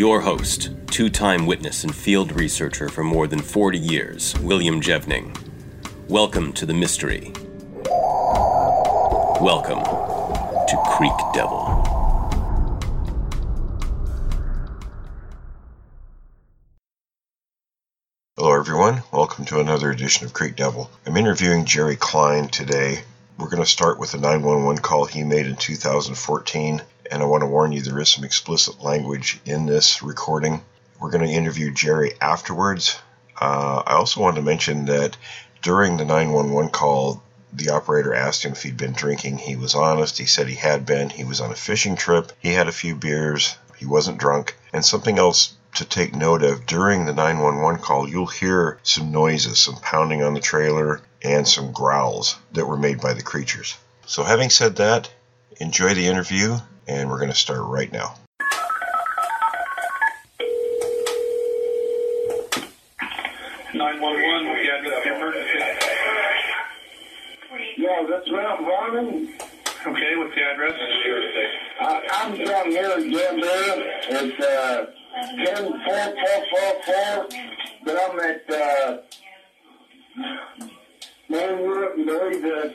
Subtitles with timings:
[0.00, 5.36] Your host, two time witness and field researcher for more than 40 years, William Jevning.
[6.08, 7.32] Welcome to the mystery.
[9.42, 11.66] Welcome to Creek Devil.
[18.38, 19.02] Hello, everyone.
[19.12, 20.90] Welcome to another edition of Creek Devil.
[21.04, 23.02] I'm interviewing Jerry Cline today.
[23.36, 27.42] We're going to start with a 911 call he made in 2014, and I want
[27.42, 30.62] to warn you there is some explicit language in this recording.
[31.00, 32.98] We're going to interview Jerry afterwards.
[33.40, 35.16] Uh, I also want to mention that
[35.62, 39.38] during the 911 call, the operator asked him if he'd been drinking.
[39.38, 40.18] He was honest.
[40.18, 41.10] He said he had been.
[41.10, 42.32] He was on a fishing trip.
[42.38, 43.56] He had a few beers.
[43.76, 44.56] He wasn't drunk.
[44.72, 49.58] And something else to take note of during the 911 call, you'll hear some noises,
[49.58, 53.76] some pounding on the trailer, and some growls that were made by the creatures.
[54.06, 55.10] So, having said that,
[55.58, 58.14] enjoy the interview, and we're going to start right now.
[63.74, 64.44] Nine one one.
[64.52, 65.58] We got the emergency.
[67.76, 69.32] Yeah, that's Ralph Varnon.
[69.86, 70.74] Okay, what's the address?
[71.80, 73.86] I, I'm down here in Denver.
[74.08, 74.86] It's uh,
[75.44, 77.28] 10444,
[77.84, 78.98] but I'm at uh,
[81.30, 82.74] Mainwood and Louisville.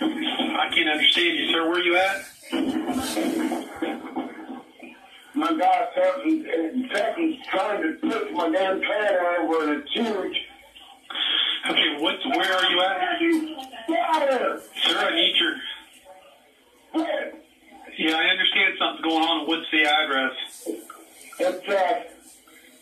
[0.00, 1.68] I can't understand you, sir.
[1.68, 2.22] Where are you at?
[2.52, 2.58] My
[5.56, 10.36] guy something, something's trying to put my damn trailer over and it's huge.
[11.68, 12.16] Okay, what?
[12.24, 13.20] Where are you at?
[14.82, 15.54] Sir, I need your.
[17.98, 19.46] Yeah, I understand something's going on.
[19.46, 20.36] What's the address?
[21.38, 22.02] It's uh,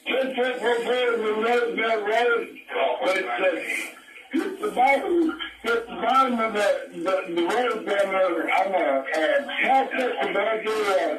[0.07, 2.49] ten foot from the road, that road,
[3.03, 3.97] but it's uh,
[4.78, 7.43] bottom, it's the bottom of the the,
[7.84, 8.50] down there.
[8.50, 9.05] I'm a
[10.22, 11.19] supervisor, uh,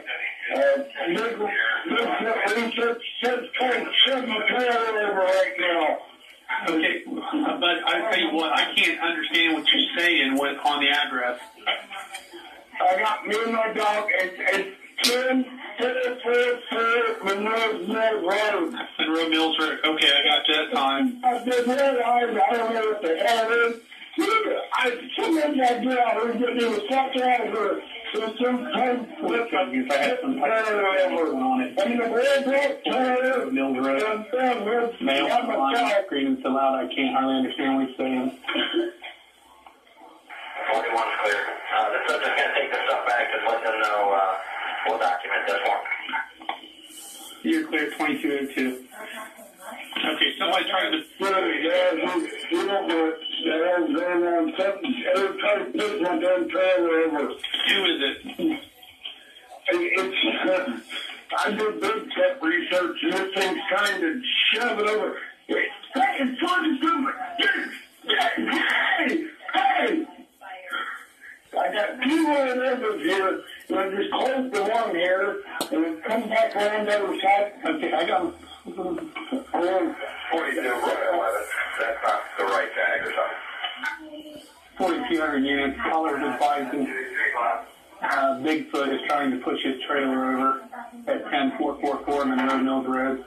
[0.55, 1.49] uh, legal,
[1.89, 5.97] legal research, just trying to shove my trailer over right now.
[6.69, 10.89] Okay, but I tell you what, I can't understand what you're saying with on the
[10.89, 11.39] address.
[12.81, 14.07] I got me and my dog.
[14.13, 17.79] It's it's foot foot Monroe.
[18.99, 19.79] Monroe Mills Road.
[19.85, 21.21] Okay, I got that time.
[21.23, 23.73] I realize I don't know what the hell.
[24.73, 27.81] I sometimes I do I was getting was out of her.
[28.13, 29.71] So sometimes with I
[30.21, 31.79] some type of on it.
[31.79, 34.03] I mean the red.
[34.03, 34.25] I'm
[36.43, 38.39] so loud I can't hardly understand what he's saying.
[40.69, 41.41] 41's clear.
[41.69, 44.37] Uh, the subject's going to take this stuff back and let them know uh,
[44.87, 45.77] we'll document this one.
[47.43, 48.85] You're clear, 2202.
[50.05, 51.03] Okay, somebody trying to.
[51.19, 53.13] Really, yeah, you, you don't know
[53.43, 54.53] the hell's going on.
[54.57, 57.27] Something, every time I put my damn trailer over.
[57.27, 58.59] Who is it?
[59.71, 60.79] It's, uh,
[61.37, 65.17] I do big tech research and this thing's trying to shove it over.
[65.47, 67.15] Hey, it's trying to do it.
[68.07, 70.05] Hey, hey.
[71.57, 73.41] I got two more members here.
[73.71, 77.53] I just closed the one here and come back around the other side.
[77.65, 78.33] Okay, I got.
[78.67, 79.95] Around
[80.31, 81.41] 42 11.
[81.79, 84.41] That's not the right tag or something.
[84.77, 85.79] 4,200 units.
[85.81, 86.87] Callers advising
[88.01, 90.61] uh, Bigfoot is trying to push his trailer over
[91.07, 93.25] at 10444 Monroe Mills Road.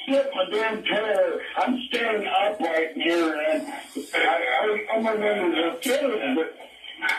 [0.08, 1.42] get my damn trailer.
[1.58, 3.68] I'm standing upright here, and
[4.14, 6.58] I, I, I'm a member of the but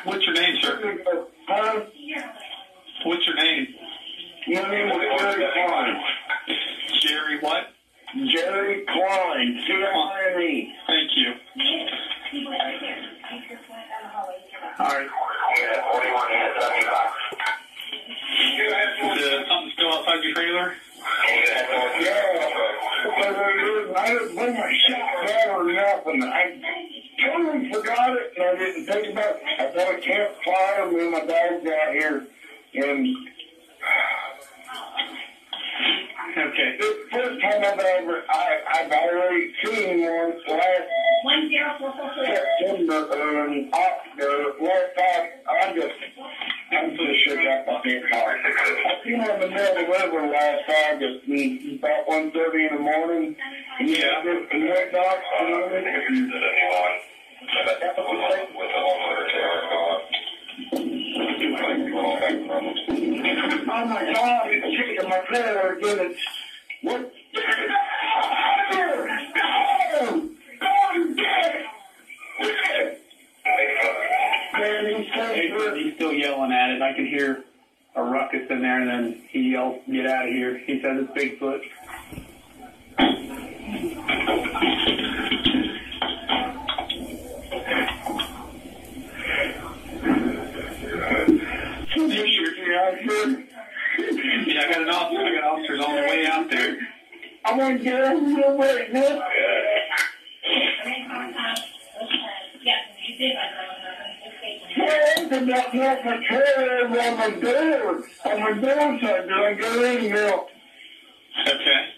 [0.05, 0.99] What's your name, sir?
[1.49, 1.81] Huh?
[3.05, 3.67] What's your name?
[4.49, 6.03] My name is Jerry Cline.
[7.01, 7.65] Jerry what?
[8.29, 9.63] Jerry Cline.
[9.67, 10.75] C-L-I-N-E.
[10.87, 11.33] Thank you.
[14.79, 15.09] All right.
[15.63, 17.23] Unit 41, unit 75.
[18.53, 20.75] Is uh, something still outside your trailer?
[21.23, 22.19] Yeah,
[23.05, 26.23] because I didn't, I didn't bring my shot bag or nothing.
[26.25, 26.59] I
[27.25, 29.43] totally forgot it, and I didn't think about it.
[29.59, 32.27] I got a campfire, me my dad got here,
[32.75, 33.17] and
[36.31, 36.77] Okay.
[36.79, 40.83] this first time I've ever, I, I've already seen one last
[41.25, 42.25] One zero four four four.
[42.25, 45.99] September, um, October, last time, I just,
[46.73, 48.37] I'm so shook up on this car.
[48.39, 52.75] I seen on the middle of the river last August, and about one thirty in
[52.77, 53.37] the morning,
[53.81, 54.23] and he Yeah.
[54.25, 55.87] just went off, you know, and
[57.75, 59.27] With the homeowner
[61.45, 61.49] Oh
[63.87, 65.99] my God, it's shaking my trailer again.
[66.01, 66.21] It's
[66.83, 67.13] what?
[75.75, 76.83] He's still yelling at it.
[76.83, 77.43] I can hear
[77.97, 81.11] a ruckus in there, and then he yells, "Get out of here!" He says it's
[81.11, 81.63] Bigfoot.
[92.73, 95.21] Yeah, I got an officer.
[95.21, 96.79] I got officers on the way out there.
[97.45, 99.23] I want to get over here right now.
[102.63, 103.37] Yes, you did.
[104.79, 109.55] I opened up not my trailer on my door, on my door side, did I
[109.55, 110.47] go in now?
[111.47, 111.89] Okay.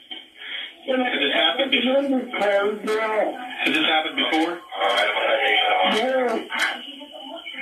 [0.87, 2.03] Has this happened before?
[2.03, 3.39] window closed now.
[3.63, 4.59] Has this happened before?
[5.95, 6.47] Yeah.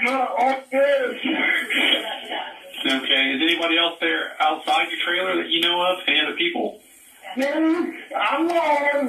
[0.04, 2.51] Not this.
[2.84, 3.30] Okay.
[3.34, 5.98] Is anybody else there outside your trailer that you know of?
[6.08, 6.80] Any other people?
[7.36, 8.64] I'm not
[8.98, 9.08] the.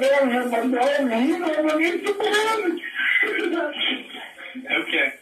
[4.64, 5.12] Okay.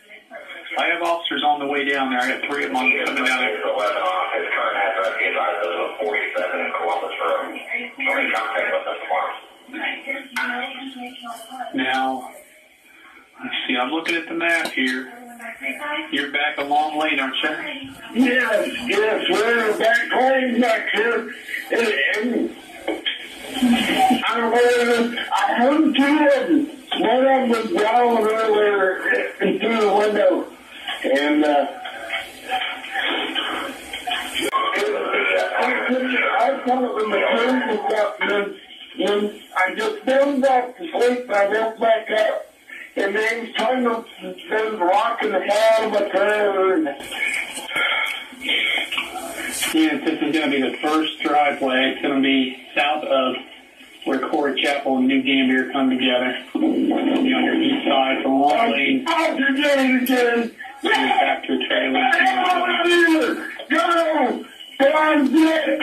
[0.79, 2.21] I have officers on the way down there.
[2.21, 3.57] I got three of them coming down there.
[3.57, 7.61] His current address is either 47 in Columbus Road.
[8.09, 9.35] Or in contact with us tomorrow.
[11.75, 12.31] Now,
[13.43, 13.77] let's see.
[13.77, 15.22] I'm looking at the map here.
[16.11, 17.95] You're back a long lane, aren't you?
[18.15, 21.35] Yes, yes, we're back home back here.
[21.71, 22.57] And,
[22.87, 26.69] and I heard, I heard two of them.
[27.01, 30.47] One of them was growling earlier through the window.
[31.05, 31.67] And, uh,
[36.39, 41.33] I thought when the train was up, and I just fell back to sleep, and
[41.33, 42.52] I woke back up.
[42.95, 46.75] And then he's trying to, they was rocking the hell of my trailer.
[46.75, 46.85] And,
[49.75, 51.93] Yeah, this is going to be the first driveway.
[51.93, 53.37] It's going to be south of
[54.05, 56.37] where Corey Chapel and New Gambier come together.
[56.55, 56.71] It'll
[57.23, 58.19] be on your east side.
[58.19, 59.05] It's a long lane.
[59.09, 60.55] Out again, again.
[60.83, 62.11] Back to a trailer.
[63.71, 64.45] Go!
[64.79, 65.29] Go!
[65.29, 65.81] Get!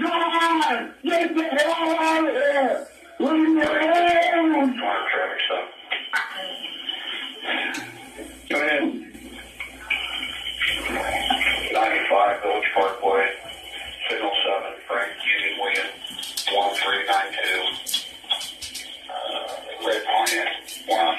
[0.00, 0.94] God!
[1.02, 2.88] Get the hell out of here!
[3.20, 4.74] Leave me alone!
[4.74, 5.40] Tomorrow traffic.
[8.50, 8.82] Go ahead.
[11.72, 13.26] 95 Village Parkway.
[14.08, 14.72] Signal 7.
[14.86, 15.86] Frank Union Win.
[16.52, 17.50] 1392.
[19.10, 20.02] Uh, Red.
[20.88, 21.16] Wow.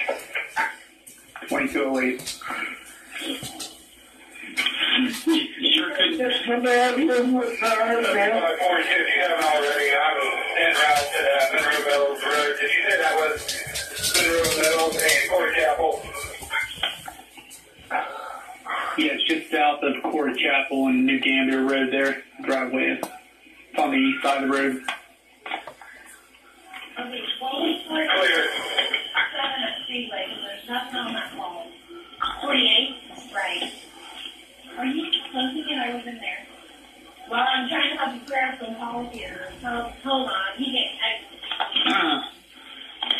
[1.47, 2.21] 2208.
[5.25, 6.17] You sure couldn't.
[6.17, 8.57] Just the man live with her, man.
[8.57, 10.17] 42, if you haven't already, I'm
[10.57, 12.53] en route to uh, Monroe Mills Road.
[12.59, 13.37] Did you say that was
[14.15, 15.91] Monroe Mills and Corey Chapel?
[18.97, 22.23] Yeah, it's just south of Corey Chapel and New Gambier Road there.
[22.43, 22.99] Driveway is.
[23.71, 24.81] It's on the east side of the road.
[26.95, 28.47] Clear.
[29.87, 31.67] There's nothing on that phone.
[32.41, 32.95] Forty-eight?
[33.33, 33.71] Right.
[34.77, 35.77] Are you closing it?
[35.77, 36.45] I was in there.
[37.29, 39.51] Well, I'm trying to help you grab some calls here.
[39.61, 40.57] So, hold on.
[40.57, 40.99] He can't,
[41.87, 42.29] I.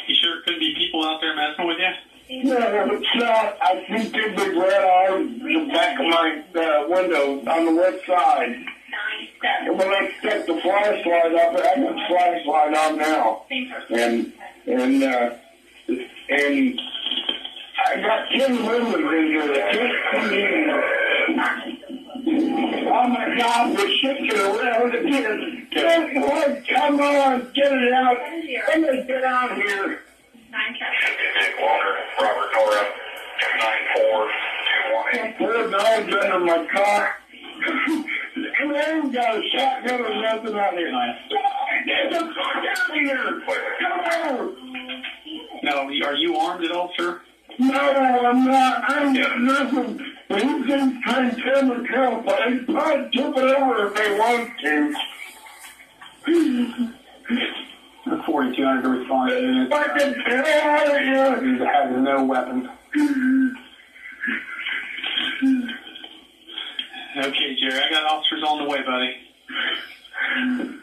[0.08, 2.44] You sure it couldn't be people out there messing with you?
[2.44, 2.58] No,
[2.92, 3.58] it's not.
[3.62, 7.72] I see two big red eyes in the back of my uh, window on the
[7.72, 8.50] left side.
[8.50, 9.68] nine, seven.
[9.68, 13.46] And when I set the flashlight up, I got the flashlight on now.
[13.90, 14.34] And
[14.66, 15.36] and uh,
[16.30, 16.82] and
[17.78, 20.70] I got ten women in here that can't come in.
[22.88, 25.68] Oh my God, we're shaking around again.
[25.74, 28.18] Come on, come on, get it out.
[28.68, 30.00] Let me get out here.
[31.38, 32.84] Dick Walker, Robert Nora,
[33.60, 35.34] 9421.
[35.38, 37.16] Poor dog's under my car.
[38.62, 40.92] And I ain't got a shotgun or nothing out here.
[41.86, 43.42] Get the fuck out of here!
[43.80, 44.56] Come on!
[45.64, 45.78] Now,
[46.08, 47.22] are you armed at all, sir?
[47.58, 48.84] No, I'm not.
[48.88, 50.06] I'm got nothing.
[50.28, 53.94] But he's just trying to tell me to but they probably tip it over if
[53.96, 54.96] they want to.
[58.06, 59.72] The 4200 to respond to units.
[59.72, 61.44] Fucking get out of here!
[61.44, 62.70] He has no weapon.
[67.18, 69.16] Okay, Jerry, I got officers on the way, buddy.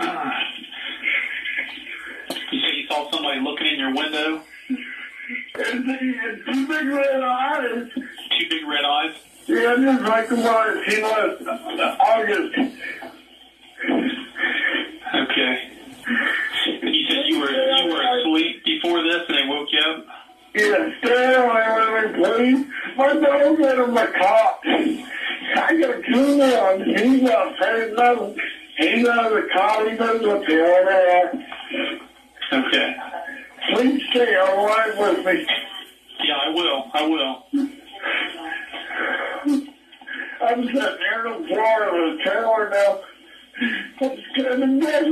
[0.00, 0.48] Ah.
[2.50, 4.42] You said you saw somebody looking in your window?
[5.54, 5.84] And
[6.46, 7.90] two big red eyes.
[7.94, 9.14] Two big red eyes?
[9.46, 11.42] Yeah, just like the one he was
[12.00, 12.58] August.
[15.14, 15.72] Okay.
[16.82, 20.06] And you said you were you were asleep before this and they woke you up?
[20.54, 22.66] Yeah, stay away with me, please.
[22.96, 24.60] My dog got the cop.
[24.64, 26.84] I got two on.
[26.84, 28.40] He's not saying nothing.
[28.78, 29.88] He's out of the car.
[29.88, 32.07] He what's going on.
[32.52, 32.96] Okay.
[33.72, 35.46] Please stay away with me.
[36.24, 36.90] Yeah, I will.
[36.94, 37.44] I will.
[40.40, 43.00] I'm sitting here in the floor of the trailer now.
[44.00, 45.04] I'm standing there.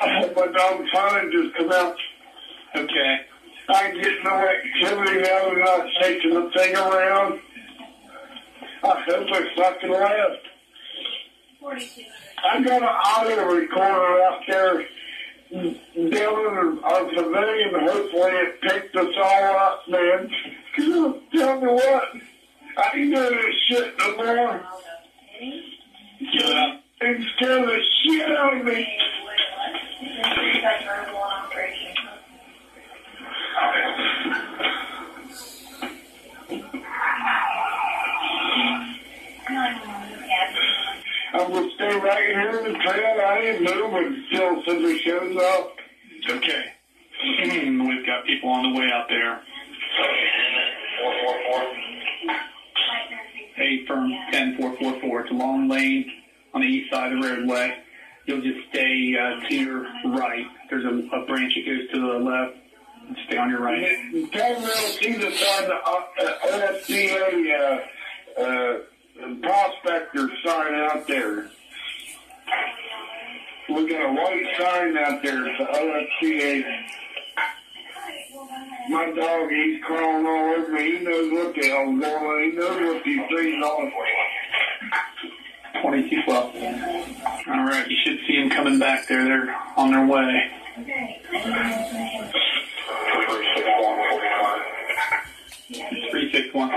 [0.00, 1.96] I hope my dog finally just come out.
[2.76, 3.20] Okay.
[3.68, 5.48] I ain't getting no activity now.
[5.48, 7.40] They're not taking the thing around.
[8.84, 10.46] I hope they fucking left.
[12.44, 14.86] I got an audio recorder out there
[15.52, 15.78] in
[16.82, 17.70] our pavilion.
[17.74, 20.30] Hopefully it picked us all up, man.
[20.76, 22.04] Tell me what,
[22.78, 24.60] I ain't doing this shit no more.
[25.38, 26.78] Give it up.
[27.04, 28.86] It's scaring the shit out of me.
[41.34, 43.20] I'm gonna stay right here in the trail.
[43.20, 45.76] I ain't moving until somebody shows up.
[46.28, 46.72] Okay.
[47.44, 49.40] We've got people on the way out there.
[51.02, 51.82] 444.
[53.58, 55.20] A firm 10444.
[55.20, 56.10] It's a long lane
[56.54, 57.76] on the east side of the roadway.
[58.26, 59.82] You'll just stay uh, to your
[60.16, 60.46] right.
[60.70, 62.61] There's a, a branch that goes to the left.
[63.26, 63.98] Stay on your right.
[64.32, 66.02] Tell me see the sign, the uh,
[66.46, 67.88] OSCA
[68.38, 68.78] uh, uh,
[69.42, 71.50] prospector sign out there.
[73.68, 75.46] We got a white sign out there.
[75.46, 76.64] It's the OSCA.
[78.88, 80.98] My dog, he's crawling all over me.
[80.98, 82.50] He knows what the hell's going on.
[82.50, 83.92] He knows what these things are.
[85.82, 86.54] 2212.
[87.48, 87.88] All right.
[87.88, 89.24] You should see them coming back there.
[89.24, 90.50] They're on their way.
[92.92, 94.60] 36145.
[96.10, 96.68] 361.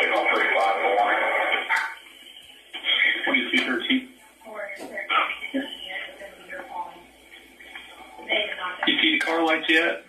[0.00, 1.14] Signal 351.
[3.24, 4.08] 2213.
[8.86, 10.04] You see the car lights yet?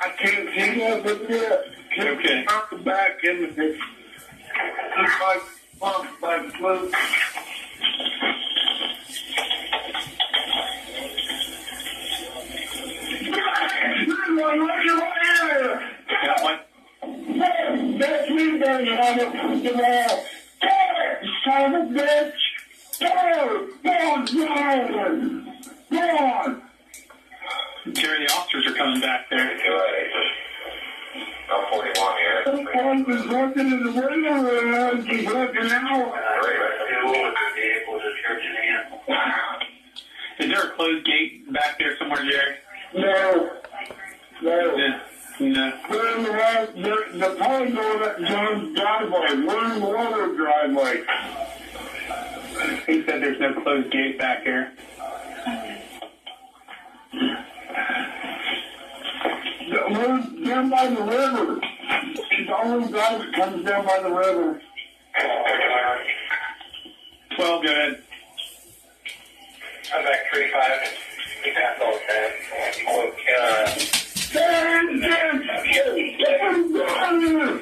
[0.00, 1.60] I can't see nothing yet.
[2.00, 2.44] Okay.
[2.48, 3.76] out the back of it.
[4.96, 5.42] Just like
[5.80, 6.38] pumped by
[27.92, 29.56] Jerry, the officers are coming back there.
[31.52, 32.42] I'm 41 here.
[32.44, 36.14] Someone was looking in the window and he's looking out.
[40.38, 42.56] Is there a closed gate back there somewhere, Jerry?
[42.94, 43.50] No.
[44.42, 44.76] No.
[44.76, 45.00] Yeah.
[45.40, 45.78] No.
[45.90, 49.46] We're in the right, the, the pond going up John's driveway.
[49.46, 51.04] We're in the water driveway.
[52.86, 54.72] He said there's no closed gate back here.
[59.70, 61.60] We're down by the river.
[61.62, 64.60] It's the only drive that comes down by the river.
[67.36, 68.02] 12, go ahead.
[69.94, 70.98] I'm back 35.
[71.44, 72.50] He passed all the tests.
[73.38, 73.66] Uh,
[74.30, 75.38] Stand there!
[75.38, 75.86] Get
[76.40, 77.58] him down here!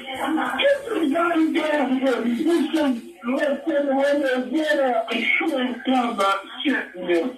[0.58, 2.26] Get him down here!
[2.26, 3.02] You should
[3.36, 5.06] let them window get up.
[5.10, 7.36] I shouldn't come about shitting this.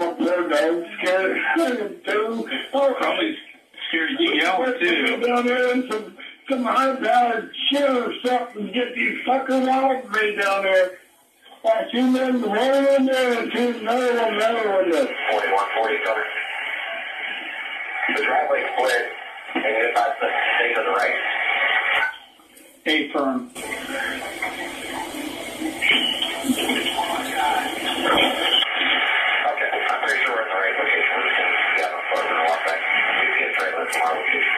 [0.00, 1.38] Up there, I'm scared.
[2.72, 3.36] Oh, Probably
[3.88, 5.20] scared you yelling Go too.
[5.20, 6.16] down there and some,
[6.50, 8.66] some high-powered shit or something.
[8.72, 10.98] Get these fuckers off me down there.
[11.64, 14.90] I see them running in there and see another one, another one.
[14.90, 15.08] there.
[15.30, 16.22] 41, 47.
[18.16, 19.06] The driveway split,
[19.54, 21.14] and if I stay to the right.
[22.86, 23.50] A firm.
[28.38, 31.12] Okay, I'm pretty sure we're in the right location.
[31.18, 32.80] We're just gonna get on foot and walk back.
[33.18, 34.54] We see a trailer from our location.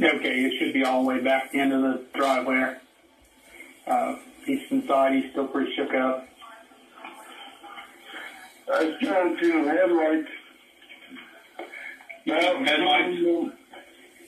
[0.00, 2.74] Okay, it should be all the way back into the driveway.
[3.86, 5.12] Uh, he's inside.
[5.12, 6.26] He's still pretty shook up.
[8.72, 10.28] I was trying to headlights.
[12.26, 13.52] Now, Headlights?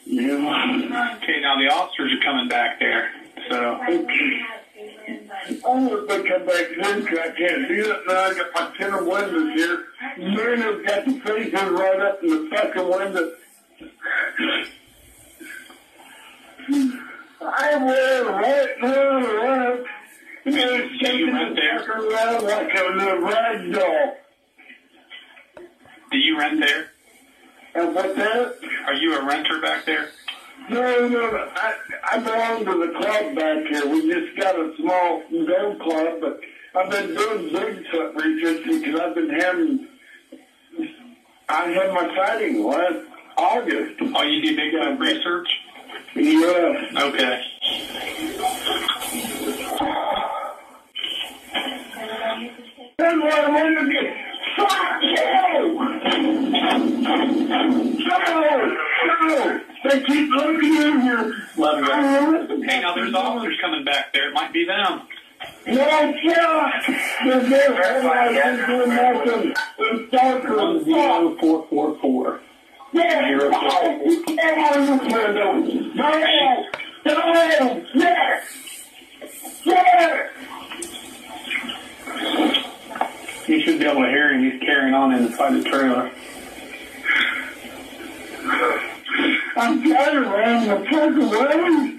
[0.05, 1.17] Yeah.
[1.23, 3.11] Okay, now the officers are coming back there.
[3.51, 4.07] So I'm
[5.89, 8.15] gonna come back in 'cause I can't do it now.
[8.15, 9.87] I got my tinted windows here.
[10.19, 13.33] Marina's got the faces right up in the second window.
[16.69, 19.85] I will right now, right.
[20.45, 21.81] They're shaking rent the there?
[21.81, 24.17] fucker around like a little rag doll.
[26.11, 26.91] do you rent there?
[27.75, 28.55] And what's that?
[28.87, 30.09] Are you a renter back there?
[30.71, 31.49] No, no, no.
[31.55, 31.75] I,
[32.13, 33.87] I belong to the club back here.
[33.87, 36.41] We just got a small golf club, but
[36.75, 39.89] I've been doing Bigfoot research because I've been having.
[41.49, 44.01] I had my sighting last August.
[44.01, 45.49] Oh, you do Bigfoot research?
[46.17, 47.03] Yeah.
[47.05, 47.43] Okay.
[52.99, 54.17] That's what I wanted to get.
[54.57, 55.75] Fuck you!
[58.07, 58.19] No!
[59.21, 59.61] No!
[59.85, 61.35] They keep looking in here.
[61.57, 61.65] Go.
[61.65, 64.29] I Hey, now there's officers coming back there.
[64.31, 65.03] It might be them.
[65.67, 66.73] No shot!
[67.25, 67.83] They're there.
[67.85, 69.55] Everybody's doing nothing.
[69.79, 70.95] It's darker One than fuck.
[70.95, 72.41] zero four four four.
[72.97, 73.59] Yeah, Zero no!
[73.61, 74.25] four.
[74.35, 74.95] Get out of the!
[75.95, 76.11] No!
[77.05, 77.85] No!
[77.95, 78.43] Yes!
[79.65, 80.31] Yes!
[83.47, 84.51] You should be able to hear him.
[84.51, 86.11] He's carrying on inside the trailer.
[89.57, 91.99] I'm tired of running the fucking way.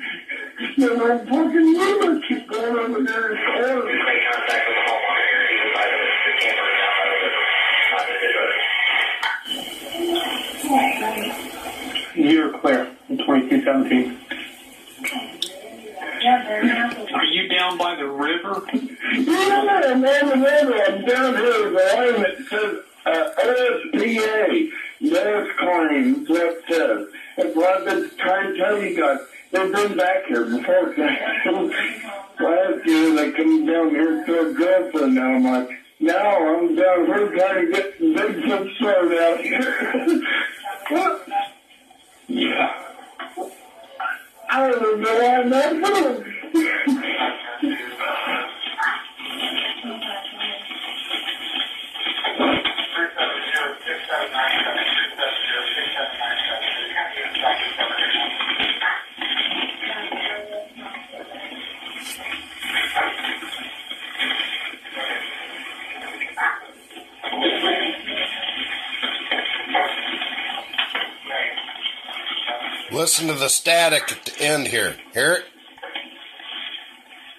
[0.77, 3.85] There's a fucking river keep going over there the corner.
[3.85, 5.43] Make contact with the homeowner here.
[5.47, 6.76] He decided the camera is of the video.
[12.15, 14.17] You're clear in 2217.
[17.13, 18.61] Are you down by the river?
[18.73, 26.27] Yeah, man, man, man, I'm down here, the line that says uh, OSPA, no claims,
[26.27, 27.07] that says.
[27.37, 29.19] That's what I've been trying to tell you guys.
[29.51, 30.93] They've been back here before.
[32.39, 35.15] Last year, they come down here to a girlfriend.
[35.15, 39.39] Now I'm like, now I'm down here trying to get some big foot started out
[39.41, 40.21] here.
[42.27, 42.83] Yeah.
[44.49, 45.73] I don't know why I'm not
[72.97, 74.95] Listen to the static at the end here.
[75.13, 75.45] Hear it?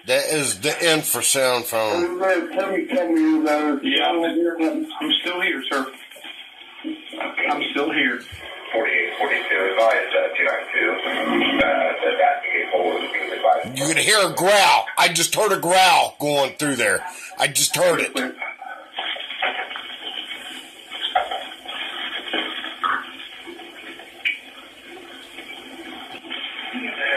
[0.07, 2.05] That is the infrasound phone.
[2.05, 3.83] Everybody tell me, tell me about.
[3.83, 5.91] Yeah, I'm, still here, sir.
[7.49, 8.21] I'm still here.
[8.71, 9.35] 48, 42,
[9.71, 13.77] advised, uh, 292, uh, that that vehicle was being advised.
[13.77, 14.85] You could hear a growl.
[14.97, 17.05] I just heard a growl going through there.
[17.37, 18.15] I just heard it.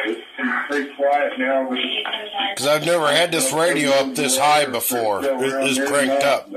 [0.05, 1.69] It's pretty quiet now.
[1.71, 5.25] Because I've never had this radio up this high before.
[5.25, 6.49] It is cranked up.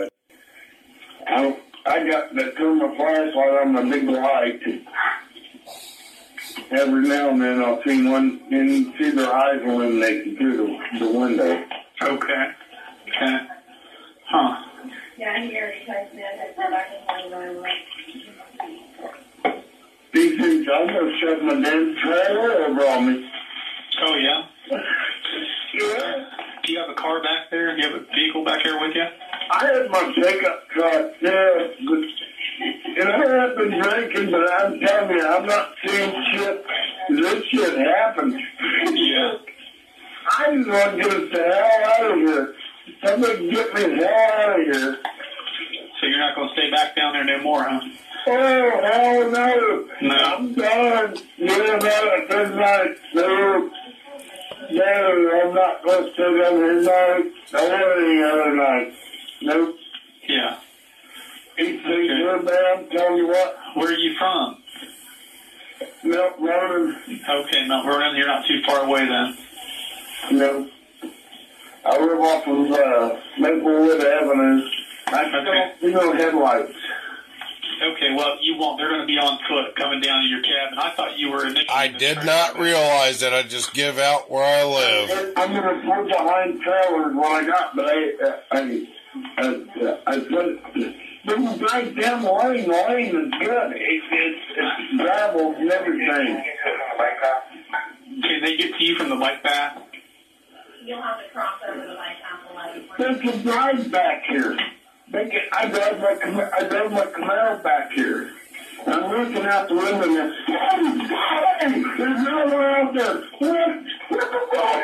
[1.28, 4.62] I don't, I got to turn my flashlight on my big light.
[6.72, 11.08] Every now and then I'll see one and see their eyes illuminated through the, the
[11.20, 11.64] window.
[12.02, 12.52] Okay.
[13.08, 13.38] Okay.
[14.28, 14.64] Huh.
[15.18, 16.24] Yeah, he already texted me.
[16.24, 17.74] I said I can find my way.
[20.14, 23.30] These things, I'm going to shut my damn trailer over on me.
[24.02, 24.42] Oh yeah.
[25.74, 26.26] Yeah.
[26.64, 27.76] Do you have a car back there?
[27.76, 29.06] Do you have a vehicle back there with you?
[29.52, 32.04] I had my pickup truck there, but,
[32.98, 36.66] and I have been drinking, but I'm telling you, I'm not seeing shit.
[37.10, 38.36] This shit happens.
[38.94, 39.34] Yeah.
[40.32, 42.56] I just want to get the hell out of here.
[43.06, 44.98] Somebody get me the hell out of here.
[46.00, 47.80] So you're not going to stay back down there no more, huh?
[48.28, 49.88] Oh, hell no.
[50.02, 50.16] No.
[50.16, 51.16] I'm done.
[51.38, 52.98] Yeah, no, this night.
[53.14, 53.70] No.
[54.72, 57.32] No, I'm not going to down here tonight.
[57.54, 58.94] Or any other night.
[59.42, 59.76] Nope.
[60.28, 60.58] Yeah.
[61.58, 62.78] These things are bad.
[62.78, 63.58] I'm telling you what.
[63.76, 64.58] Where are you from?
[66.04, 66.98] Mount Vernon.
[67.30, 68.16] Okay, Mount Vernon.
[68.16, 69.38] You're not too far away then.
[70.32, 70.70] No.
[71.86, 74.68] I live off of uh, Maplewood Avenue.
[75.08, 75.74] I Okay.
[75.78, 76.74] still, you know, headlights.
[77.82, 78.80] Okay, well, you won't.
[78.80, 80.80] They're going to be on foot coming down to your cabin.
[80.80, 81.68] I thought you were initially.
[81.70, 85.34] I did not realize that I just give out where I live.
[85.36, 88.88] I'm gonna put behind trailers what I got, but I, uh, I,
[89.38, 90.64] I, I put,
[91.26, 93.72] but we drive down lane, the lane is good.
[93.72, 96.44] It, it's, it's gravel and everything.
[98.22, 99.82] Can they get to you from the bike path?
[100.84, 103.24] You'll have to cross over the bike path There's a lot.
[103.24, 104.58] They can drive back here.
[105.16, 108.34] They can, I drive my, Cam- I drive my Camaro back here.
[108.86, 110.34] I'm looking out the window and
[111.02, 113.24] hey, there's no one out there.
[113.40, 113.70] What?
[114.10, 114.84] What the fuck?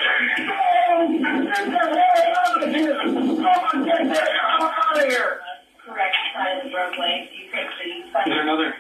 [0.90, 2.98] Oh, get the hell out of here!
[3.04, 5.42] Oh, get the hell out of here!
[5.86, 7.30] Correct side of the roadway.
[7.36, 8.74] You take the Is there another?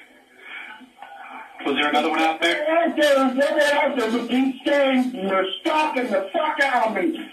[1.66, 2.66] Was there another one out there?
[2.66, 7.30] They're out there, out there, but these things, they're stalking the fuck out of me.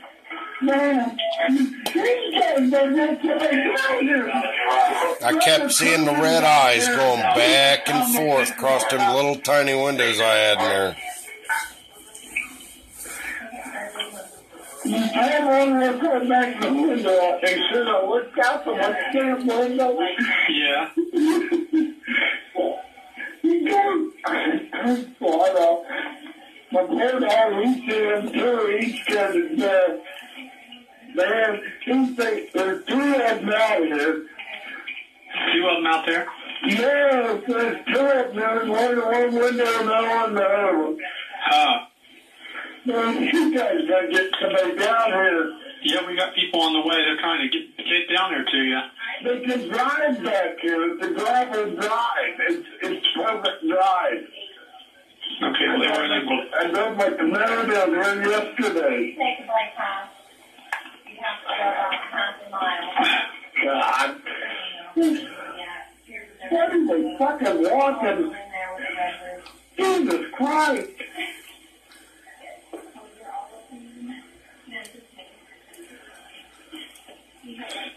[0.60, 1.14] I
[5.40, 10.34] kept seeing the red eyes going back and forth across them little tiny windows I
[10.34, 10.96] had in there.
[14.84, 17.38] You had one real quick back in the window.
[17.42, 18.74] They should have looked out the
[19.12, 19.98] damn window.
[20.50, 20.90] Yeah.
[23.42, 24.60] You go, I
[25.54, 25.84] know.
[26.70, 28.78] My poor dog, he's doing too.
[28.80, 30.00] He's scared to
[31.14, 31.28] death.
[31.28, 34.26] Man, two things, there's two of them out here.
[35.52, 36.26] Two of them out there.
[36.66, 38.36] Yeah, there's two of them.
[38.36, 40.98] There's one in one window and the one in the other one.
[41.44, 41.78] Huh.
[42.84, 45.52] Man, you guys gotta get somebody down here.
[45.82, 46.96] Yeah, we got people on the way.
[46.96, 48.80] They're trying to get get down there to you.
[49.24, 50.92] They can drive back here.
[50.92, 52.34] It's a gravel drive.
[52.48, 54.26] It's it's perfect drive.
[55.40, 56.48] Okay, well, they were able.
[56.58, 59.14] I drove my Camaro down there yesterday.
[59.14, 59.86] Take the bike path.
[59.86, 60.17] You have to go about half a mile.
[63.64, 64.16] God.
[66.50, 68.34] What are they fucking roof.
[69.76, 70.88] Jesus Christ!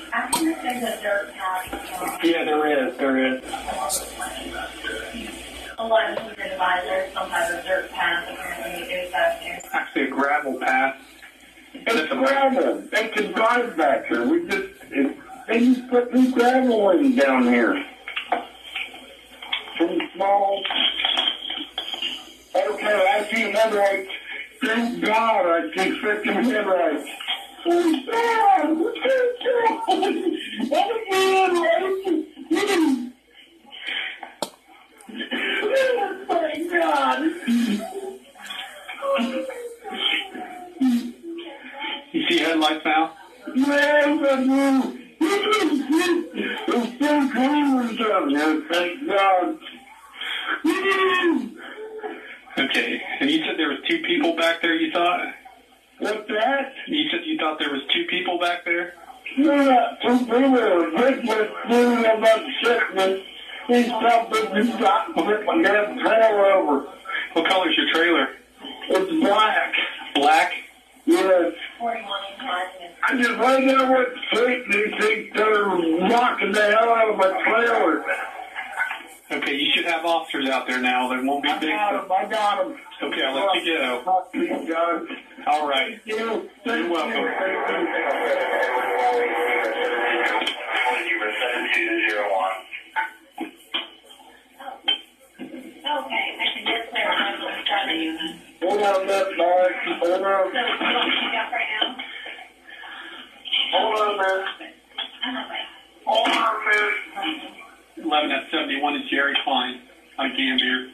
[2.24, 2.98] Yeah, there is.
[2.98, 3.44] There is.
[5.80, 9.62] A lot of people advisors, some have a dirt path apparently it goes back there.
[9.74, 10.96] Actually, a gravel path.
[11.74, 12.84] It's gravel.
[12.92, 14.28] They can drive back here.
[14.28, 15.18] We just it,
[15.48, 17.86] they just put new gravel in down here.
[19.78, 20.64] Some small.
[22.56, 24.10] Okay, I see headlights.
[24.64, 27.10] Thank God I see freaking headlights.
[52.60, 53.02] Okay.
[53.20, 54.76] And you said there was two people back there.
[54.76, 55.20] You thought?
[56.00, 56.74] What's that?
[56.88, 58.94] You said you thought there was two people back there.
[59.36, 60.52] You're not too people.
[60.52, 63.24] Rick was doing about shipment.
[63.68, 66.88] He's something he's got to rip my damn trailer over.
[67.34, 68.30] What color's your trailer?
[68.90, 69.74] It's black.
[70.16, 70.54] Black.
[71.06, 71.54] Yes.
[71.80, 72.04] 41
[72.82, 72.90] in.
[73.04, 77.10] I just right there with street and these things that are knocking the hell out
[77.10, 78.06] of my trailer.
[79.30, 81.10] Okay, you should have officers out there now.
[81.10, 81.70] There won't be I big.
[81.70, 82.12] got him.
[82.12, 82.78] I got him.
[83.04, 84.30] Okay, I'll let you go.
[84.34, 85.10] You got it.
[85.48, 86.00] All right.
[86.06, 86.50] You.
[86.66, 87.26] You're welcome.
[95.38, 98.18] Okay, I can just clarify what's in front of you.
[98.62, 99.72] Hold on, that back.
[100.00, 100.52] Hold So, on.
[100.52, 101.96] what you got right now?
[103.72, 104.40] Hold on, man.
[105.24, 105.64] I'm okay.
[106.06, 107.67] Hold on, man.
[108.04, 109.82] 11 at 71 is Jerry Cline
[110.18, 110.88] on Gambier.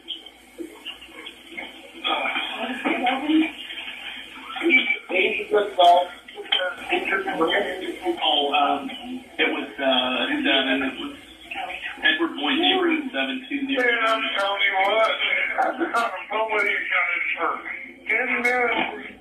[5.09, 6.07] Eighty good ball.
[8.23, 8.89] Oh, um,
[9.37, 10.83] it was uh, 7.
[10.83, 11.15] It was
[12.03, 13.75] Edward Boise, room 720.
[13.75, 15.11] Man, I'm telling you what.
[16.29, 17.65] Somebody got it first.
[18.07, 19.19] Ten minutes.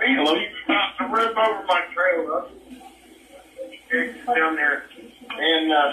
[0.00, 0.34] Hello?
[0.66, 2.44] About to rip over my trailer.
[3.90, 4.84] It's down there.
[5.38, 5.92] And, uh,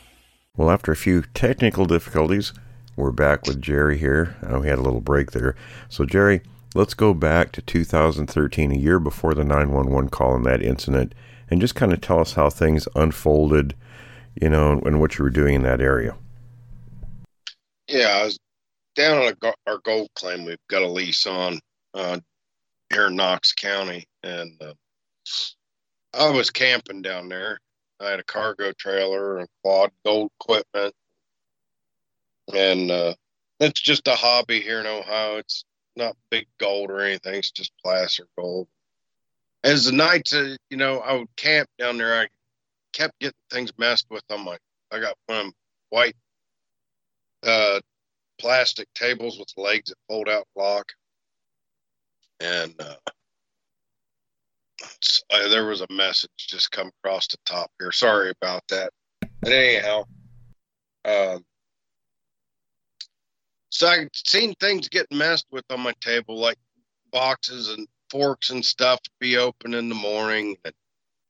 [0.57, 2.51] Well, after a few technical difficulties,
[2.97, 4.35] we're back with Jerry here.
[4.43, 5.55] Uh, we had a little break there.
[5.87, 6.41] So, Jerry,
[6.75, 11.15] let's go back to 2013, a year before the 911 call and that incident,
[11.49, 13.75] and just kind of tell us how things unfolded,
[14.41, 16.17] you know, and what you were doing in that area.
[17.87, 18.37] Yeah, I was
[18.95, 20.43] down on our gold claim.
[20.43, 21.61] We've got a lease on
[21.93, 22.19] uh,
[22.91, 24.73] here in Knox County, and uh,
[26.13, 27.57] I was camping down there.
[28.01, 30.93] I had a cargo trailer and quad gold equipment,
[32.53, 33.13] and uh,
[33.59, 35.37] it's just a hobby here in Ohio.
[35.37, 35.63] It's
[35.95, 37.35] not big gold or anything.
[37.35, 38.67] It's just placer gold.
[39.63, 42.21] As the nights, uh, you know, I would camp down there.
[42.21, 42.27] I
[42.93, 44.57] kept getting things messed with on my.
[44.91, 45.51] I got one
[45.89, 46.15] white
[47.43, 47.79] uh,
[48.39, 50.87] plastic tables with legs that fold out lock.
[52.39, 52.95] And uh,
[55.31, 57.91] uh, there was a message just come across the top here.
[57.91, 58.91] Sorry about that.
[59.41, 60.03] But anyhow,
[61.05, 61.43] um,
[63.69, 66.57] so I've seen things get messed with on my table, like
[67.11, 70.57] boxes and forks and stuff be open in the morning.
[70.65, 70.73] And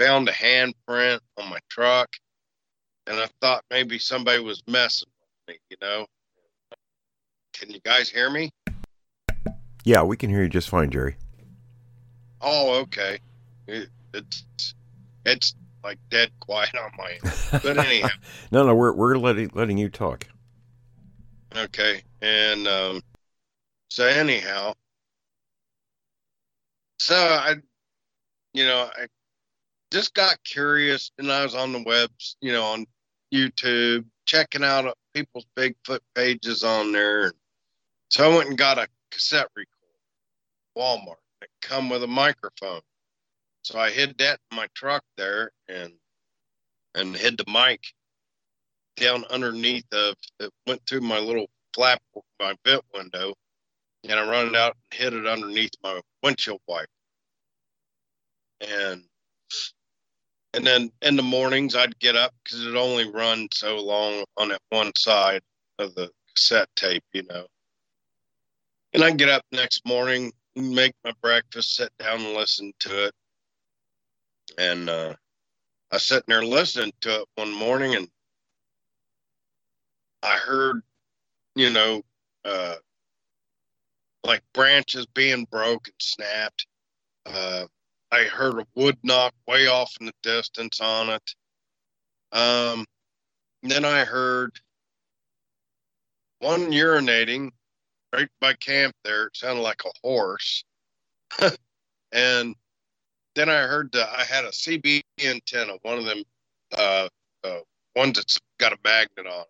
[0.01, 2.09] found a handprint on my truck,
[3.05, 5.09] and I thought maybe somebody was messing
[5.47, 6.07] with me, you know.
[7.53, 8.49] Can you guys hear me?
[9.83, 11.17] Yeah, we can hear you just fine, Jerry.
[12.41, 13.19] Oh, okay.
[13.71, 14.75] It, it's
[15.25, 17.61] it's like dead quiet on my end.
[17.63, 18.09] But anyhow,
[18.51, 20.27] no, no, we're we're letting letting you talk.
[21.55, 22.01] okay.
[22.21, 23.01] And um,
[23.89, 24.73] so anyhow,
[26.99, 27.55] so I,
[28.53, 29.07] you know, I
[29.91, 32.85] just got curious, and I was on the webs, you know, on
[33.33, 37.33] YouTube, checking out people's Bigfoot pages on there.
[38.09, 39.77] So I went and got a cassette recorder,
[40.77, 42.81] Walmart, that come with a microphone.
[43.63, 45.93] So I hid that in my truck there, and
[46.95, 47.81] and hid the mic
[48.97, 52.01] down underneath of it went through my little flap
[52.39, 53.33] my vent window,
[54.03, 56.87] and I run it out and hid it underneath my windshield wiper.
[58.61, 59.03] And
[60.53, 64.49] and then in the mornings I'd get up because it only run so long on
[64.49, 65.41] that one side
[65.79, 67.45] of the cassette tape, you know.
[68.93, 73.13] And I'd get up next morning, make my breakfast, sit down and listen to it.
[74.57, 75.15] And uh,
[75.91, 78.07] I was sitting there listening to it one morning, and
[80.23, 80.81] I heard,
[81.55, 82.03] you know,
[82.45, 82.75] uh,
[84.23, 86.67] like branches being broke and snapped.
[87.25, 87.65] Uh,
[88.11, 91.35] I heard a wood knock way off in the distance on it.
[92.31, 92.85] Um,
[93.63, 94.59] then I heard
[96.39, 97.51] one urinating
[98.13, 99.27] right by camp there.
[99.27, 100.63] It sounded like a horse.
[102.11, 102.55] and
[103.35, 106.23] then I heard that I had a CB antenna, one of them,
[106.77, 107.07] uh,
[107.43, 107.59] uh,
[107.95, 109.47] ones that's got a magnet on it.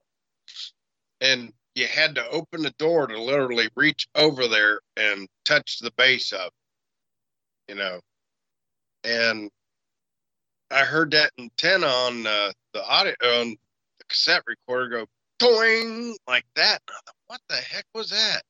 [1.22, 5.92] And you had to open the door to literally reach over there and touch the
[5.98, 6.52] base of
[7.72, 8.02] you know.
[9.04, 9.50] And
[10.70, 13.56] I heard that antenna on uh, the audio on
[13.98, 15.06] the cassette recorder go
[15.40, 16.82] doing like that.
[16.88, 18.42] Thought, what the heck was that?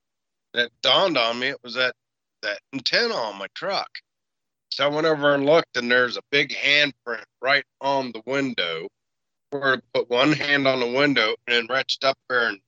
[0.54, 1.50] That dawned on me.
[1.50, 1.94] It was that
[2.42, 3.90] that antenna on my truck.
[4.74, 8.88] So I went over and looked, and there's a big handprint right on the window.
[9.50, 12.60] Where I put one hand on the window and then reached up there and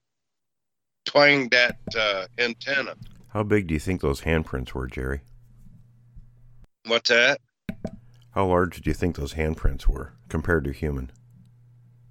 [1.05, 2.95] twanged that uh, antenna.
[3.29, 5.21] How big do you think those handprints were, Jerry?
[6.85, 7.39] What's that?
[8.31, 11.11] How large do you think those handprints were compared to human?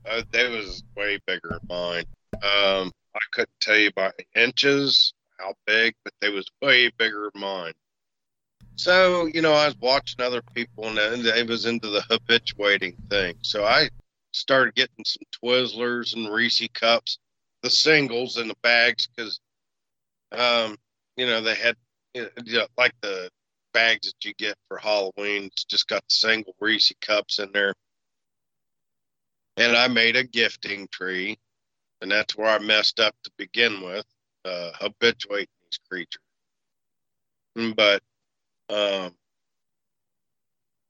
[0.09, 2.05] Uh, they was way bigger than mine.
[2.35, 7.43] Um, I couldn't tell you by inches how big, but they was way bigger than
[7.43, 7.73] mine.
[8.77, 13.37] So, you know, I was watching other people and they was into the habituating thing.
[13.43, 13.89] So I
[14.33, 17.19] started getting some Twizzlers and Reese cups,
[17.63, 19.41] the singles in the bags, because,
[20.33, 20.77] um,
[21.17, 21.77] you know, they had
[22.15, 23.31] you know, like the
[23.73, 25.45] bags that you get for Halloween.
[25.45, 27.75] It's just got the single Reese cups in there.
[29.57, 31.39] And I made a gifting tree,
[32.01, 34.07] and that's where I messed up to begin with,
[34.45, 36.23] uh, habituating these creatures.
[37.77, 38.03] But
[38.69, 39.15] um,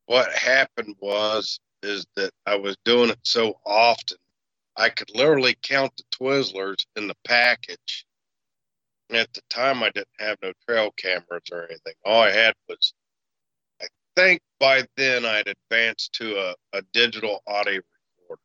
[0.06, 4.18] what happened was is that I was doing it so often,
[4.76, 8.06] I could literally count the Twizzlers in the package.
[9.10, 11.94] At the time, I didn't have no trail cameras or anything.
[12.04, 12.94] All I had was,
[13.82, 17.80] I think by then I'd advanced to a, a digital audio
[18.20, 18.42] recorder.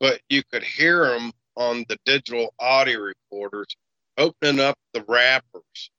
[0.00, 3.76] But you could hear them on the digital audio recorders
[4.18, 5.90] opening up the wrappers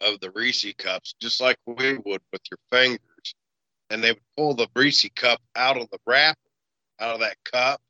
[0.00, 3.34] of the Reese cups, just like we would with your fingers.
[3.90, 6.38] And they would pull the Reese cup out of the wrapper,
[7.00, 7.80] out of that cup,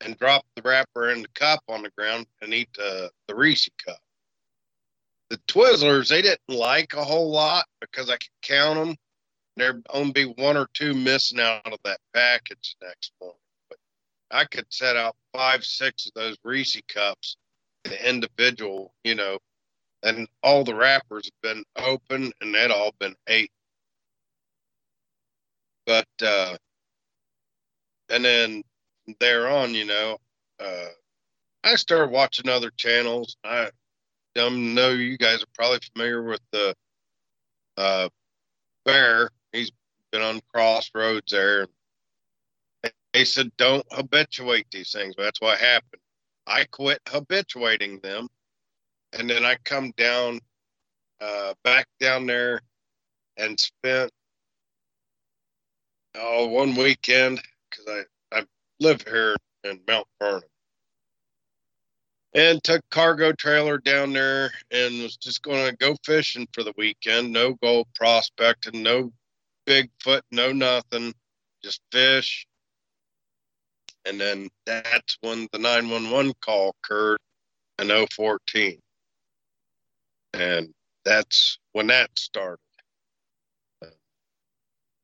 [0.00, 3.68] and drop the wrapper in the cup on the ground and eat the, the Reese
[3.84, 3.98] cup.
[5.30, 8.96] The Twizzlers, they didn't like a whole lot because I could count them.
[9.56, 13.38] There'd only be one or two missing out of that package next morning.
[13.68, 13.78] But
[14.30, 17.36] I could set out five, six of those Reese cups,
[17.84, 19.38] the individual, you know,
[20.02, 23.52] and all the wrappers have been open and they'd all been ate.
[25.86, 26.56] But uh,
[28.10, 28.62] and then
[29.20, 30.18] there on, you know,
[30.60, 30.88] uh,
[31.64, 33.36] I started watching other channels.
[33.44, 33.70] I
[34.38, 36.74] um, know you guys are probably familiar with the
[37.76, 38.08] uh,
[38.84, 39.30] Bear.
[39.52, 39.72] He's
[40.10, 41.66] been on Crossroads there.
[43.12, 45.14] They said don't habituate these things.
[45.16, 46.00] That's what happened.
[46.46, 48.28] I quit habituating them
[49.12, 50.40] and then I come down
[51.20, 52.60] uh, back down there
[53.36, 54.10] and spent
[56.16, 57.86] oh one weekend because
[58.32, 58.44] I I
[58.80, 60.42] live here in Mount Vernon
[62.34, 66.72] and took cargo trailer down there and was just going to go fishing for the
[66.76, 67.32] weekend.
[67.32, 69.12] No gold prospecting, no
[69.66, 71.14] Bigfoot, no nothing,
[71.62, 72.46] just fish.
[74.04, 77.18] And then that's when the 911 call occurred
[77.78, 78.80] in 014
[80.34, 80.72] and
[81.04, 82.58] that's when that started.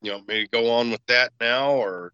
[0.01, 2.13] You want me to go on with that now, or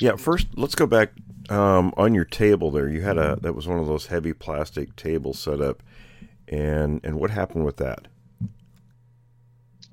[0.00, 0.16] yeah?
[0.16, 1.10] First, let's go back
[1.48, 2.88] um, on your table there.
[2.88, 5.82] You had a that was one of those heavy plastic tables set up,
[6.46, 8.06] and and what happened with that?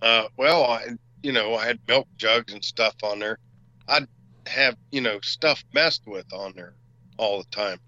[0.01, 0.89] Uh, well, I
[1.23, 3.39] you know I had milk jugs and stuff on there.
[3.87, 4.07] I'd
[4.45, 6.75] have you know stuff messed with on there
[7.17, 7.79] all the time.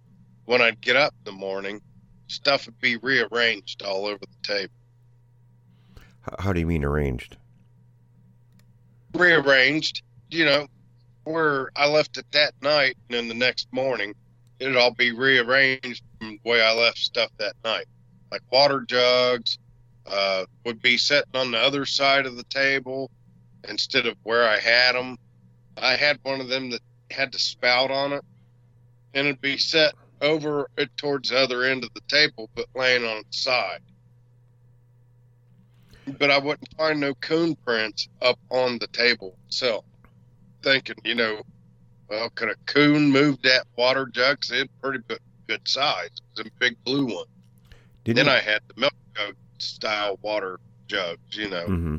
[0.45, 1.79] When I'd get up in the morning,
[2.29, 4.73] stuff would be rearranged all over the table.
[6.39, 7.37] How do you mean arranged?
[9.13, 10.67] Rearranged, you know,
[11.23, 14.13] where I left it that night, and then the next morning,
[14.59, 17.85] it'd all be rearranged from the way I left stuff that night.
[18.31, 19.57] Like water jugs
[20.05, 23.09] uh, would be sitting on the other side of the table
[23.67, 25.17] instead of where I had them.
[25.77, 28.23] I had one of them that had the spout on it,
[29.13, 33.05] and it'd be set over it towards the other end of the table, but laying
[33.05, 33.81] on its side.
[36.17, 39.85] But I wouldn't find no coon prints up on the table itself.
[40.63, 41.41] Thinking, you know,
[42.09, 44.41] well, could a coon move that water jug?
[44.41, 46.09] Cause it's pretty good, good size.
[46.31, 47.25] It's a big blue one.
[48.03, 48.31] Didn't then you...
[48.31, 51.65] I had the milk jug style water jugs, you know.
[51.65, 51.97] Mm-hmm.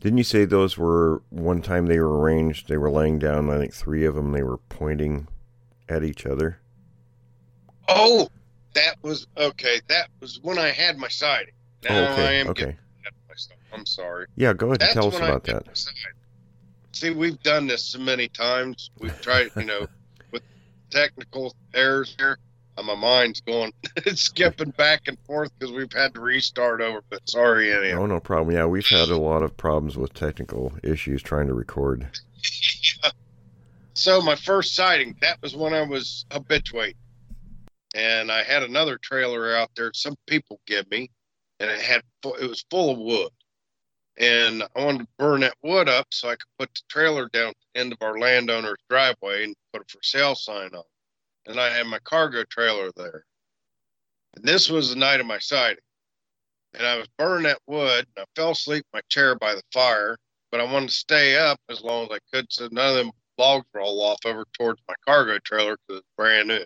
[0.00, 2.68] Didn't you say those were one time they were arranged?
[2.68, 3.48] They were laying down.
[3.48, 4.32] I think three of them.
[4.32, 5.28] They were pointing
[5.88, 6.58] at each other.
[7.94, 8.28] Oh,
[8.74, 9.80] that was okay.
[9.88, 11.54] That was when I had my sighting.
[11.84, 12.26] Now oh, okay.
[12.26, 12.76] I am okay.
[13.72, 14.26] I'm sorry.
[14.36, 15.64] Yeah, go ahead That's and tell us about that.
[16.92, 18.90] See, we've done this so many times.
[18.98, 19.86] We've tried, you know,
[20.30, 20.42] with
[20.90, 22.38] technical errors here.
[22.76, 23.72] Uh, my mind's going
[24.14, 27.02] skipping back and forth because we've had to restart over.
[27.08, 28.02] But sorry, anyhow.
[28.02, 28.54] Oh, no problem.
[28.54, 32.06] Yeah, we've had a lot of problems with technical issues trying to record.
[33.94, 36.96] so my first sighting, that was when I was habituate
[37.94, 41.10] and I had another trailer out there some people give me,
[41.60, 43.30] and it had it was full of wood,
[44.18, 47.48] and I wanted to burn that wood up so I could put the trailer down
[47.50, 50.84] at the end of our landowner's driveway and put a for sale sign on.
[51.46, 53.24] and I had my cargo trailer there.
[54.36, 55.82] And this was the night of my sighting.
[56.74, 59.62] And I was burning that wood, and I fell asleep in my chair by the
[59.72, 60.16] fire,
[60.50, 63.12] but I wanted to stay up as long as I could so none of them
[63.38, 66.64] logs roll off over towards my cargo trailer because it's brand new.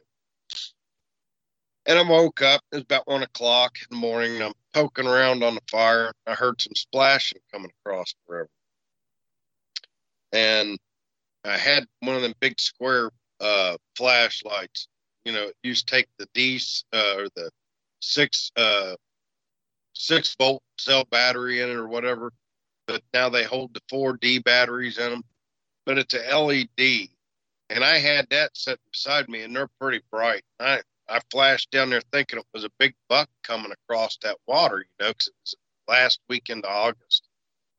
[1.86, 2.60] And I woke up.
[2.72, 4.34] It was about one o'clock in the morning.
[4.34, 6.12] And I'm poking around on the fire.
[6.26, 8.48] I heard some splashing coming across the river.
[10.32, 10.78] And
[11.44, 13.10] I had one of them big square
[13.40, 14.88] uh, flashlights.
[15.24, 16.60] You know, you used to take the D
[16.92, 17.50] uh, or the
[18.00, 18.94] six uh,
[19.92, 22.32] six volt cell battery in it or whatever,
[22.86, 25.22] but now they hold the four D batteries in them.
[25.84, 27.08] But it's a LED,
[27.70, 30.42] and I had that set beside me, and they're pretty bright.
[30.58, 34.78] I I flashed down there thinking it was a big buck coming across that water,
[34.78, 35.54] you know, because it was
[35.88, 37.28] last weekend of August.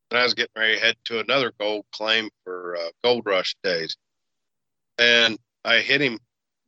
[0.09, 3.55] And I was getting ready to head to another gold claim for uh, gold rush
[3.63, 3.97] days.
[4.97, 6.19] And I hit him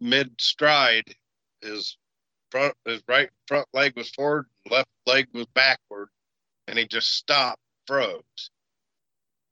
[0.01, 1.15] mid stride.
[1.61, 1.97] His
[2.51, 6.09] front, his right front leg was forward, left leg was backward,
[6.67, 8.51] and he just stopped, froze.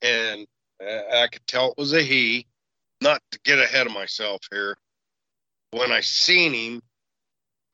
[0.02, 0.48] And
[0.82, 2.46] I could tell it was a he.
[3.02, 4.78] Not to get ahead of myself here.
[5.72, 6.82] When I seen him,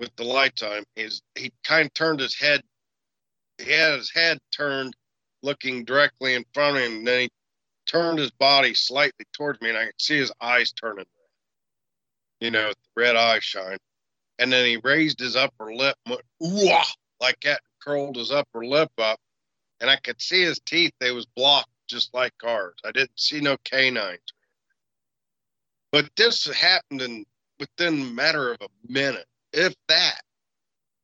[0.04, 2.62] with the lights on is he kind of turned his head.
[3.58, 4.94] He had his head turned,
[5.42, 6.98] looking directly in front of him.
[6.98, 7.30] And then he
[7.88, 12.46] turned his body slightly towards me, and I could see his eyes turning red.
[12.46, 13.78] You know, red eye shine.
[14.40, 16.22] And then he raised his upper lip, went,
[17.22, 19.20] like that, curled his upper lip up,
[19.80, 20.92] and I could see his teeth.
[21.00, 22.76] They was blocked just like ours.
[22.84, 24.20] I didn't see no canines.
[25.94, 27.26] But this happened in
[27.60, 30.22] within a matter of a minute if that.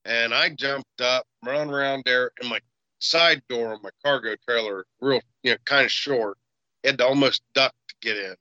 [0.05, 2.59] And I jumped up, run around there, and my
[2.99, 6.37] side door on my cargo trailer, real, you know, kind of short,
[6.83, 8.35] had to almost duck to get in.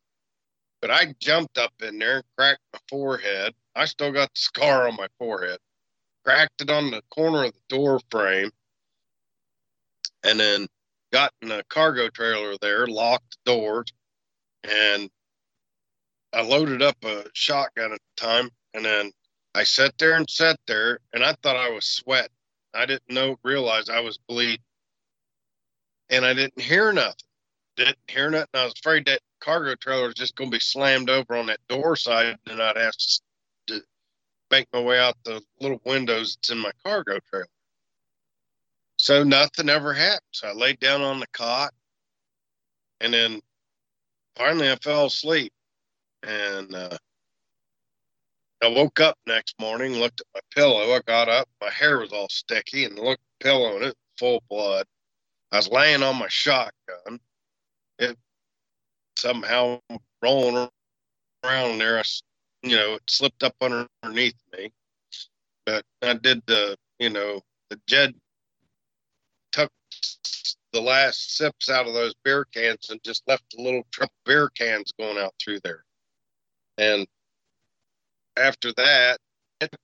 [0.80, 3.54] But I jumped up in there, and cracked my forehead.
[3.74, 5.58] I still got the scar on my forehead.
[6.24, 8.50] Cracked it on the corner of the door frame,
[10.24, 10.68] and then
[11.12, 13.92] got in a cargo trailer there, locked the doors,
[14.64, 15.10] and
[16.32, 19.12] I loaded up a shotgun at the time, and then
[19.54, 22.30] I sat there and sat there, and I thought I was sweating.
[22.74, 24.64] I didn't know, realize I was bleeding,
[26.10, 27.14] and I didn't hear nothing.
[27.76, 28.48] Didn't hear nothing.
[28.54, 31.60] I was afraid that cargo trailer was just going to be slammed over on that
[31.68, 32.94] door side, and I'd have
[33.68, 33.82] to
[34.50, 37.46] make my way out the little windows that's in my cargo trailer.
[38.98, 40.20] So nothing ever happened.
[40.32, 41.72] So I laid down on the cot,
[43.00, 43.40] and then
[44.36, 45.52] finally I fell asleep,
[46.22, 46.98] and uh,
[48.62, 50.92] I woke up next morning, looked at my pillow.
[50.92, 53.96] I got up, my hair was all sticky, and looked at the pillow and it
[54.18, 54.86] full blood.
[55.52, 57.20] I was laying on my shotgun.
[57.98, 58.16] It
[59.16, 59.80] somehow
[60.22, 60.68] rolling
[61.44, 61.98] around there.
[61.98, 62.02] I,
[62.62, 64.72] you know, it slipped up underneath me.
[65.64, 67.40] But I did the, you know,
[67.70, 68.14] the Jed
[69.52, 69.70] took
[70.72, 73.86] the last sips out of those beer cans and just left the little
[74.24, 75.84] beer cans going out through there.
[76.76, 77.06] And
[78.38, 79.18] after that,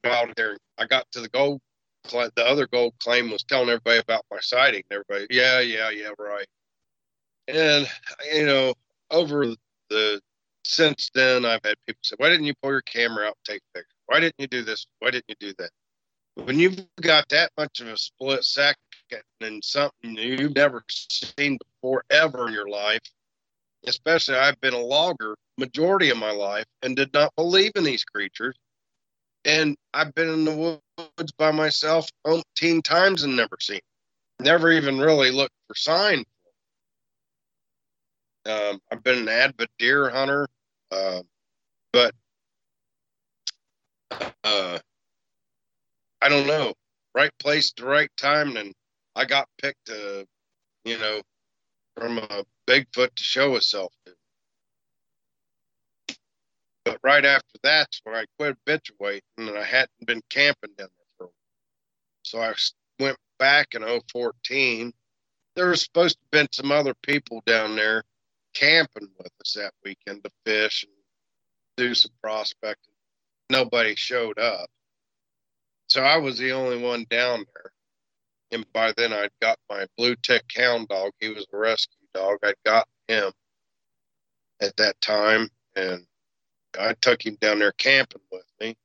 [0.05, 1.61] out there, I got to the gold.
[2.11, 4.83] The other gold claim was telling everybody about my sighting.
[4.91, 6.47] Everybody, yeah, yeah, yeah, right.
[7.49, 7.89] And
[8.33, 8.75] you know,
[9.11, 9.47] over
[9.91, 10.21] the
[10.65, 13.63] since then, I've had people say, "Why didn't you pull your camera out and take
[13.75, 13.97] pictures?
[14.07, 14.87] Why didn't you do this?
[14.99, 15.71] Why didn't you do that?"
[16.35, 18.77] When you've got that much of a split second
[19.41, 23.01] and something you've never seen before ever in your life,
[23.87, 28.05] especially I've been a logger majority of my life and did not believe in these
[28.05, 28.57] creatures.
[29.45, 33.81] And I've been in the woods by myself umpteen times and never seen,
[34.41, 36.25] never even really looked for sign.
[38.47, 40.47] Um, I've been an avid deer hunter,
[40.91, 41.23] uh,
[41.93, 42.15] but
[44.45, 44.79] uh,
[46.21, 46.75] I don't know,
[47.15, 48.73] right place to right time, and
[49.17, 50.25] I got picked, uh,
[50.85, 51.21] you know,
[51.97, 53.93] from a Bigfoot to show itself.
[56.85, 61.07] But right after that's when I quit habituating and I hadn't been camping down there
[61.17, 61.35] for a while.
[62.23, 62.55] So I
[63.01, 63.83] went back in
[64.13, 64.93] 014.
[65.57, 68.03] There was supposed to have been some other people down there
[68.55, 70.93] camping with us that weekend to fish and
[71.77, 72.95] do some prospecting.
[73.51, 74.69] Nobody showed up.
[75.89, 77.73] So I was the only one down there.
[78.53, 81.13] And by then I'd got my blue tick hound dog.
[81.21, 82.39] He was a rescue dog.
[82.43, 83.33] I'd got him
[84.61, 85.49] at that time.
[85.77, 86.07] And
[86.79, 88.77] I took him down there camping with me.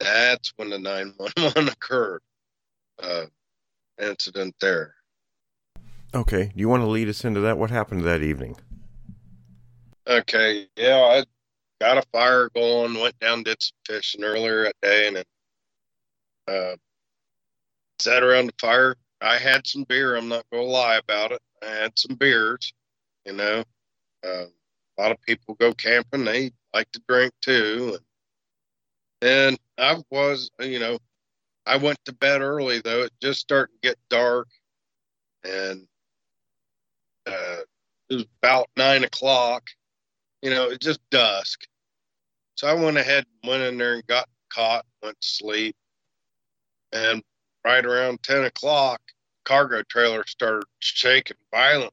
[0.00, 2.22] That's when the 911 occurred
[3.02, 3.26] uh,
[4.00, 4.94] incident there.
[6.14, 6.52] Okay.
[6.54, 7.58] Do you want to lead us into that?
[7.58, 8.56] What happened that evening?
[10.06, 10.66] Okay.
[10.76, 11.24] Yeah, I
[11.80, 13.00] got a fire going.
[13.00, 15.24] Went down, did some fishing earlier that day, and then
[16.48, 16.76] uh,
[17.98, 18.96] sat around the fire.
[19.20, 20.16] I had some beer.
[20.16, 21.40] I'm not gonna lie about it.
[21.62, 22.72] I had some beers.
[23.24, 23.64] You know,
[24.22, 24.44] uh,
[24.96, 26.24] a lot of people go camping.
[26.24, 27.98] They like to drink too,
[29.22, 30.98] and, and I was, you know,
[31.66, 33.02] I went to bed early though.
[33.02, 34.48] It just started to get dark,
[35.44, 35.86] and
[37.26, 37.62] uh,
[38.10, 39.68] it was about nine o'clock.
[40.42, 41.66] You know, it's just dusk.
[42.56, 45.76] So I went ahead and went in there and got caught, went to sleep.
[46.92, 47.22] And
[47.64, 49.00] right around 10 o'clock,
[49.44, 51.90] cargo trailer started shaking violently.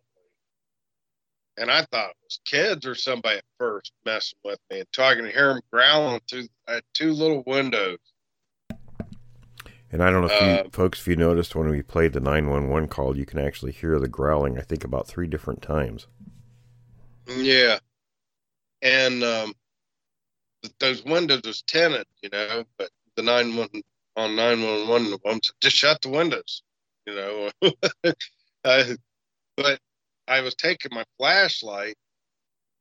[1.58, 5.26] And I thought it was kids or somebody at first messing with me and talking
[5.26, 8.00] to hear them growling through uh, two little windows.
[9.92, 12.22] And I don't know if you uh, folks, if you noticed when we played the
[12.22, 16.08] 911 call, you can actually hear the growling, I think, about three different times.
[17.28, 17.80] Yeah
[18.82, 19.54] and um,
[20.80, 23.70] those windows was tinted, you know, but the nine one
[24.16, 26.64] on nine one one ones just shut the windows,
[27.06, 27.50] you know.
[28.66, 28.84] uh,
[29.56, 29.80] but
[30.28, 31.96] I was taking my flashlight,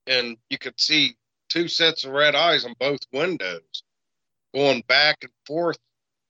[0.06, 1.16] and you could see
[1.48, 3.82] two sets of red eyes on both windows,
[4.54, 5.78] going back and forth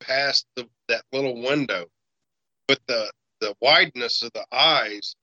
[0.00, 1.86] past the, that little window.
[2.68, 5.16] But the the wideness of the eyes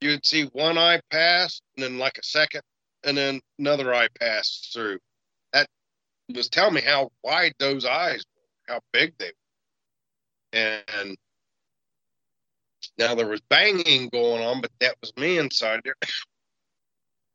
[0.00, 2.62] you'd see one eye pass and then like a second
[3.04, 4.98] and then another eye pass through.
[5.52, 5.66] That
[6.34, 9.32] was telling me how wide those eyes were, how big they
[10.52, 10.60] were.
[10.60, 11.16] And
[12.98, 15.96] now there was banging going on, but that was me inside there.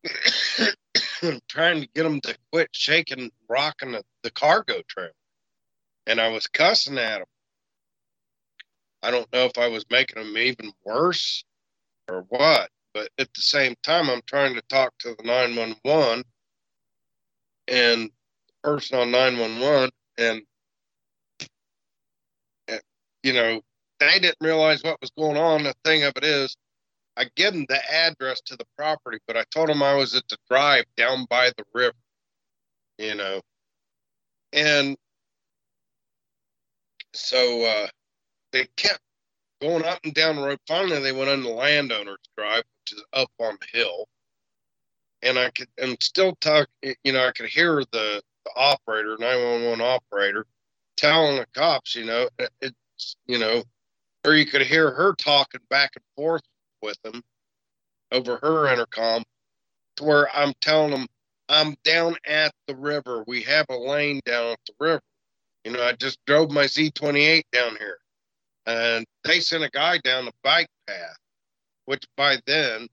[1.47, 5.11] trying to get them to quit shaking, rocking the, the cargo trailer.
[6.07, 7.27] And I was cussing at them.
[9.03, 11.43] I don't know if I was making them even worse
[12.09, 16.23] or what, but at the same time, I'm trying to talk to the 911
[17.67, 18.09] and
[18.63, 20.41] person on 911, and,
[22.67, 22.81] and
[23.23, 23.61] you know,
[24.01, 25.63] they didn't realize what was going on.
[25.63, 26.57] The thing of it is,
[27.17, 30.27] I gave them the address to the property, but I told them I was at
[30.27, 31.95] the drive down by the river,
[32.97, 33.41] you know,
[34.53, 34.97] and
[37.13, 37.87] so uh,
[38.51, 38.99] they kept
[39.61, 40.59] going up and down the road.
[40.67, 44.07] Finally, they went on the landowner's drive, which is up on the hill.
[45.21, 49.79] And I could, and still talk, you know, I could hear the, the operator, 911
[49.81, 50.47] operator,
[50.97, 52.27] telling the cops, you know,
[52.61, 53.63] it's, you know,
[54.25, 56.43] or you could hear her talking back and forth
[56.81, 57.21] with them
[58.11, 59.23] over her intercom
[59.97, 61.07] to where I'm telling them,
[61.49, 63.23] I'm down at the river.
[63.27, 65.01] We have a lane down at the river.
[65.65, 67.97] You know, I just drove my Z28 down here
[68.65, 71.17] and they sent a guy down the bike path,
[71.85, 72.87] which by then,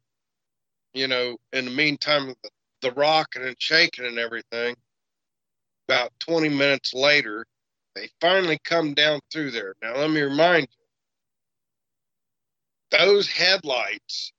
[0.95, 2.51] you know, in the meantime, the,
[2.83, 4.75] the rocking and shaking and everything,
[5.89, 7.47] about 20 minutes later,
[7.95, 9.75] they finally come down through there.
[9.83, 10.78] Now, let me remind you,
[12.91, 14.33] those headlights,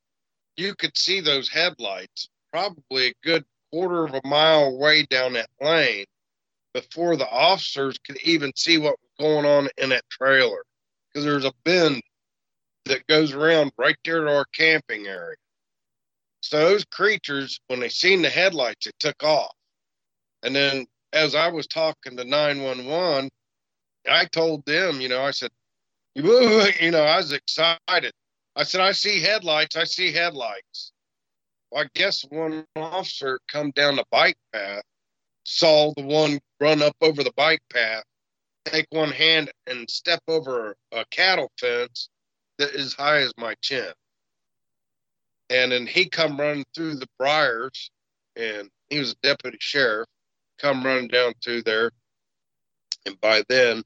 [0.57, 5.49] you could see those headlights probably a good quarter of a mile away down that
[5.61, 6.05] lane
[6.73, 10.63] before the officers could even see what was going on in that trailer
[11.07, 12.01] because there's a bend
[12.85, 15.35] that goes around right there to our camping area.
[16.41, 19.53] So those creatures, when they seen the headlights, it took off.
[20.43, 23.29] And then as I was talking to 911,
[24.09, 25.51] I told them, you know, I said,
[26.15, 26.23] you
[26.91, 28.13] know, I was excited.
[28.55, 29.75] I said, I see headlights.
[29.75, 30.91] I see headlights.
[31.71, 34.83] Well, I guess one officer come down the bike path,
[35.43, 38.03] saw the one run up over the bike path,
[38.65, 42.09] take one hand and step over a cattle fence
[42.57, 43.91] that is high as my chin.
[45.49, 47.91] And then he come running through the briars,
[48.35, 50.07] and he was a deputy sheriff,
[50.59, 51.91] come running down through there.
[53.05, 53.83] And by then,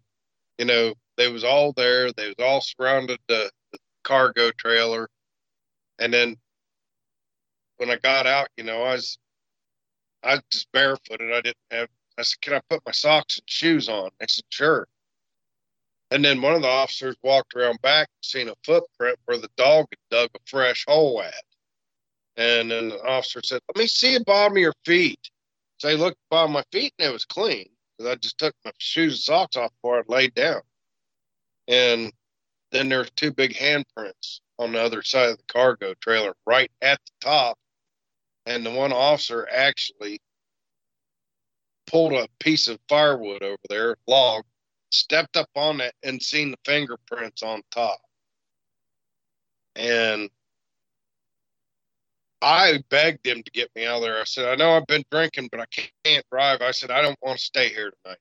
[0.57, 2.11] you know, they was all there.
[2.11, 3.51] They was all surrounded the, the
[4.03, 5.09] cargo trailer.
[5.99, 6.37] And then
[7.77, 9.17] when I got out, you know, I was
[10.23, 11.31] I was just barefooted.
[11.31, 14.09] I didn't have I said, Can I put my socks and shoes on?
[14.19, 14.87] They said, Sure.
[16.11, 19.49] And then one of the officers walked around back, and seen a footprint where the
[19.57, 21.33] dog had dug a fresh hole at.
[22.37, 25.19] And then the officer said, Let me see the bottom of your feet.
[25.77, 28.71] So I looked bottom my feet and it was clean because I just took my
[28.77, 30.61] shoes and socks off before I laid down.
[31.67, 32.11] And
[32.73, 36.99] then there's two big handprints on the other side of the cargo trailer right at
[37.05, 37.57] the top.
[38.45, 40.19] And the one officer actually
[41.87, 44.43] pulled a piece of firewood over there, log,
[44.89, 47.99] stepped up on it and seen the fingerprints on top.
[49.75, 50.29] And
[52.41, 54.19] I begged him to get me out of there.
[54.19, 55.65] I said, I know I've been drinking, but I
[56.03, 56.61] can't drive.
[56.61, 58.17] I said, I don't want to stay here tonight.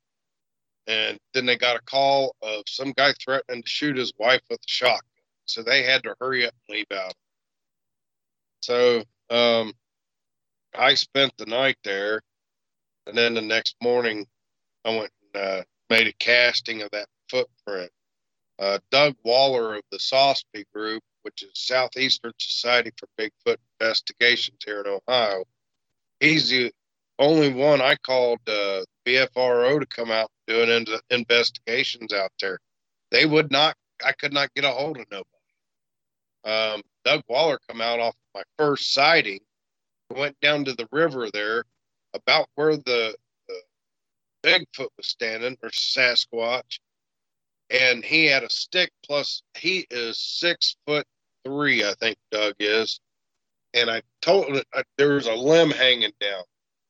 [0.87, 4.61] And then they got a call of some guy threatening to shoot his wife with
[4.61, 5.01] a shotgun.
[5.47, 7.14] So they had to hurry up and leave out.
[8.61, 9.72] So um,
[10.74, 12.22] I spent the night there.
[13.07, 14.26] And then the next morning,
[14.85, 17.91] I went and uh, made a casting of that footprint.
[18.59, 24.83] Uh, Doug Waller of the SOSBI group, which is Southeastern Society for Bigfoot Investigations here
[24.83, 25.45] in Ohio,
[26.20, 26.70] he's the
[27.22, 32.58] only one I called uh, BFRO to come out doing in- investigations out there.
[33.10, 33.76] They would not.
[34.04, 35.28] I could not get a hold of nobody.
[36.44, 39.40] Um, Doug Waller come out off my first sighting,
[40.10, 41.64] went down to the river there,
[42.14, 43.14] about where the,
[43.48, 43.62] the
[44.42, 46.80] Bigfoot was standing or Sasquatch,
[47.70, 48.90] and he had a stick.
[49.06, 51.06] Plus, he is six foot
[51.44, 53.00] three, I think Doug is.
[53.74, 54.62] And I told him
[54.98, 56.42] there was a limb hanging down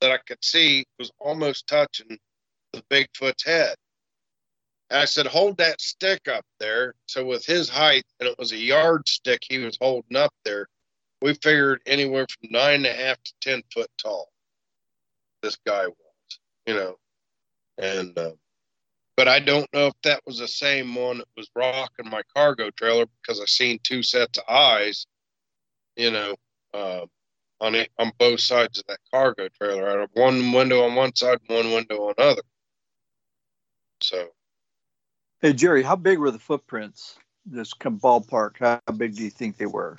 [0.02, 2.18] that I could see was almost touching
[2.72, 3.76] the Bigfoot's head.
[4.90, 6.94] And I said, hold that stick up there.
[7.06, 10.66] So with his height, and it was a yardstick he was holding up there,
[11.22, 14.28] we figured anywhere from nine and a half to ten foot tall.
[15.40, 16.96] This guy was, you know,
[17.78, 18.32] and uh,
[19.16, 22.70] but I don't know if that was the same one that was rocking my cargo
[22.70, 25.06] trailer because I seen two sets of eyes,
[25.96, 26.34] you know,
[26.74, 27.06] uh,
[27.62, 29.88] on it on both sides of that cargo trailer.
[29.88, 32.42] I had one window on one side, and one window on the other.
[34.02, 34.28] So,
[35.40, 37.16] hey Jerry, how big were the footprints?
[37.78, 38.58] Come ballpark.
[38.58, 39.96] How big do you think they were?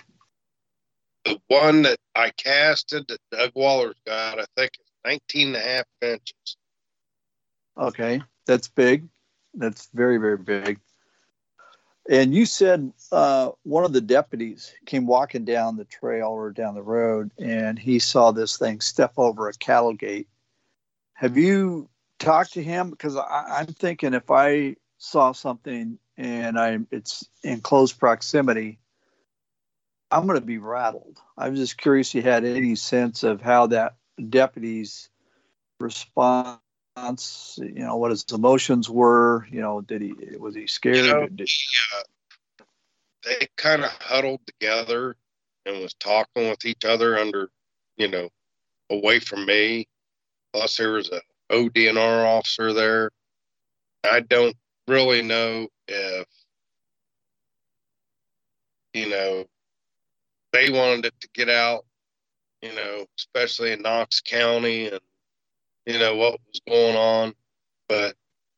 [1.25, 5.59] The one that I casted that Doug Waller's got, I think, is 19 and a
[5.59, 6.57] half inches.
[7.77, 9.07] Okay, that's big.
[9.53, 10.79] That's very, very big.
[12.09, 16.75] And you said uh, one of the deputies came walking down the trail or down
[16.75, 20.27] the road, and he saw this thing step over a cattle gate.
[21.13, 21.89] Have you
[22.19, 22.89] talked to him?
[22.89, 28.79] Because I, I'm thinking if I saw something and I it's in close proximity,
[30.11, 31.19] I'm going to be rattled.
[31.37, 33.95] I'm just curious you had any sense of how that
[34.29, 35.09] deputy's
[36.95, 40.97] response you know what his emotions were you know did he was he scared?
[40.97, 42.65] You know, did, yeah,
[43.25, 45.15] they kind of huddled together
[45.65, 47.49] and was talking with each other under
[47.97, 48.29] you know
[48.89, 49.87] away from me.
[50.53, 51.21] Plus there was a
[51.51, 53.09] odnr officer there.
[54.03, 54.55] I don't
[54.87, 56.27] really know if
[58.93, 59.45] you know
[60.51, 61.85] they wanted it to get out
[62.61, 64.99] you know especially in knox county and
[65.85, 67.33] you know, what was going on.
[67.87, 68.15] But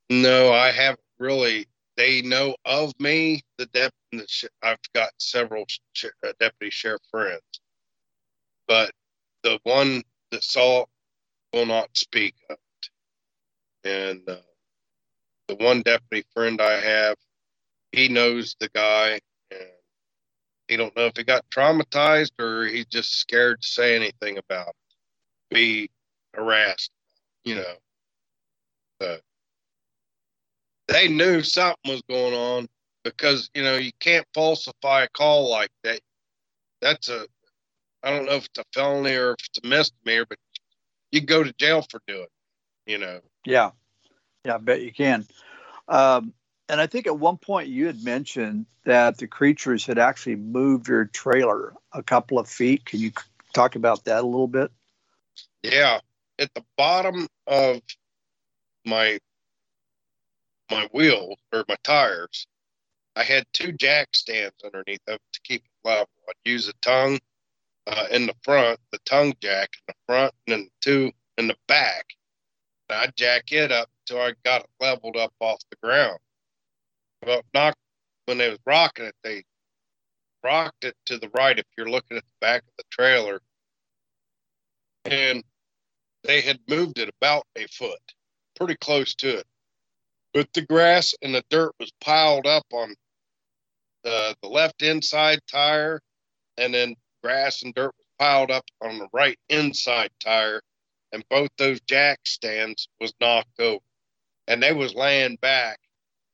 [0.09, 1.67] no, I haven't really.
[1.97, 3.41] They know of me.
[3.57, 7.41] The deputy, I've got several sh- uh, deputy sheriff friends,
[8.67, 8.91] but
[9.43, 10.86] the one that saw
[11.53, 12.57] will not speak of
[13.84, 13.89] it.
[13.89, 14.41] And uh,
[15.47, 17.15] the one deputy friend I have,
[17.91, 19.19] he knows the guy,
[19.51, 19.61] and
[20.67, 24.69] he don't know if he got traumatized or he's just scared to say anything about
[24.69, 25.89] it, be
[26.34, 26.91] harassed
[27.46, 27.74] you know.
[29.00, 29.22] But
[30.88, 32.68] they knew something was going on
[33.04, 36.00] because, you know, you can't falsify a call like that.
[36.82, 37.28] That's a,
[38.04, 40.38] I don't know if it's a felony or if it's a misdemeanor, but
[41.12, 43.22] you go to jail for doing it, you know.
[43.46, 43.72] Yeah.
[44.43, 45.26] Yeah, I bet you can.
[45.88, 46.34] Um,
[46.70, 50.88] and I think at one point you had mentioned that the creatures had actually moved
[50.88, 52.86] your trailer a couple of feet.
[52.86, 53.12] Can you
[53.54, 54.72] talk about that a little bit?
[55.64, 56.00] Yeah
[56.40, 57.82] at the bottom of
[58.86, 59.20] my
[60.72, 62.48] my wheel or my tires,
[63.16, 66.10] I had two jack stands underneath of to keep it level.
[66.28, 67.20] I'd use a tongue
[67.88, 71.56] uh, in the front, the tongue jack in the front, and then two in the
[71.68, 72.06] back.
[72.90, 76.20] And I'd jack it up until I got it leveled up off the ground.
[77.26, 77.76] Well, not
[78.26, 79.44] when they was rocking it, they
[80.44, 83.40] rocked it to the right if you're looking at the back of the trailer.
[85.06, 85.44] And
[86.26, 87.99] they had moved it about a foot,
[88.55, 89.47] pretty close to it.
[90.34, 92.95] But the grass and the dirt was piled up on
[94.03, 96.01] the, the left inside tire,
[96.57, 100.61] and then grass and dirt was piled up on the right inside tire,
[101.11, 103.80] and both those jack stands was knocked over,
[104.47, 105.80] and they was laying back,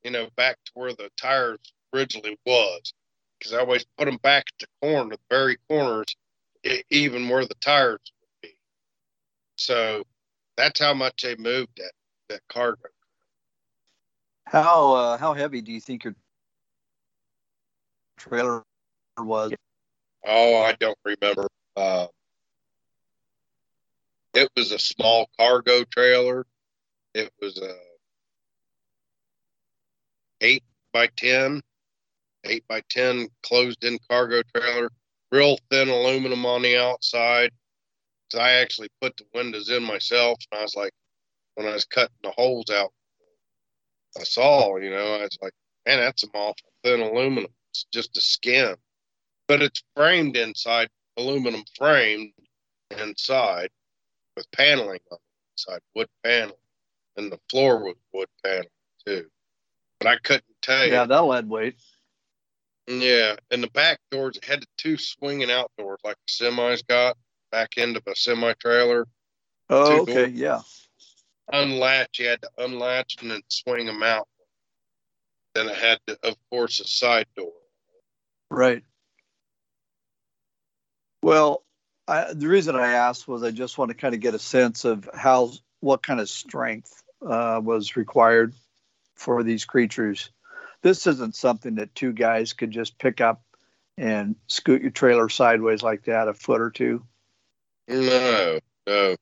[0.04, 1.60] you know, back to where the tires
[1.94, 2.94] originally was,
[3.38, 6.16] because I always put them back at the corner, the very corners,
[6.90, 8.00] even where the tires
[9.62, 10.04] so
[10.58, 11.92] that's how much they moved that
[12.30, 12.90] that cargo.
[14.46, 16.16] How uh, how heavy do you think your
[18.18, 18.64] trailer
[19.18, 19.54] was?
[20.26, 21.48] Oh, I don't remember.
[21.76, 22.08] Uh,
[24.34, 26.46] It was a small cargo trailer.
[27.14, 27.76] It was a
[30.42, 31.62] eight by ten,
[32.46, 34.90] eight by ten closed in cargo trailer,
[35.32, 37.52] real thin aluminum on the outside.
[38.40, 40.94] I actually put the windows in myself, and I was like,
[41.56, 42.92] when I was cutting the holes out,
[44.20, 45.54] I saw, you know, I was like,
[45.86, 47.52] man, that's some awful thin aluminum.
[47.72, 48.76] It's just a skin,
[49.48, 52.34] but it's framed inside, aluminum framed
[53.00, 53.70] inside
[54.36, 56.56] with paneling on the inside, wood paneling,
[57.18, 58.68] and the floor was wood paneling
[59.06, 59.28] too.
[60.00, 60.94] But I couldn't tell you.
[60.94, 61.76] Yeah, that'll add weight.
[62.88, 67.16] Yeah, and the back doors had the two swinging out doors like the semis got
[67.52, 69.08] back end of a semi trailer.
[69.70, 70.62] Oh, okay, yeah.
[71.52, 74.28] Unlatch, you had to unlatch and then swing them out.
[75.54, 77.52] Then it had, to, of course, a side door.
[78.50, 78.84] Right.
[81.22, 81.64] Well,
[82.08, 84.86] I, the reason I asked was I just want to kind of get a sense
[84.86, 88.54] of how, what kind of strength uh, was required
[89.16, 90.32] for these creatures.
[90.82, 93.44] This isn't something that two guys could just pick up
[93.98, 97.04] and scoot your trailer sideways like that a foot or two.
[97.92, 99.16] No, no.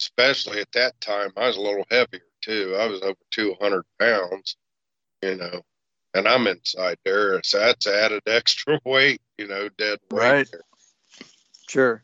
[0.00, 2.76] Especially at that time, I was a little heavier too.
[2.78, 4.56] I was over 200 pounds,
[5.22, 5.62] you know,
[6.14, 7.40] and I'm inside there.
[7.42, 10.20] So that's added extra weight, you know, dead weight.
[10.20, 10.50] Right.
[10.50, 10.62] there.
[11.68, 12.02] Sure.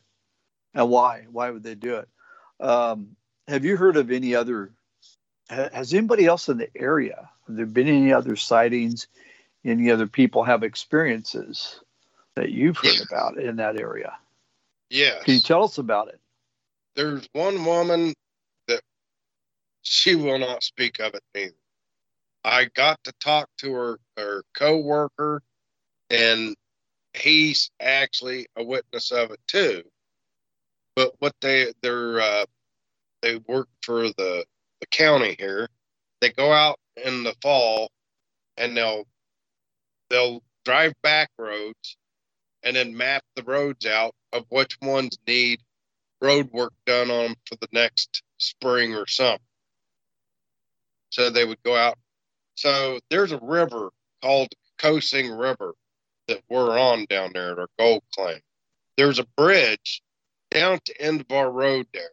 [0.73, 1.25] And why?
[1.31, 2.07] Why would they do it?
[2.59, 3.15] Um,
[3.47, 4.71] have you heard of any other?
[5.49, 7.29] Has anybody else in the area?
[7.47, 9.07] Have there been any other sightings?
[9.63, 11.79] Any other people have experiences
[12.35, 14.17] that you've heard about in that area?
[14.89, 15.23] Yes.
[15.23, 16.19] Can you tell us about it?
[16.97, 18.13] there's one woman
[18.67, 18.81] that
[19.83, 21.53] she will not speak of it neither.
[22.43, 25.41] I got to talk to her her co-worker,
[26.09, 26.55] and
[27.13, 29.83] he's actually a witness of it too.
[30.95, 32.45] But what they they're uh,
[33.21, 34.45] they work for the
[34.81, 35.69] the county here.
[36.19, 37.91] They go out in the fall,
[38.57, 39.05] and they'll
[40.09, 41.97] they'll drive back roads,
[42.67, 45.61] and then map the roads out of which ones need
[46.21, 49.37] road work done on them for the next spring or summer.
[51.09, 51.97] So they would go out.
[52.55, 53.91] So there's a river
[54.21, 54.49] called
[54.79, 55.75] Kokosing River
[56.27, 58.39] that we're on down there at our gold claim.
[58.97, 60.01] There's a bridge
[60.51, 62.09] down to end of our road there.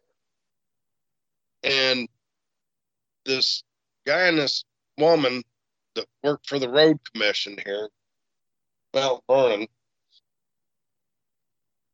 [1.65, 2.09] And
[3.25, 3.65] this
[4.07, 4.65] guy and this
[4.99, 5.43] woman
[5.97, 7.89] that work for the road commission here,
[8.95, 9.67] Mount Vernon,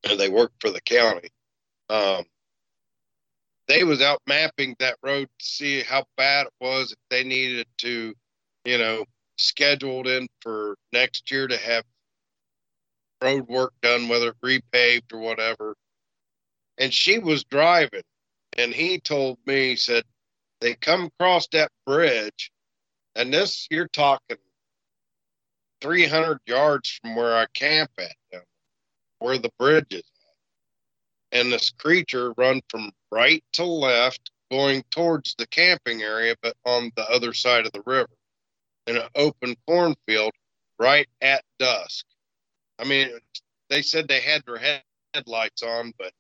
[0.09, 1.29] and they work for the county
[1.91, 2.25] um,
[3.71, 7.67] they was out mapping that road to see how bad it was if they needed
[7.79, 8.15] to,
[8.65, 9.05] you know,
[9.37, 11.85] scheduled in for next year to have
[13.23, 15.77] road work done, whether repaved or whatever.
[16.79, 18.03] And she was driving,
[18.57, 20.03] and he told me, he said,
[20.61, 22.51] they come across that bridge,
[23.15, 24.37] and this you're talking
[25.81, 28.15] 300 yards from where I camp at,
[29.21, 30.03] where the bridge is
[31.33, 36.91] and this creature run from right to left going towards the camping area but on
[36.97, 38.11] the other side of the river
[38.87, 40.33] in an open cornfield
[40.79, 42.05] right at dusk.
[42.79, 43.11] I mean
[43.69, 44.83] they said they had their head-
[45.15, 46.13] headlights on but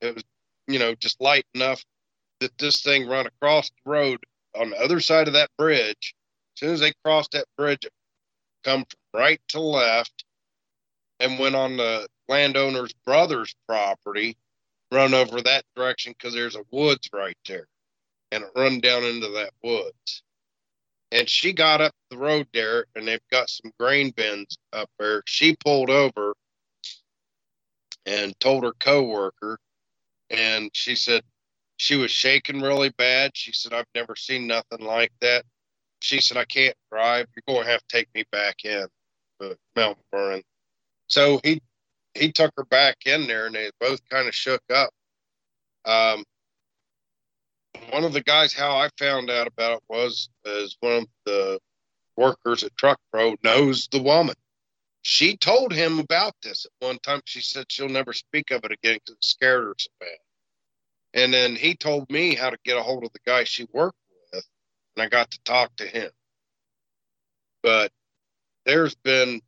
[0.00, 0.24] it was
[0.66, 1.84] you know just light enough
[2.40, 4.18] that this thing run across the road
[4.58, 6.14] on the other side of that bridge.
[6.56, 7.92] As soon as they crossed that bridge it
[8.64, 10.24] come from right to left
[11.20, 14.36] and went on the landowner's brother's property
[14.92, 17.66] run over that direction because there's a woods right there
[18.32, 20.22] and it run down into that woods.
[21.10, 25.22] And she got up the road there and they've got some grain bins up there.
[25.26, 26.34] She pulled over
[28.04, 29.58] and told her coworker
[30.30, 31.22] and she said
[31.76, 33.32] she was shaking really bad.
[33.34, 35.44] She said i've never seen nothing like that.
[36.00, 37.26] She said i can't drive.
[37.46, 38.86] You're to have to take me back in.
[39.40, 40.42] To mount vernon.
[41.06, 41.62] So he
[42.18, 44.90] he took her back in there and they both kind of shook up.
[45.84, 46.24] Um,
[47.90, 51.58] one of the guys, how I found out about it was, is one of the
[52.16, 54.34] workers at Truck Pro knows the woman.
[55.02, 57.20] She told him about this at one time.
[57.24, 60.08] She said she'll never speak of it again because it scared her so bad.
[61.14, 63.96] And then he told me how to get a hold of the guy she worked
[64.32, 64.44] with,
[64.96, 66.10] and I got to talk to him.
[67.62, 67.90] But
[68.66, 69.40] there's been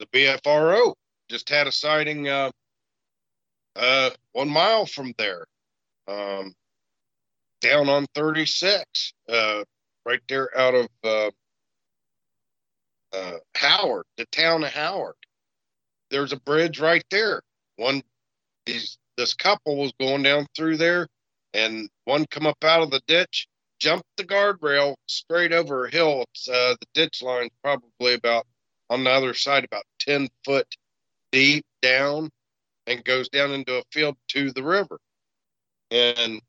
[0.00, 0.94] the BFRO
[1.28, 2.50] just had a sighting uh,
[3.76, 5.46] uh, one mile from there,
[6.08, 6.54] um,
[7.60, 9.62] down on 36, uh,
[10.04, 11.30] right there out of uh,
[13.12, 15.14] uh, Howard, the town of Howard.
[16.10, 17.42] There's a bridge right there.
[17.76, 18.02] One,
[18.66, 21.06] these this couple was going down through there,
[21.52, 23.46] and one come up out of the ditch,
[23.78, 26.24] jumped the guardrail straight over a hill.
[26.48, 28.46] Uh, the ditch line's probably about
[28.90, 30.66] on the other side, about ten foot
[31.32, 32.30] deep down,
[32.86, 34.98] and goes down into a field to the river.
[35.90, 36.40] And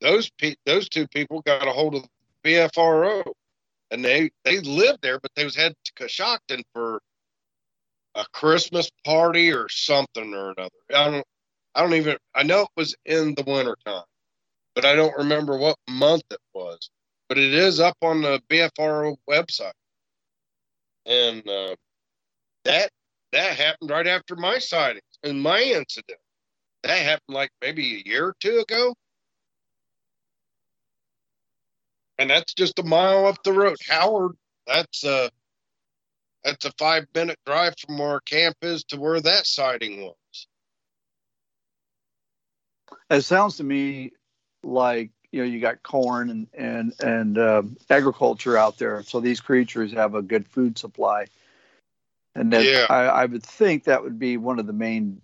[0.00, 2.08] those pe- those two people got a hold of the
[2.50, 3.24] BFRO,
[3.90, 7.00] and they they lived there, but they was headed to Coshocton for
[8.14, 10.70] a Christmas party or something or another.
[10.94, 11.26] I don't
[11.74, 14.04] I don't even I know it was in the wintertime,
[14.74, 16.90] but I don't remember what month it was.
[17.28, 19.72] But it is up on the BFRO website,
[21.04, 21.74] and uh,
[22.64, 22.90] that
[23.36, 26.18] that happened right after my sighting and my incident.
[26.82, 28.94] That happened like maybe a year or two ago.
[32.18, 33.76] And that's just a mile up the road.
[33.86, 34.32] Howard,
[34.66, 35.30] that's a
[36.44, 40.46] that's a five minute drive from where our camp is to where that sighting was.
[43.10, 44.12] It sounds to me
[44.62, 49.40] like you know you got corn and and and uh, agriculture out there, so these
[49.40, 51.26] creatures have a good food supply,
[52.36, 52.86] and Yeah.
[52.90, 55.22] I, I would think that would be one of the main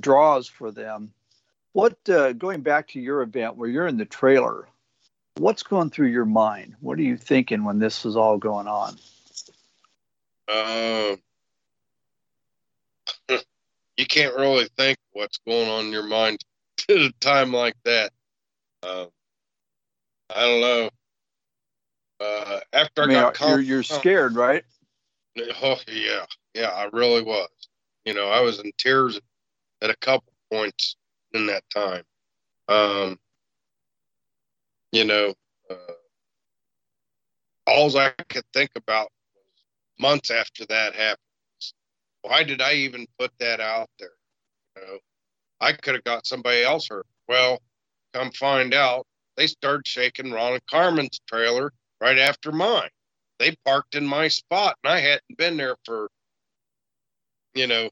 [0.00, 1.12] draws for them.
[1.72, 4.66] What uh, going back to your event where you're in the trailer,
[5.36, 6.74] what's going through your mind?
[6.80, 8.96] What are you thinking when this is all going on?
[10.48, 11.18] Um,
[13.96, 16.42] you can't really think what's going on in your mind
[16.88, 18.12] at a time like that.
[18.82, 19.08] Um,
[20.34, 20.90] I don't know.
[22.20, 24.64] Uh, after I, I mean, got you're you're scared, right?
[25.38, 27.48] Oh yeah, yeah, I really was.
[28.04, 29.20] You know, I was in tears
[29.80, 30.96] at a couple points
[31.32, 32.02] in that time.
[32.68, 33.18] Um,
[34.90, 35.34] you know,
[35.70, 35.92] uh,
[37.66, 39.44] all I could think about was
[39.98, 41.18] months after that happened.
[42.22, 44.10] Why did I even put that out there?
[44.76, 44.98] You know,
[45.60, 47.06] I could have got somebody else hurt.
[47.26, 47.62] Well,
[48.12, 49.06] come find out,
[49.36, 52.90] they started shaking Ron and Carmen's trailer right after mine
[53.42, 56.08] they parked in my spot and I hadn't been there for
[57.54, 57.90] you know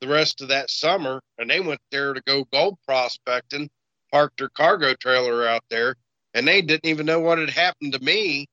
[0.00, 3.68] the rest of that summer and they went there to go gold prospecting
[4.12, 5.96] parked their cargo trailer out there
[6.34, 8.46] and they didn't even know what had happened to me.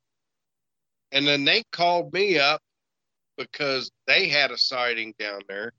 [1.12, 2.62] And then they called me up
[3.38, 5.72] because they had a sighting down there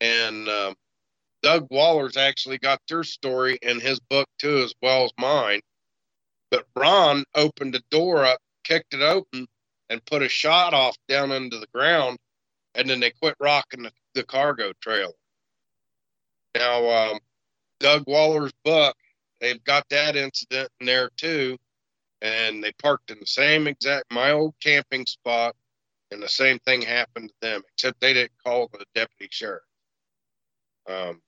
[0.00, 0.74] and um,
[1.42, 5.60] doug waller's actually got their story in his book too as well as mine.
[6.50, 9.46] But ron opened the door up kicked it open
[9.90, 12.16] and put a shot off down into the ground,
[12.76, 15.12] and then they quit rocking the, the cargo trailer.
[16.54, 17.18] Now, um,
[17.80, 18.96] Doug Waller's buck,
[19.40, 21.58] they've got that incident in there too,
[22.22, 25.56] and they parked in the same exact my old camping spot,
[26.12, 29.62] and the same thing happened to them, except they didn't call the deputy sheriff.
[30.88, 31.20] Um,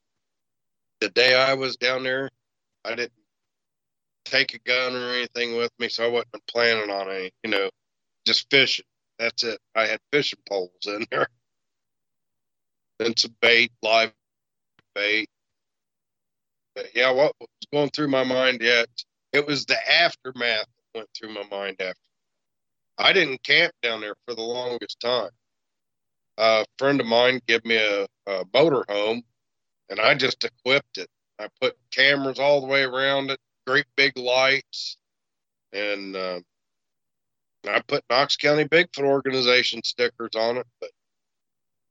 [1.00, 2.30] the day I was down there,
[2.84, 3.12] I didn't
[4.24, 7.70] take a gun or anything with me, so I wasn't planning on any, you know,
[8.26, 8.86] just fishing.
[9.18, 9.60] That's it.
[9.76, 11.28] I had fishing poles in there.
[12.98, 14.12] Then some bait, live
[14.94, 15.28] bait.
[16.74, 18.88] But yeah, what was going through my mind yet?
[19.32, 21.96] It was the aftermath that went through my mind after.
[22.98, 25.30] I didn't camp down there for the longest time.
[26.38, 29.22] a friend of mine gave me a, a motor home
[29.90, 31.08] and I just equipped it.
[31.38, 34.98] I put cameras all the way around it, great big lights,
[35.72, 36.40] and uh,
[37.68, 40.66] I put Knox County Bigfoot organization stickers on it.
[40.80, 40.90] But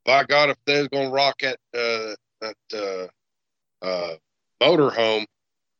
[0.06, 4.16] by God, if they're going to rock at uh, that uh, uh,
[4.62, 5.26] motorhome,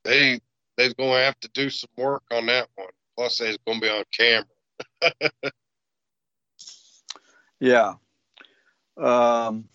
[0.04, 0.40] they
[0.78, 2.88] they's going to have to do some work on that one.
[3.18, 5.32] Plus, they's going to be on camera.
[7.62, 7.94] Yeah.
[8.98, 9.70] Um,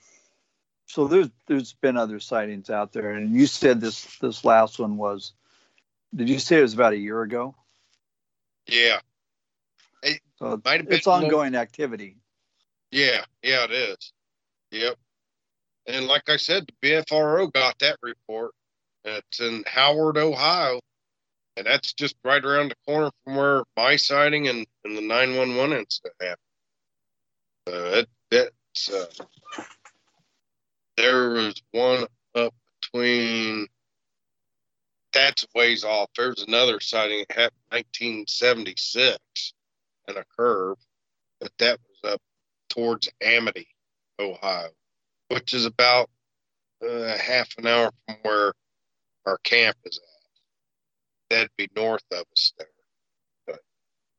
[0.87, 4.99] so there's there's been other sightings out there, and you said this this last one
[4.99, 5.33] was.
[6.14, 7.55] Did you say it was about a year ago?
[8.67, 8.99] Yeah,
[10.39, 12.18] So Might have been it's ongoing activity.
[12.91, 14.12] yeah, yeah, it is.
[14.70, 14.97] Yep.
[15.87, 18.53] And like I said, the BFRO got that report.
[19.05, 20.80] It's in Howard, Ohio,
[21.57, 25.78] and that's just right around the corner from where my sighting and, and the 911
[25.78, 26.37] incident happened.
[27.68, 29.07] Uh, it, it's uh,
[30.97, 33.68] there was one up between.
[35.12, 36.11] That's a ways off.
[36.16, 39.55] There's another sighting that happened in 1976
[40.09, 40.79] in a curve,
[41.41, 42.21] but that was up
[42.71, 43.69] towards Amity,
[44.21, 44.71] Ohio,
[45.29, 46.11] which is about
[46.89, 48.53] uh, half an hour from where
[49.27, 51.37] our camp is at.
[51.37, 52.69] That'd be north of us there.
[53.47, 53.61] But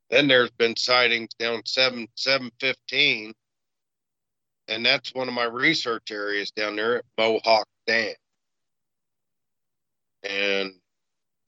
[0.09, 3.33] then there's been sightings down seven seven fifteen,
[4.67, 8.13] and that's one of my research areas down there at Mohawk Dam.
[10.23, 10.73] and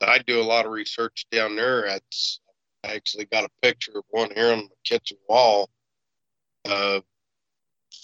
[0.02, 1.86] I do a lot of research down there.
[1.86, 2.40] It's
[2.84, 5.70] I actually got a picture of one here on the kitchen wall.
[6.66, 7.02] Uh,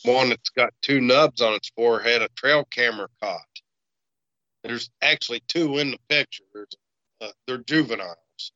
[0.03, 3.41] one that's got two nubs on its forehead, a trail camera caught.
[4.63, 6.43] There's actually two in the picture.
[7.21, 8.51] Uh, they're juveniles,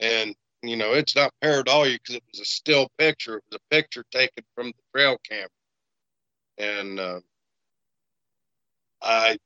[0.00, 3.36] and you know it's not pareidolia because it was a still picture.
[3.36, 5.48] It was a picture taken from the trail camera,
[6.58, 7.20] and uh,
[9.00, 9.38] I've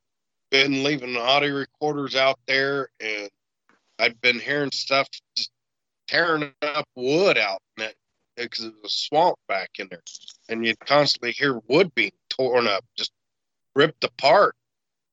[0.51, 3.31] been leaving audio recorders out there, and
[3.99, 5.09] I've been hearing stuff
[6.09, 7.89] tearing up wood out in
[8.37, 10.03] because it was a swamp back in there,
[10.49, 13.13] and you'd constantly hear wood being torn up, just
[13.75, 14.55] ripped apart.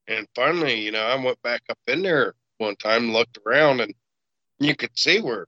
[0.07, 3.93] And finally, you know, I went back up in there one time, looked around, and
[4.59, 5.47] you could see where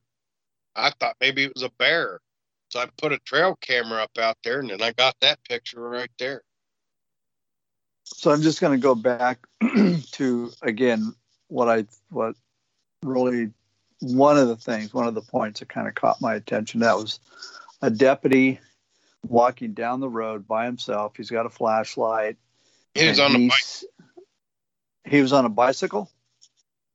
[0.76, 2.20] I thought maybe it was a bear.
[2.68, 5.80] So I put a trail camera up out there, and then I got that picture
[5.80, 6.42] right there.
[8.04, 9.46] So I'm just going to go back
[10.12, 11.14] to again
[11.48, 12.34] what I what
[13.02, 13.50] really
[14.02, 16.80] one of the things, one of the points that kind of caught my attention.
[16.80, 17.20] That was
[17.80, 18.58] a deputy
[19.28, 21.16] walking down the road by himself.
[21.16, 22.36] He's got a flashlight.
[22.94, 23.62] He was on a bike.
[25.04, 26.10] He was on a bicycle.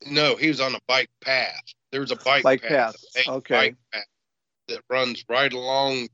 [0.06, 1.62] No, he was on a bike path.
[1.92, 3.56] There's a bike, Bike path, path, a okay.
[3.56, 4.06] bike path
[4.68, 6.10] that runs right along,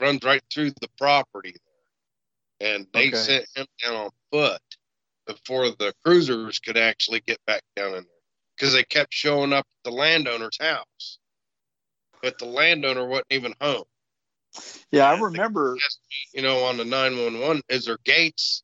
[0.00, 1.54] runs right through the property
[2.60, 2.74] there.
[2.74, 3.16] And they Okay.
[3.16, 4.60] sent him down on foot
[5.26, 8.13] before the cruisers could actually get back down in there
[8.56, 11.18] because they kept showing up at the landowner's house.
[12.22, 13.84] But the landowner wasn't even home.
[14.90, 15.74] Yeah, I remember.
[15.74, 15.80] me,
[16.34, 18.62] you know, on the 911, is there gates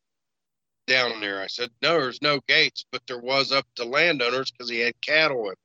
[0.87, 1.41] down there?
[1.43, 5.01] I said, no, there's no gates, but there was up to landowners because he had
[5.01, 5.57] cattle in there.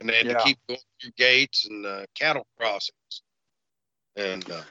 [0.00, 0.34] And they had Yeah.
[0.38, 3.22] to keep going through gates and uh, cattle crossings.
[4.16, 4.62] And uh,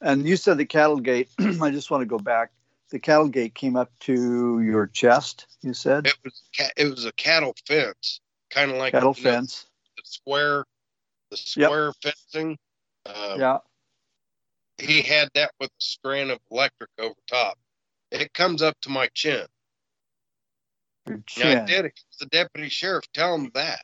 [0.00, 1.28] And you said the cattle gate.
[1.38, 2.50] I just want to go back.
[2.90, 5.46] The cattle gate came up to your chest.
[5.62, 6.42] You said it was
[6.76, 8.20] it was a cattle fence,
[8.50, 9.66] kind of like cattle fence.
[9.96, 10.64] the square,
[11.30, 11.68] the Yep.
[11.68, 12.58] square fencing.
[13.04, 13.58] Um, yeah.
[14.78, 17.58] He had that with a strand of electric over top.
[18.10, 19.46] It comes up to my chin.
[21.06, 22.00] Your Yeah, I did it.
[22.20, 23.82] The deputy sheriff tell him that.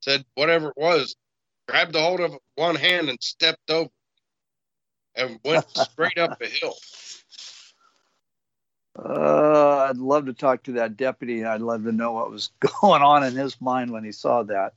[0.00, 1.16] Said whatever it was,
[1.66, 3.90] grabbed a hold of one hand and stepped over
[5.14, 6.76] and went straight up a hill.
[8.96, 11.44] Uh, I'd love to talk to that deputy.
[11.44, 14.74] I'd love to know what was going on in his mind when he saw that.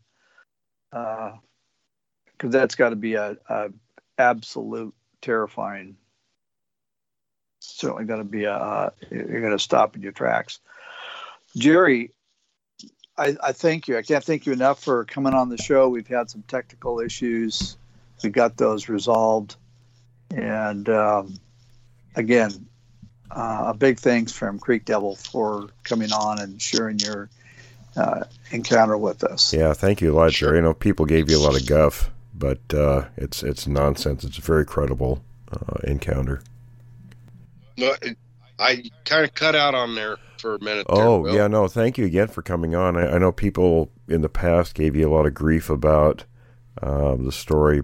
[0.89, 3.69] Because that's got to be a, a
[4.17, 5.97] absolute terrifying.
[7.59, 8.53] Certainly got to be a.
[8.53, 10.59] Uh, you're going to stop in your tracks.
[11.55, 12.11] Jerry,
[13.17, 13.97] I, I thank you.
[13.97, 15.89] I can't thank you enough for coming on the show.
[15.89, 17.77] We've had some technical issues.
[18.23, 19.55] We got those resolved,
[20.31, 21.35] and um,
[22.15, 22.67] again,
[23.31, 27.29] uh, a big thanks from Creek Devil for coming on and sharing your
[27.95, 29.53] uh, encounter with us.
[29.53, 30.59] Yeah, thank you a lot, Jerry.
[30.59, 34.23] I know people gave you a lot of guff, but uh, it's it's nonsense.
[34.23, 36.41] It's a very credible uh, encounter.
[37.77, 38.03] But
[38.59, 40.85] I kind of cut out on there for a minute.
[40.89, 41.35] Oh Will.
[41.35, 42.95] yeah, no, thank you again for coming on.
[42.95, 46.23] I, I know people in the past gave you a lot of grief about
[46.81, 47.81] uh, the story,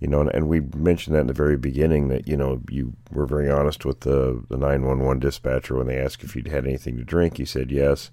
[0.00, 2.94] you know, and, and we mentioned that in the very beginning that you know you
[3.12, 6.48] were very honest with the the nine one one dispatcher when they asked if you'd
[6.48, 7.38] had anything to drink.
[7.38, 8.10] You said yes,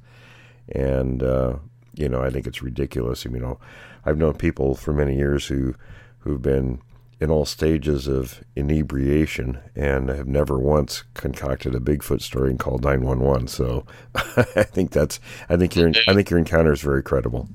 [0.70, 1.56] and uh,
[1.96, 3.24] you know I think it's ridiculous.
[3.24, 3.60] You know,
[4.06, 5.76] I've known people for many years who
[6.20, 6.82] who've been
[7.20, 12.84] in all stages of inebriation and have never once concocted a Bigfoot story and called
[12.84, 13.48] 911.
[13.48, 13.86] So
[14.16, 15.20] I think that's
[15.50, 17.48] I think your I think your encounter is very credible.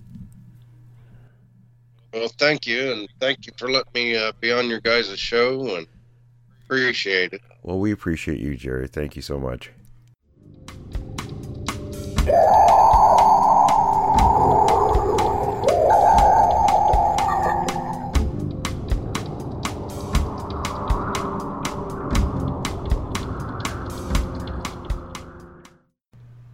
[2.13, 5.77] Well, thank you, and thank you for letting me uh, be on your guys' show,
[5.77, 5.87] and
[6.65, 7.41] appreciate it.
[7.63, 8.87] Well, we appreciate you, Jerry.
[8.87, 9.71] Thank you so much.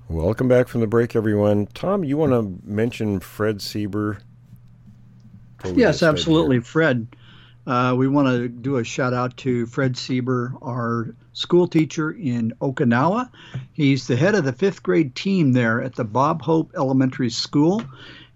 [0.09, 1.66] Welcome back from the break, everyone.
[1.74, 4.20] Tom, you want to mention Fred Sieber?
[5.64, 7.06] We Yes, absolutely, Fred.
[7.66, 12.52] Uh, we want to do a shout out to Fred Sieber, our school teacher in
[12.62, 13.30] Okinawa.
[13.74, 17.82] He's the head of the fifth grade team there at the Bob Hope Elementary School.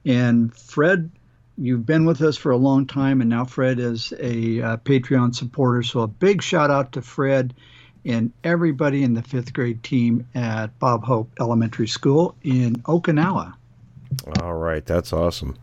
[0.04, 1.10] And Fred,
[1.56, 5.34] you've been with us for a long time, and now Fred is a uh, Patreon
[5.34, 5.82] supporter.
[5.82, 7.54] So a big shout out to Fred
[8.04, 13.54] and everybody in the fifth grade team at Bob Hope Elementary School in Okinawa.
[14.40, 15.56] All right, that's awesome.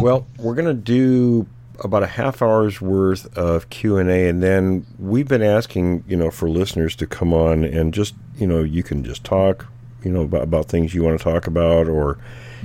[0.00, 1.46] Well, we're going to do
[1.84, 6.48] about a half hour's worth of Q&A and then we've been asking, you know, for
[6.48, 9.66] listeners to come on and just, you know, you can just talk,
[10.02, 12.18] you know, about, about things you want to talk about or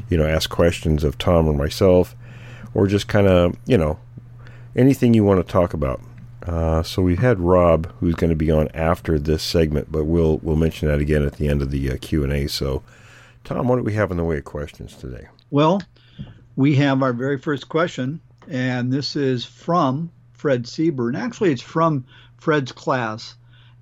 [0.10, 2.16] you know, ask questions of Tom or myself,
[2.74, 4.00] or just kind of, you know,
[4.76, 6.02] anything you want to talk about.
[6.46, 10.38] Uh, so we've had Rob, who's going to be on after this segment, but we'll
[10.40, 12.48] we'll mention that again at the end of the uh, Q and A.
[12.48, 12.84] So,
[13.44, 15.28] Tom, what do we have in the way of questions today?
[15.50, 15.82] Well,
[16.56, 22.06] we have our very first question, and this is from Fred and actually it's from
[22.38, 23.36] Fred's class.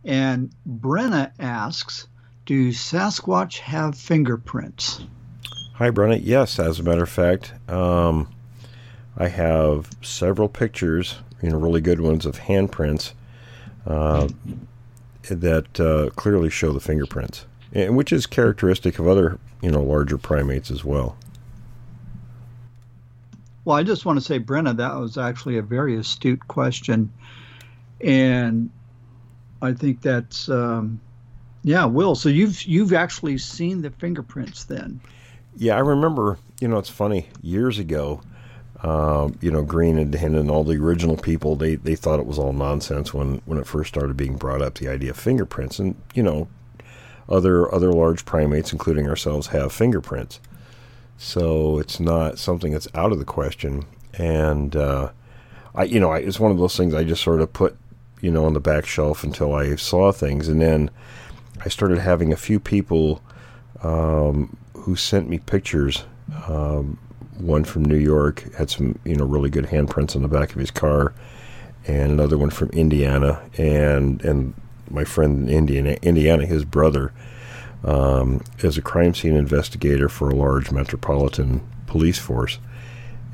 [0.05, 2.07] And Brenna asks,
[2.45, 5.03] "Do Sasquatch have fingerprints?"
[5.75, 6.19] Hi, Brenna.
[6.21, 8.27] Yes, as a matter of fact, um,
[9.17, 13.11] I have several pictures you know, really good ones of handprints
[13.85, 14.29] uh,
[15.29, 20.17] that uh, clearly show the fingerprints, and which is characteristic of other, you know, larger
[20.17, 21.17] primates as well.
[23.65, 27.11] Well, I just want to say, Brenna, that was actually a very astute question,
[28.01, 28.69] and
[29.61, 30.99] I think that's, um,
[31.63, 32.15] yeah, Will.
[32.15, 34.99] So you've you've actually seen the fingerprints then?
[35.55, 36.37] Yeah, I remember.
[36.59, 37.29] You know, it's funny.
[37.41, 38.21] Years ago,
[38.83, 42.37] um, you know, Green and, and all the original people, they, they thought it was
[42.37, 45.79] all nonsense when, when it first started being brought up, the idea of fingerprints.
[45.79, 46.47] And, you know,
[47.29, 50.41] other other large primates, including ourselves, have fingerprints.
[51.17, 53.85] So it's not something that's out of the question.
[54.13, 55.11] And, uh,
[55.75, 57.77] I, you know, I, it's one of those things I just sort of put,
[58.21, 60.47] you know, on the back shelf until I saw things.
[60.47, 60.89] And then
[61.63, 63.21] I started having a few people
[63.81, 66.03] um, who sent me pictures
[66.47, 66.97] um,
[67.37, 70.59] one from New York had some you know really good handprints on the back of
[70.59, 71.13] his car,
[71.87, 74.53] and another one from Indiana, and and
[74.89, 77.11] my friend in Indiana, Indiana, his brother,
[77.83, 82.59] um, is a crime scene investigator for a large metropolitan police force,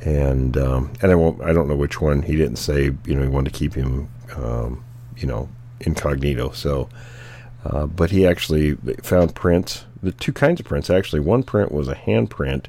[0.02, 2.24] and um, and I won't I don't know which one.
[2.24, 4.84] He didn't say you know he wanted to keep him um,
[5.18, 5.50] you know
[5.82, 6.52] incognito.
[6.52, 6.90] So,
[7.64, 9.86] uh, but he actually found prints.
[10.02, 11.20] The two kinds of prints actually.
[11.20, 12.66] One print was a handprint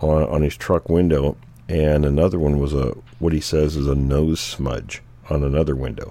[0.00, 1.36] on, on his truck window,
[1.68, 6.08] and another one was a what he says is a nose smudge on another window,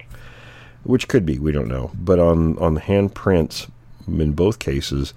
[0.84, 1.92] which could be we don't know.
[1.94, 3.70] But on on the handprints
[4.08, 5.14] in both cases,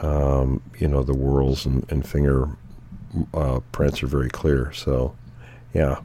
[0.00, 2.48] um, you know the whorls and, and finger
[3.34, 4.72] uh, prints are very clear.
[4.72, 5.14] So,
[5.72, 6.00] yeah.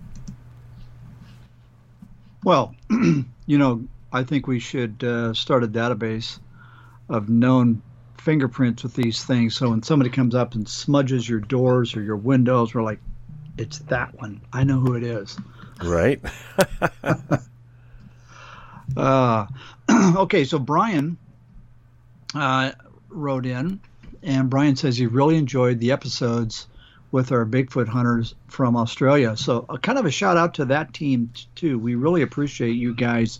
[2.43, 6.39] Well, you know, I think we should uh, start a database
[7.09, 7.81] of known
[8.17, 9.55] fingerprints with these things.
[9.55, 12.99] So when somebody comes up and smudges your doors or your windows, we're like,
[13.57, 14.41] it's that one.
[14.53, 15.37] I know who it is.
[15.83, 16.21] Right.
[18.97, 19.47] uh,
[20.15, 21.17] okay, so Brian
[22.33, 22.71] uh,
[23.09, 23.79] wrote in,
[24.23, 26.67] and Brian says he really enjoyed the episodes
[27.11, 29.35] with our Bigfoot hunters from Australia.
[29.35, 31.77] So, a kind of a shout out to that team too.
[31.77, 33.39] We really appreciate you guys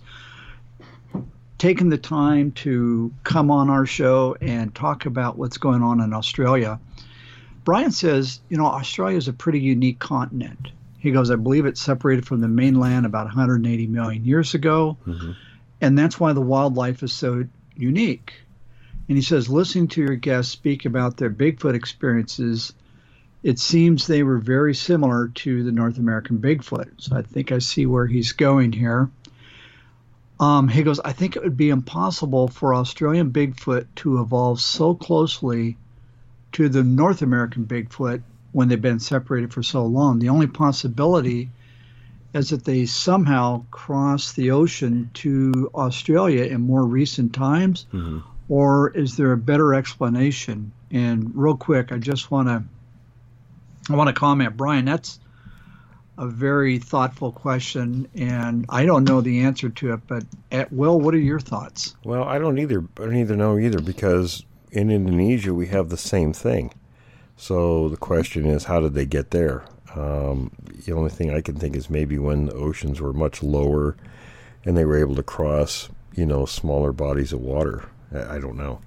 [1.57, 6.11] taking the time to come on our show and talk about what's going on in
[6.11, 6.79] Australia.
[7.63, 10.69] Brian says, you know, Australia is a pretty unique continent.
[10.97, 14.97] He goes, I believe it's separated from the mainland about 180 million years ago.
[15.05, 15.31] Mm-hmm.
[15.81, 18.33] And that's why the wildlife is so unique.
[19.11, 22.71] And he says, listening to your guests speak about their Bigfoot experiences,
[23.43, 26.91] it seems they were very similar to the North American Bigfoot.
[26.95, 29.11] So I think I see where he's going here.
[30.39, 34.95] Um, he goes, I think it would be impossible for Australian Bigfoot to evolve so
[34.95, 35.75] closely
[36.53, 40.19] to the North American Bigfoot when they've been separated for so long.
[40.19, 41.49] The only possibility
[42.33, 48.19] is that they somehow crossed the ocean to Australia in more recent times, mm-hmm.
[48.51, 50.73] Or is there a better explanation?
[50.91, 52.61] And real quick, I just want to
[53.89, 54.83] I want to comment, Brian.
[54.83, 55.21] That's
[56.17, 60.01] a very thoughtful question, and I don't know the answer to it.
[60.05, 61.95] But at Will, what are your thoughts?
[62.03, 62.83] Well, I don't either.
[62.97, 66.73] I don't either know either because in Indonesia we have the same thing.
[67.37, 69.63] So the question is, how did they get there?
[69.95, 70.51] Um,
[70.85, 73.95] the only thing I can think is maybe when the oceans were much lower,
[74.65, 77.85] and they were able to cross, you know, smaller bodies of water.
[78.13, 78.81] I, I don't know.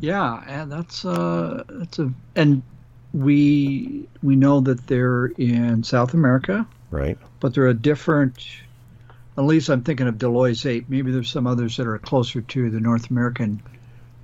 [0.00, 2.62] Yeah, and that's uh, that's a and
[3.12, 7.18] we we know that they're in South America, right?
[7.40, 8.46] But they're a different.
[9.36, 10.88] At least I'm thinking of de Loys' ape.
[10.88, 13.62] Maybe there's some others that are closer to the North American.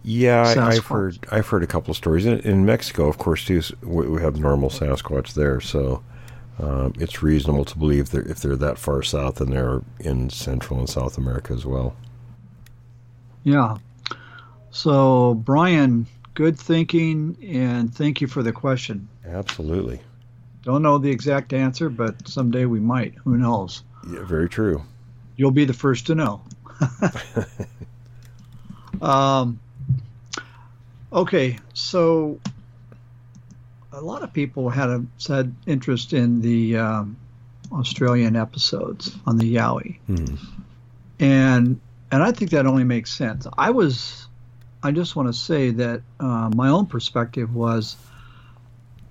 [0.03, 3.45] Yeah, I, have heard I've heard a couple of stories in, in, Mexico, of course,
[3.45, 3.63] too.
[3.83, 6.03] We have normal Sasquatch there, so
[6.59, 10.79] um, it's reasonable to believe that if they're that far south, then they're in Central
[10.79, 11.97] and South America as well.
[13.45, 13.77] Yeah.
[14.71, 19.09] So Brian good thinking, and thank you for the question.
[19.25, 20.01] Absolutely.
[20.63, 23.15] Don't know the exact answer, but someday we might.
[23.25, 23.83] Who knows?
[24.11, 24.83] Yeah, very true.
[25.37, 26.43] You'll be the first to know.
[29.03, 29.61] um,
[31.13, 32.41] Okay, so
[33.93, 37.17] a lot of people had a said interest in the um,
[37.71, 40.35] Australian episodes on the Yowie, Hmm.
[41.21, 41.81] and
[42.15, 43.45] and I think that only makes sense.
[43.59, 44.29] I was,
[44.85, 47.97] I just want to say that uh, my own perspective was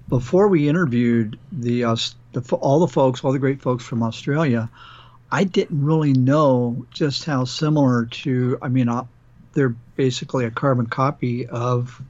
[0.08, 4.70] before we interviewed the, Aus- the all the folks, all the great folks from Australia.
[5.30, 8.58] I didn't really know just how similar to.
[8.62, 9.04] I mean, uh,
[9.52, 12.02] they're basically a carbon copy of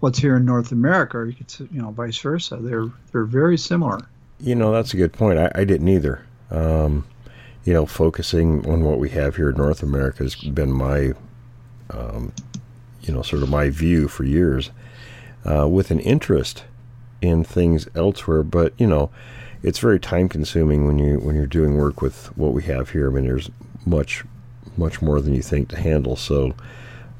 [0.00, 1.26] what's here in North America.
[1.26, 2.56] You could, you know, vice versa.
[2.56, 3.98] They're they're very similar.
[4.40, 5.38] You know, that's a good point.
[5.38, 6.24] I, I didn't either.
[6.50, 7.04] Um,
[7.68, 11.12] you know, focusing on what we have here in North America has been my,
[11.90, 12.32] um,
[13.02, 14.70] you know, sort of my view for years,
[15.44, 16.64] uh, with an interest
[17.20, 18.42] in things elsewhere.
[18.42, 19.10] But you know,
[19.62, 23.10] it's very time consuming when you when you're doing work with what we have here.
[23.10, 23.50] I mean, there's
[23.84, 24.24] much
[24.78, 26.16] much more than you think to handle.
[26.16, 26.54] So,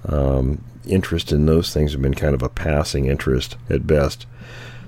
[0.06, 4.24] um, interest in those things have been kind of a passing interest at best.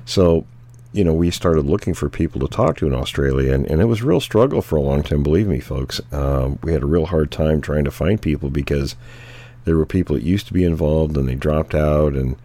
[0.07, 0.47] So,
[0.93, 3.85] you know, we started looking for people to talk to in Australia, and, and it
[3.85, 5.23] was a real struggle for a long time.
[5.23, 8.97] Believe me, folks, um, we had a real hard time trying to find people because
[9.65, 12.37] there were people that used to be involved and they dropped out, and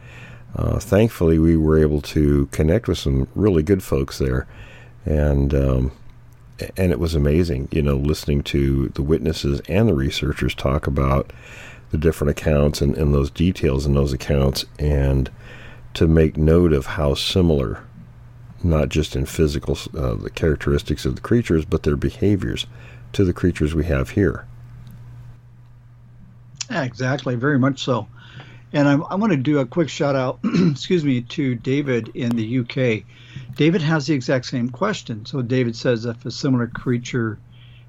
[0.55, 4.47] uh, thankfully we were able to connect with some really good folks there,
[5.05, 5.91] and um,
[6.77, 11.33] and it was amazing, you know, listening to the witnesses and the researchers talk about
[11.91, 15.31] the different accounts and, and those details in those accounts, and
[15.93, 17.83] to make note of how similar,
[18.65, 22.65] not just in physical uh, the characteristics of the creatures, but their behaviors
[23.13, 24.45] to the creatures we have here.
[26.69, 27.35] Exactly.
[27.35, 28.07] Very much so.
[28.73, 32.35] And I'm, I want to do a quick shout out, excuse me, to David in
[32.35, 33.05] the UK.
[33.55, 35.25] David has the exact same question.
[35.25, 37.37] So David says if a similar creature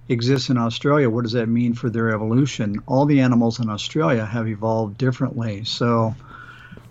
[0.09, 2.82] exists in Australia, what does that mean for their evolution?
[2.86, 5.65] All the animals in Australia have evolved differently.
[5.65, 6.15] So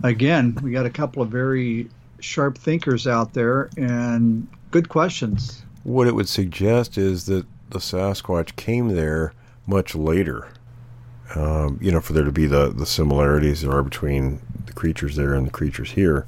[0.02, 1.88] again, we got a couple of very
[2.20, 5.62] sharp thinkers out there and good questions.
[5.84, 9.32] What it would suggest is that the Sasquatch came there
[9.66, 10.48] much later.
[11.34, 15.16] Um, you know, for there to be the, the similarities there are between the creatures
[15.16, 16.26] there and the creatures here.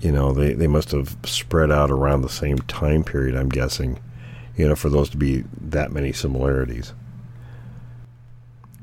[0.00, 3.98] You know, they, they must have spread out around the same time period, I'm guessing,
[4.56, 6.92] you know, for those to be that many similarities.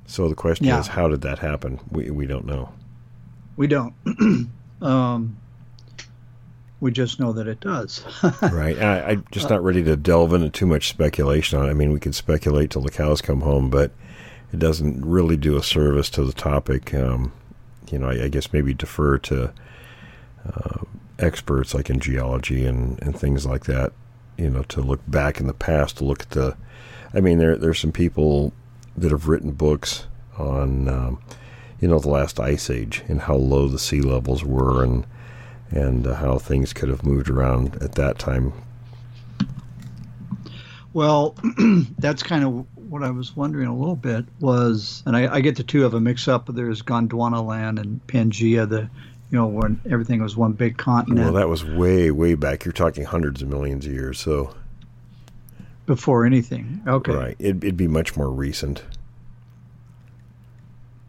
[0.08, 0.80] So the question Yeah.
[0.80, 1.80] is, how did that happen?
[1.90, 2.70] We, we don't know.
[3.58, 3.94] We don't.
[4.82, 5.38] um,
[6.80, 8.04] we just know that it does.
[8.42, 8.78] right.
[8.78, 11.72] I, I'm just not ready to delve into too much speculation on it.
[11.72, 13.92] I mean, we could speculate till the cows come home, but
[14.52, 16.94] it doesn't really do a service to the topic.
[16.94, 17.32] Um,
[17.92, 19.54] you know, I, I guess maybe defer to
[20.46, 20.80] uh,
[21.20, 23.94] experts like in geology and, and things like that,
[24.38, 26.58] you know, to look back in the past, to look at the.
[27.14, 28.52] I mean, there there's some people
[28.98, 30.08] that have written books
[30.38, 31.22] on, um,
[31.80, 35.06] you know, the last ice age and how low the sea levels were and
[35.72, 38.54] and uh, how things could have moved around at that time.
[40.94, 41.36] Well,
[42.00, 45.58] that's kind of what I was wondering a little bit was, and I, I get
[45.58, 46.46] the two of them mixed up.
[46.46, 48.90] But there's Gondwana land and Pangea, the
[49.30, 52.64] you know when everything was one big continent Well, that was way, way back.
[52.64, 54.20] You're talking hundreds of millions of years.
[54.20, 54.56] So,
[55.86, 56.82] before anything.
[56.88, 58.84] Okay, right, it'd, it'd be much more recent.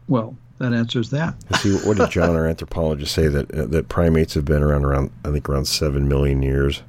[0.09, 1.35] well that answers that.
[1.53, 5.11] See, what did John, our anthropologist, say that uh, that primates have been around around
[5.23, 6.81] I think around seven million years,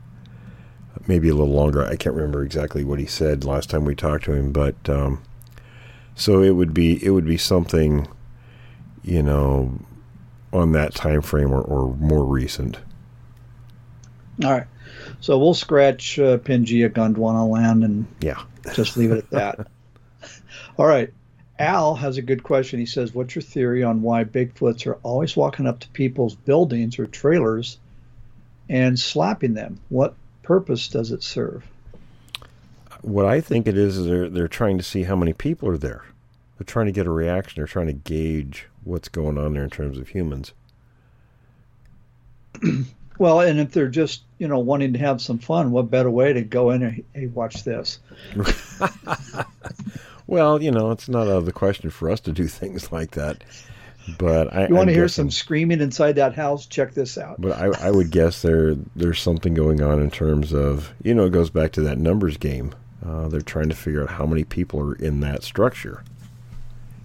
[1.07, 1.85] maybe a little longer.
[1.85, 5.23] I can't remember exactly what he said last time we talked to him, but um,
[6.15, 8.09] so it would be it would be something,
[9.03, 9.79] you know,
[10.53, 12.79] on that time frame or, or more recent.
[14.45, 14.67] All right,
[15.21, 18.41] so we'll scratch uh, Pangea, Gondwana land, and Yeah.
[18.73, 19.67] just leave it at that.
[20.79, 21.13] All right.
[21.59, 22.79] Al has a good question.
[22.79, 26.99] He says, What's your theory on why Bigfoots are always walking up to people's buildings
[26.99, 27.79] or trailers
[28.69, 29.81] and slapping them?
[29.89, 31.67] What purpose does it serve?
[33.03, 35.79] What I think it is is they're they're trying to see how many people are
[35.79, 36.05] there.
[36.59, 37.61] They're trying to get a reaction.
[37.61, 40.53] They're trying to gauge what's going on there in terms of humans.
[43.19, 46.33] Well, and if they're just, you know, wanting to have some fun, what better way
[46.33, 47.99] to go in and, hey, watch this?
[50.29, 53.13] Well, you know, it's not out of the question for us to do things like
[53.13, 53.43] that.
[54.19, 56.65] But I You want to hear guessing- some screaming inside that house?
[56.67, 57.41] Check this out.
[57.41, 61.27] But I, I would guess there there's something going on in terms of you know
[61.27, 62.73] it goes back to that numbers game.
[63.05, 66.03] Uh, they're trying to figure out how many people are in that structure.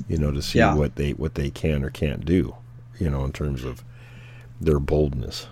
[0.07, 0.75] You know, to see Yeah.
[0.75, 2.55] what they what they can or can't do.
[2.99, 3.83] You know, in terms of
[4.61, 5.47] their boldness.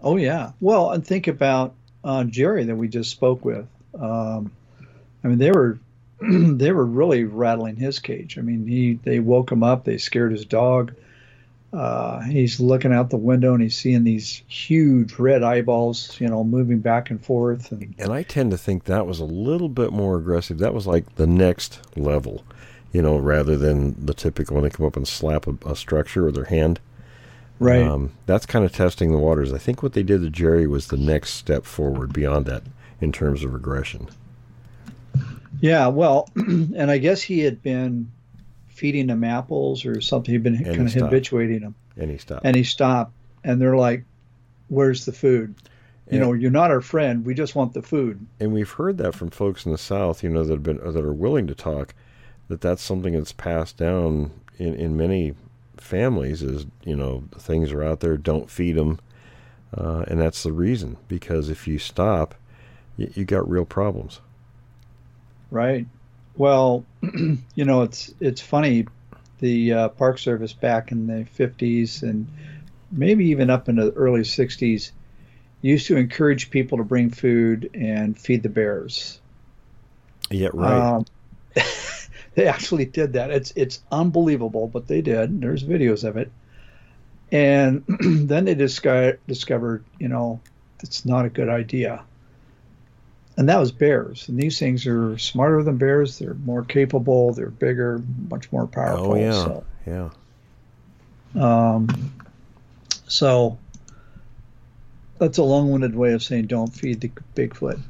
[0.00, 0.52] Oh yeah.
[0.60, 1.74] Well, and think about
[2.04, 3.66] uh, Jerry that we just spoke with.
[4.00, 4.50] Um,
[5.22, 5.78] I mean, they were
[6.58, 8.38] they were really rattling his cage.
[8.38, 9.84] I mean, he they woke him up.
[9.84, 10.94] They scared his dog.
[11.72, 16.42] uh, he's looking out the window and he's seeing these huge red eyeballs, you know,
[16.42, 17.70] moving back and forth.
[17.70, 20.58] And, and I tend to think that was a little bit more aggressive.
[20.58, 22.44] That was like the next level,
[22.92, 26.24] you know, rather than the typical when they come up and slap a, a structure
[26.24, 26.80] with their hand.
[27.60, 27.82] Right.
[27.82, 29.52] Um, that's kind of testing the waters.
[29.52, 32.62] I think what they did to Jerry was the next step forward beyond that
[33.00, 34.08] in terms of aggression.
[35.60, 38.10] Yeah, well, and I guess he had been
[38.68, 40.32] feeding them apples or something.
[40.32, 41.04] He'd been And kind of stopped.
[41.06, 41.74] habituating them.
[41.96, 42.46] And he stopped.
[42.46, 43.12] And he stopped.
[43.44, 44.04] And they're like,
[44.68, 45.54] Where's the food?
[46.10, 47.24] You know, you're not our friend.
[47.24, 48.24] We just want the food.
[48.40, 51.04] and we've heard that from folks in the South, you know, that have been that
[51.04, 51.94] are willing to talk,
[52.48, 55.34] that that's something that's passed down in in many
[55.76, 56.42] families.
[56.42, 58.98] Is you know things are out there, don't feed them,
[59.76, 62.34] uh, and that's the reason because if you stop,
[62.96, 64.20] you, you got real problems.
[65.50, 65.86] Right.
[66.36, 68.86] Well, you know, it's it's funny.
[69.40, 72.26] The uh, Park Service back in the 50s and
[72.92, 74.90] maybe even up into the early 60s
[75.62, 79.20] used to encourage people to bring food and feed the bears.
[80.30, 80.82] Yeah, right.
[80.82, 81.04] Um,
[82.34, 83.30] they actually did that.
[83.30, 85.40] It's it's unbelievable, but they did.
[85.40, 86.30] There's videos of it.
[87.32, 87.84] And
[88.28, 90.40] then they discovered discovered, you know,
[90.82, 92.04] it's not a good idea.
[93.36, 94.28] And that was bears.
[94.28, 96.18] And these things are smarter than bears.
[96.18, 97.32] They're more capable.
[97.32, 99.12] They're bigger, much more powerful.
[99.12, 100.10] oh yeah, So, yeah.
[101.74, 102.12] um,
[103.06, 103.56] so
[105.18, 107.80] that's a long-winded way of saying don't feed the Bigfoot.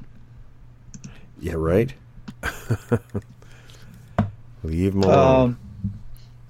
[1.40, 1.92] Yeah, right.
[4.62, 5.42] Leave them alone.
[5.42, 5.58] Um,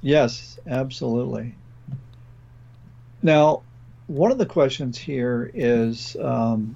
[0.02, 1.54] yes, absolutely.
[3.22, 3.62] Now,
[4.08, 6.74] one of the questions here is um,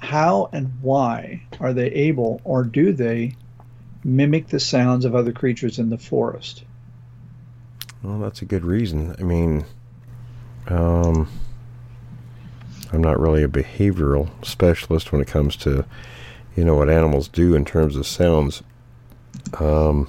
[0.00, 3.36] how and why are they able or do they
[4.02, 6.64] mimic the sounds of other creatures in the forest?
[8.02, 9.14] Well, that's a good reason.
[9.18, 9.66] I mean,
[10.68, 11.28] um,
[12.92, 15.84] I'm not really a behavioral specialist when it comes to,
[16.56, 18.62] you know, what animals do in terms of sounds.
[19.58, 20.08] Um,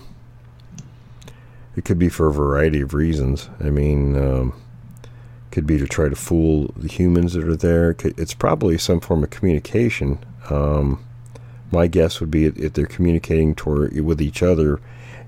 [1.76, 3.50] it could be for a variety of reasons.
[3.60, 4.61] I mean, um,
[5.52, 7.96] could be to try to fool the humans that are there.
[8.00, 10.20] It's probably some form of communication.
[10.50, 11.04] Um,
[11.72, 14.80] my guess would be if they're communicating toward with each other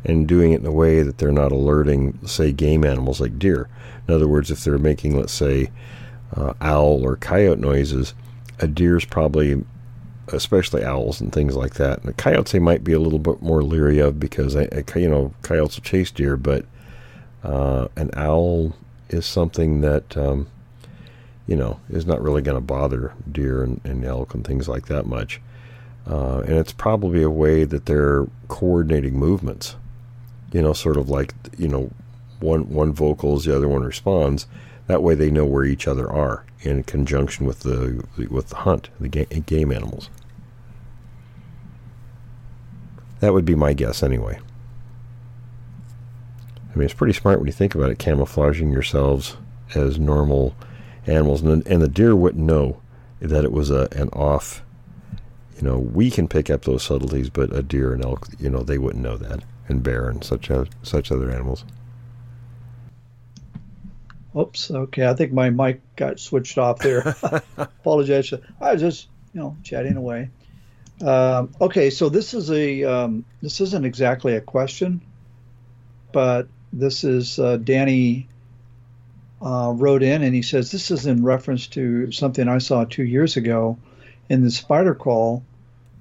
[0.05, 3.69] and doing it in a way that they're not alerting, say, game animals like deer.
[4.07, 5.71] In other words, if they're making, let's say,
[6.35, 8.13] uh, owl or coyote noises,
[8.59, 9.63] a deer's probably,
[10.29, 11.99] especially owls and things like that.
[11.99, 14.99] And the coyotes they might be a little bit more leery of because, I, I-
[14.99, 16.65] you know, coyotes will chase deer, but
[17.43, 18.73] uh, an owl
[19.13, 20.47] is something that, um,
[21.47, 24.87] you know, is not really going to bother deer and, and elk and things like
[24.87, 25.41] that much.
[26.09, 29.75] Uh, and it's probably a way that they're coordinating movements
[30.53, 31.89] you know, sort of like you know,
[32.39, 34.47] one one vocals, the other one responds.
[34.87, 38.89] That way, they know where each other are in conjunction with the with the hunt,
[38.99, 40.09] the ga- game animals.
[43.19, 44.39] That would be my guess, anyway.
[46.73, 49.37] I mean, it's pretty smart when you think about it, camouflaging yourselves
[49.75, 50.55] as normal
[51.05, 52.81] animals, and and the deer wouldn't know
[53.19, 54.63] that it was a an off.
[55.55, 58.63] You know, we can pick up those subtleties, but a deer and elk, you know,
[58.63, 61.63] they wouldn't know that, and bear and such a, such other animals.
[64.35, 64.71] Oops.
[64.71, 65.07] Okay.
[65.07, 67.15] I think my mic got switched off there.
[67.57, 68.33] Apologize.
[68.59, 70.29] I was just, you know, chatting away.
[71.01, 71.89] Um, okay.
[71.89, 75.01] So this is a, um, this isn't exactly a question,
[76.11, 78.27] but this is uh, Danny
[79.41, 83.03] uh, wrote in and he says, This is in reference to something I saw two
[83.03, 83.77] years ago
[84.29, 85.43] in the spider crawl.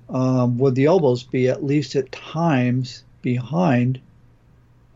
[0.08, 4.00] Um, would the elbows be at least at times behind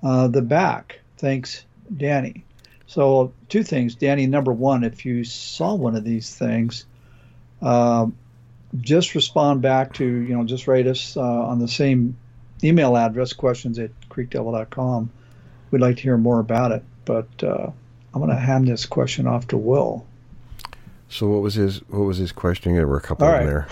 [0.03, 1.01] uh, the back?
[1.19, 2.45] Thanks, Danny.
[2.87, 4.27] So, two things, Danny.
[4.27, 6.85] Number one, if you saw one of these things,
[7.61, 8.17] um,
[8.81, 12.17] just respond back to, you know, just write us uh, on the same
[12.63, 15.11] email address, questions at creekdevil.com.
[15.77, 16.83] We'd like to hear more about it.
[17.05, 17.71] But uh,
[18.15, 20.07] I'm going to hand this question off to Will.
[21.11, 22.75] So what was his what was his question?
[22.75, 23.69] There were a couple All of there.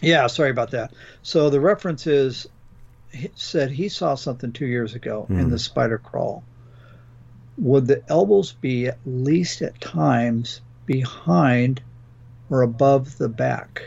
[0.00, 0.92] Yeah, sorry about that.
[1.24, 2.46] So the reference is
[3.10, 5.50] he said he saw something two years ago in Mhm.
[5.50, 6.44] the spider crawl.
[7.58, 11.82] Would the elbows be at least at times behind
[12.48, 13.82] or above the back?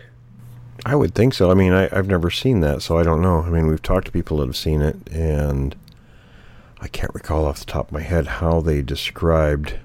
[0.85, 1.49] I would think so.
[1.49, 3.41] I mean, I, I've never seen that, so I don't know.
[3.41, 5.75] I mean, we've talked to people that have seen it, and
[6.79, 9.75] I can't recall off the top of my head how they described,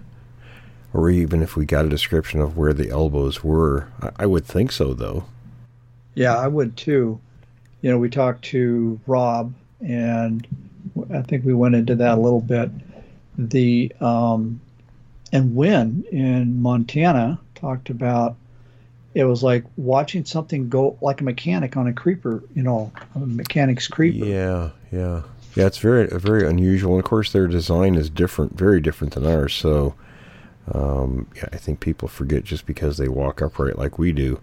[0.93, 3.89] or even if we got a description of where the elbows were.
[4.01, 5.24] I, I would think so, though.
[6.14, 7.19] Yeah, I would too.
[7.81, 10.47] You know, we talked to Rob, and
[11.12, 12.70] I think we went into that a little bit.
[13.39, 14.60] The um,
[15.32, 18.36] and when in Montana talked about
[19.14, 23.19] it was like watching something go like a mechanic on a creeper, you know, a
[23.19, 24.24] mechanic's creeper.
[24.24, 25.23] Yeah, yeah,
[25.55, 25.66] yeah.
[25.66, 26.95] It's very very unusual.
[26.95, 29.55] And of course, their design is different, very different than ours.
[29.55, 29.95] So,
[30.73, 34.41] um, yeah, I think people forget just because they walk upright like we do.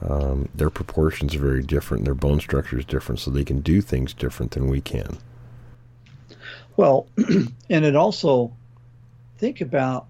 [0.00, 2.04] Um, their proportions are very different.
[2.04, 5.18] Their bone structure is different, so they can do things different than we can.
[6.76, 7.06] Well,
[7.70, 8.52] and it also
[9.38, 10.06] think about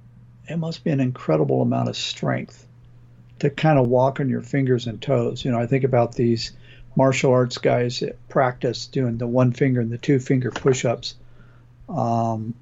[0.49, 2.67] it must be an incredible amount of strength
[3.39, 5.45] to kind of walk on your fingers and toes.
[5.45, 6.53] You know, I think about these
[6.97, 11.15] martial arts guys practice doing the one finger and the two finger push ups.
[11.89, 12.55] Um,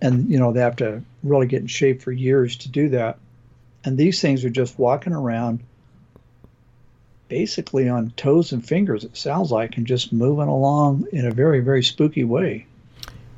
[0.00, 3.18] and, you know, they have to really get in shape for years to do that.
[3.84, 5.60] And these things are just walking around
[7.28, 11.60] basically on toes and fingers, it sounds like, and just moving along in a very,
[11.60, 12.66] very spooky way.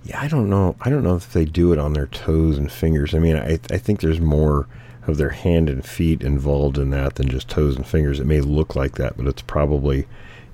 [0.04, 0.76] Yeah, I don't know.
[0.80, 3.14] I don't know if they do it on their toes and fingers.
[3.14, 4.66] I mean, I I think there's more
[5.06, 8.20] of their hand and feet involved in that than just toes and fingers.
[8.20, 10.06] It may look like that, but it's probably,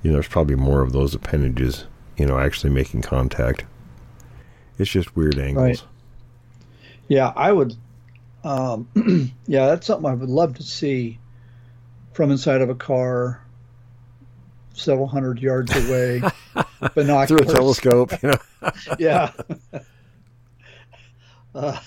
[0.07, 1.85] you know, there's probably more of those appendages,
[2.17, 3.65] you know, actually making contact.
[4.79, 5.65] It's just weird angles.
[5.65, 5.83] Right.
[7.09, 7.75] Yeah, I would.
[8.45, 8.87] Um,
[9.49, 11.19] yeah, that's something I would love to see
[12.13, 13.45] from inside of a car
[14.75, 16.23] several hundred yards away,
[16.95, 18.13] binoculars through a telescope.
[18.23, 18.71] You know?
[19.01, 19.33] yeah.
[21.55, 21.81] Uh,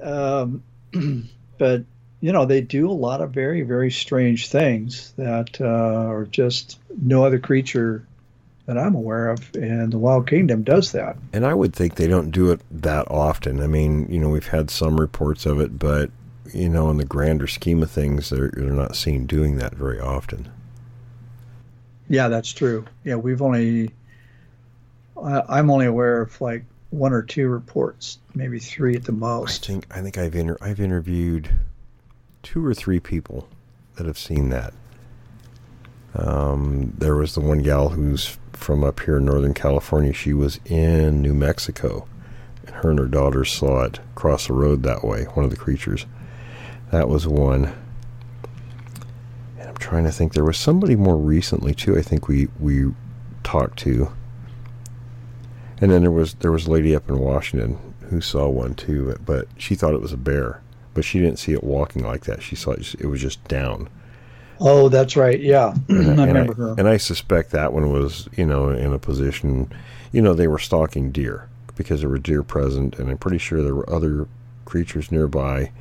[0.00, 0.62] um,
[1.58, 1.84] but
[2.24, 6.78] you know they do a lot of very very strange things that uh, are just
[7.02, 8.06] no other creature
[8.64, 11.18] that I'm aware of, and the Wild Kingdom does that.
[11.34, 13.60] And I would think they don't do it that often.
[13.60, 16.10] I mean, you know, we've had some reports of it, but
[16.54, 20.00] you know, in the grander scheme of things, they're, they're not seen doing that very
[20.00, 20.50] often.
[22.08, 22.86] Yeah, that's true.
[23.04, 23.90] Yeah, we've only,
[25.22, 29.64] I'm only aware of like one or two reports, maybe three at the most.
[29.64, 31.50] I think I think I've inter- I've interviewed
[32.44, 33.48] two or three people
[33.96, 34.72] that have seen that.
[36.14, 40.12] Um, there was the one gal who's from up here in Northern California.
[40.12, 42.06] She was in New Mexico,
[42.66, 45.24] and her and her daughter saw it cross the road that way.
[45.24, 46.06] One of the creatures.
[46.92, 47.74] That was one.
[49.58, 50.34] And I'm trying to think.
[50.34, 51.98] There was somebody more recently too.
[51.98, 52.92] I think we we
[53.42, 54.12] talked to.
[55.80, 57.78] And then there was there was a lady up in Washington
[58.10, 60.62] who saw one too, but she thought it was a bear,
[60.94, 62.42] but she didn't see it walking like that.
[62.42, 63.88] She saw it, it was just down.
[64.60, 65.40] Oh, that's right.
[65.40, 66.74] Yeah, and, I remember I, her.
[66.78, 69.72] And I suspect that one was, you know, in a position,
[70.12, 73.62] you know, they were stalking deer because there were deer present, and I'm pretty sure
[73.62, 74.28] there were other
[74.64, 75.72] creatures nearby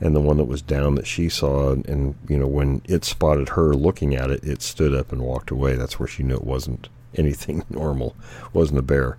[0.00, 3.50] and the one that was down that she saw and you know when it spotted
[3.50, 6.44] her looking at it it stood up and walked away that's where she knew it
[6.44, 9.18] wasn't anything normal it wasn't a bear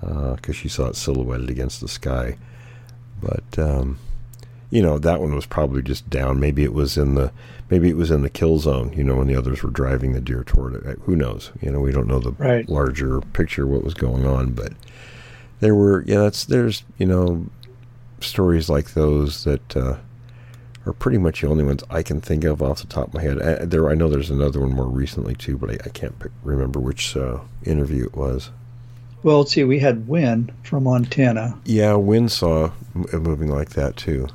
[0.00, 2.36] because uh, she saw it silhouetted against the sky
[3.20, 3.98] but um,
[4.70, 7.32] you know that one was probably just down maybe it was in the
[7.70, 10.20] maybe it was in the kill zone you know when the others were driving the
[10.20, 12.68] deer toward it who knows you know we don't know the right.
[12.68, 14.72] larger picture what was going on but
[15.60, 17.46] there were yeah that's there's you know
[18.20, 19.96] stories like those that uh,
[20.86, 23.22] are pretty much the only ones I can think of off the top of my
[23.22, 23.40] head.
[23.40, 26.32] I, there, I know there's another one more recently too, but I, I can't pick,
[26.42, 28.50] remember which uh, interview it was.
[29.22, 29.64] Well, let's see.
[29.64, 31.58] We had Wynn from Montana.
[31.64, 32.70] Yeah, Wynn saw
[33.12, 34.28] a moving like that too.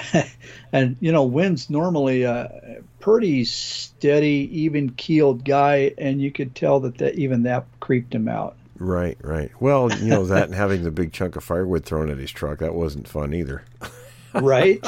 [0.72, 6.80] and you know, Wynn's normally a pretty steady, even keeled guy, and you could tell
[6.80, 8.56] that, that even that creeped him out.
[8.78, 9.50] Right, right.
[9.60, 12.58] Well, you know that and having the big chunk of firewood thrown at his truck
[12.58, 13.64] that wasn't fun either.
[14.34, 14.84] right.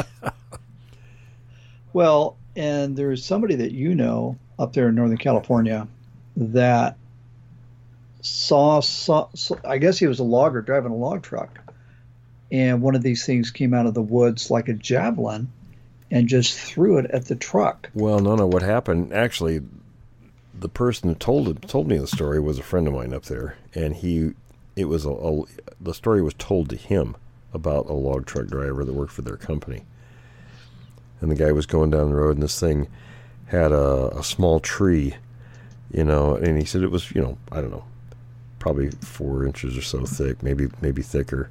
[1.93, 5.87] well, and there's somebody that you know up there in Northern California
[6.37, 6.97] that
[8.21, 11.61] saw, saw, saw I guess he was a logger driving a log truck,
[12.55, 15.51] and one of these things came out of the woods like a javelin
[16.09, 17.91] and just threw it at the truck.
[17.95, 18.47] Well, no, no.
[18.47, 19.13] What happened?
[19.13, 19.61] Actually,
[20.57, 23.25] the person who told it, told me the story was a friend of mine up
[23.25, 24.35] there, and he
[24.77, 25.43] it was a, a,
[25.81, 27.17] the story was told to him
[27.53, 29.83] about a log truck driver that worked for their company,
[31.21, 32.87] and the guy was going down the road, and this thing
[33.47, 35.17] had a, a small tree,
[35.93, 37.85] you know, and he said it was you know I don't know,
[38.61, 41.51] probably four inches or so thick, maybe maybe thicker,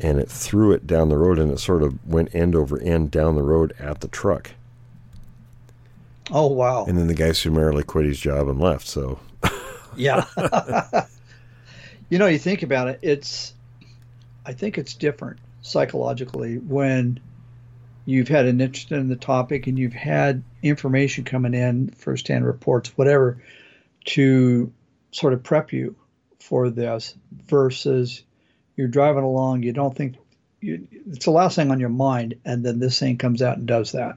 [0.00, 3.10] and it threw it down the road, and it sort of went end over end
[3.10, 4.52] down the road at the truck
[6.30, 6.84] Oh wow!
[6.84, 8.86] And then the guy summarily quit his job and left.
[8.86, 9.18] So
[9.96, 10.24] yeah,
[12.08, 12.98] you know, you think about it.
[13.02, 13.54] It's
[14.44, 17.20] I think it's different psychologically when
[18.04, 22.96] you've had an interest in the topic and you've had information coming in, firsthand reports,
[22.96, 23.42] whatever,
[24.06, 24.72] to
[25.12, 25.94] sort of prep you
[26.38, 27.14] for this
[27.46, 28.22] versus
[28.78, 30.14] you're driving along, you don't think
[30.60, 33.66] you, it's the last thing on your mind, and then this thing comes out and
[33.66, 34.16] does that.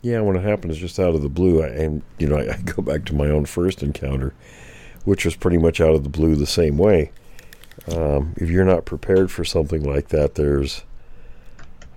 [0.00, 2.56] Yeah, when it happens just out of the blue, I, and you know, I, I
[2.58, 4.32] go back to my own first encounter,
[5.04, 7.10] which was pretty much out of the blue the same way.
[7.92, 10.84] Um, if you're not prepared for something like that, there's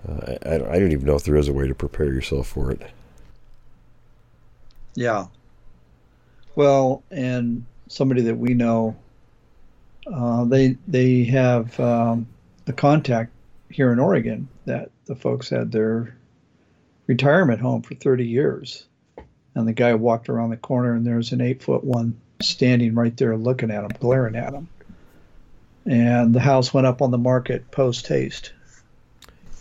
[0.07, 2.71] uh, I, I don't even know if there is a way to prepare yourself for
[2.71, 2.81] it.
[4.95, 5.27] Yeah.
[6.55, 8.95] Well, and somebody that we know,
[10.11, 12.27] uh, they they have um,
[12.67, 13.31] a contact
[13.69, 16.15] here in Oregon that the folks had their
[17.07, 18.85] retirement home for 30 years,
[19.55, 23.15] and the guy walked around the corner and there's an eight foot one standing right
[23.17, 24.67] there looking at him, glaring at him,
[25.85, 28.53] and the house went up on the market post haste.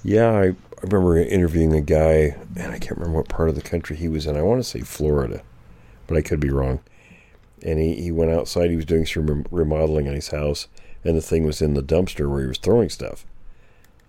[0.05, 3.63] Yeah, I, I remember interviewing a guy, and I can't remember what part of the
[3.63, 4.37] country he was in.
[4.37, 5.43] I want to say Florida,
[6.07, 6.81] but I could be wrong.
[7.65, 10.69] And he, he went outside, he was doing some remodeling on his house,
[11.05, 13.25] and the thing was in the dumpster where he was throwing stuff.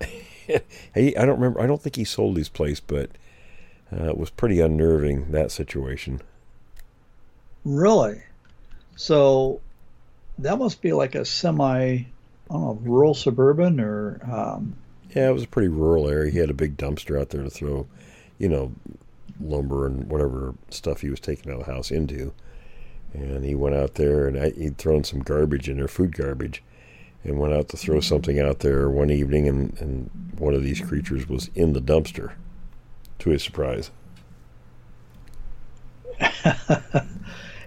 [0.00, 3.10] he, I don't remember, I don't think he sold his place, but
[3.92, 6.20] uh, it was pretty unnerving, that situation.
[7.64, 8.22] Really?
[8.96, 9.60] So
[10.38, 12.06] that must be like a semi, I
[12.50, 14.20] don't know, rural suburban or.
[14.30, 14.76] Um,
[15.14, 16.32] yeah, it was a pretty rural area.
[16.32, 17.86] He had a big dumpster out there to throw,
[18.38, 18.72] you know,
[19.40, 22.32] lumber and whatever stuff he was taking out of the house into.
[23.14, 26.62] And he went out there and I, he'd thrown some garbage in there, food garbage,
[27.22, 28.02] and went out to throw mm-hmm.
[28.02, 32.32] something out there one evening, and, and one of these creatures was in the dumpster,
[33.20, 33.90] to his surprise.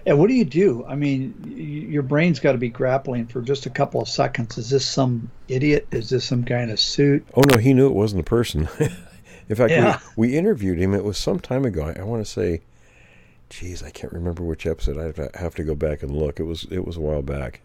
[0.08, 0.86] And what do you do?
[0.88, 4.56] I mean, your brain's got to be grappling for just a couple of seconds.
[4.56, 5.86] Is this some idiot?
[5.90, 7.26] Is this some guy in a suit?
[7.34, 8.70] Oh no, he knew it wasn't a person.
[9.50, 10.00] in fact, yeah.
[10.16, 10.94] we, we interviewed him.
[10.94, 11.82] It was some time ago.
[11.94, 12.62] I, I want to say,
[13.50, 14.98] geez, I can't remember which episode.
[14.98, 16.40] I have to go back and look.
[16.40, 17.62] It was it was a while back.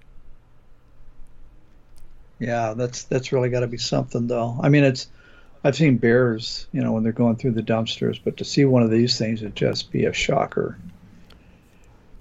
[2.39, 4.59] Yeah, that's that's really got to be something, though.
[4.61, 5.07] I mean, it's
[5.63, 8.83] I've seen bears, you know, when they're going through the dumpsters, but to see one
[8.83, 10.77] of these things would just be a shocker.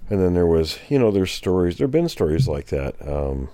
[0.09, 1.77] And then there was, you know, there's stories.
[1.77, 3.49] There've been stories like that, um,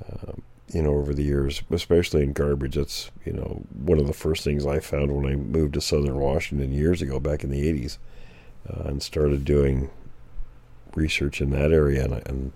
[0.00, 0.32] uh,
[0.72, 2.76] you know, over the years, especially in garbage.
[2.76, 6.16] That's, you know, one of the first things I found when I moved to Southern
[6.16, 7.98] Washington years ago, back in the '80s,
[8.68, 9.90] uh, and started doing
[10.94, 12.04] research in that area.
[12.04, 12.52] And, and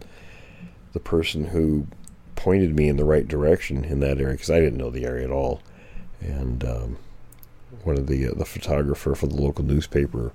[0.93, 1.86] the person who
[2.36, 5.24] pointed me in the right direction in that area, because I didn't know the area
[5.24, 5.60] at all,
[6.20, 6.98] and um,
[7.85, 10.32] one of the uh, the photographer for the local newspaper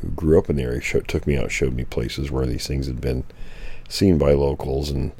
[0.00, 2.66] who grew up in the area showed, took me out, showed me places where these
[2.66, 3.24] things had been
[3.88, 5.12] seen by locals, and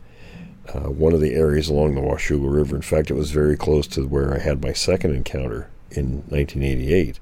[0.73, 2.77] uh, one of the areas along the Washougal River.
[2.77, 7.21] In fact, it was very close to where I had my second encounter in 1988.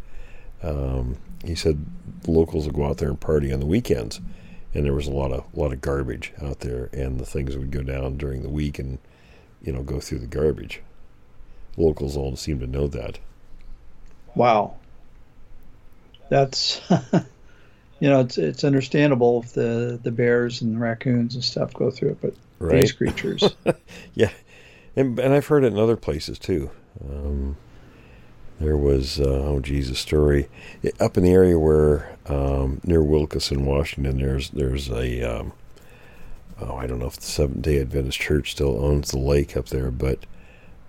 [0.63, 1.85] Um, he said
[2.27, 4.21] locals would go out there and party on the weekends,
[4.75, 7.57] and there was a lot of a lot of garbage out there, and the things
[7.57, 8.99] would go down during the week and
[9.63, 10.81] you know go through the garbage.
[11.77, 13.19] Locals all seem to know that.
[14.35, 14.77] Wow.
[16.29, 16.81] That's
[18.03, 21.89] you know, it's it's understandable if the the bears and the raccoons and stuff go
[21.89, 22.81] through it, but right?
[22.81, 23.45] these creatures,
[24.15, 24.31] yeah,
[24.97, 26.71] and and I've heard it in other places too.
[27.01, 27.57] Um,
[28.63, 30.49] there was uh, oh Jesus story
[31.01, 34.19] up in the area where um, near Wilkeson, Washington.
[34.19, 35.53] There's there's a um,
[36.61, 39.67] oh I don't know if the Seventh Day Adventist Church still owns the lake up
[39.67, 40.21] there, but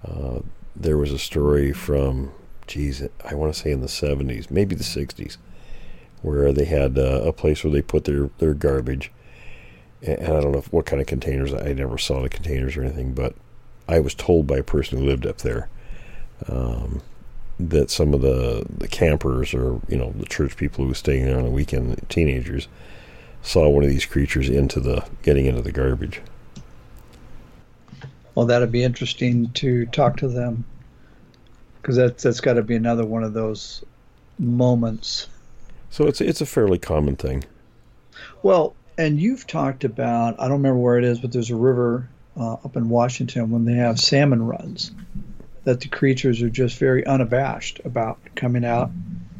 [0.07, 0.39] uh,
[0.75, 2.31] there was a story from
[2.67, 5.37] geez I want to say in the 70s, maybe the 60s
[6.23, 9.11] where they had uh, a place where they put their, their garbage.
[10.01, 11.53] And I don't know if, what kind of containers.
[11.53, 13.35] I never saw the containers or anything, but
[13.87, 15.69] I was told by a person who lived up there
[16.47, 17.01] um,
[17.69, 21.25] that some of the, the campers or you know the church people who were staying
[21.25, 22.67] there on the weekend, teenagers,
[23.41, 26.21] saw one of these creatures into the getting into the garbage.
[28.35, 30.65] Well, that'd be interesting to talk to them
[31.81, 33.83] because that's that's got to be another one of those
[34.39, 35.27] moments
[35.93, 37.43] so it's it's a fairly common thing.
[38.41, 42.09] Well, and you've talked about I don't remember where it is, but there's a river
[42.35, 44.91] uh, up in Washington when they have salmon runs
[45.63, 48.91] that the creatures are just very unabashed about coming out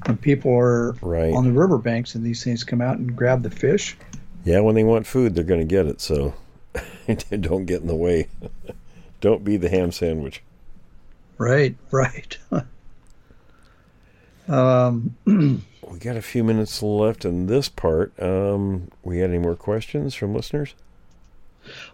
[0.06, 1.34] and people are right.
[1.34, 3.98] on the riverbanks and these things come out and grab the fish.
[4.44, 6.02] Yeah, when they want food, they're going to get it.
[6.02, 6.34] So
[7.40, 8.28] don't get in the way.
[9.22, 10.42] don't be the ham sandwich.
[11.38, 12.38] Right, right.
[14.48, 18.14] um, we got a few minutes left in this part.
[18.22, 20.76] Um, we had any more questions from listeners?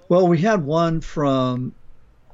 [0.07, 1.73] Well, we had one from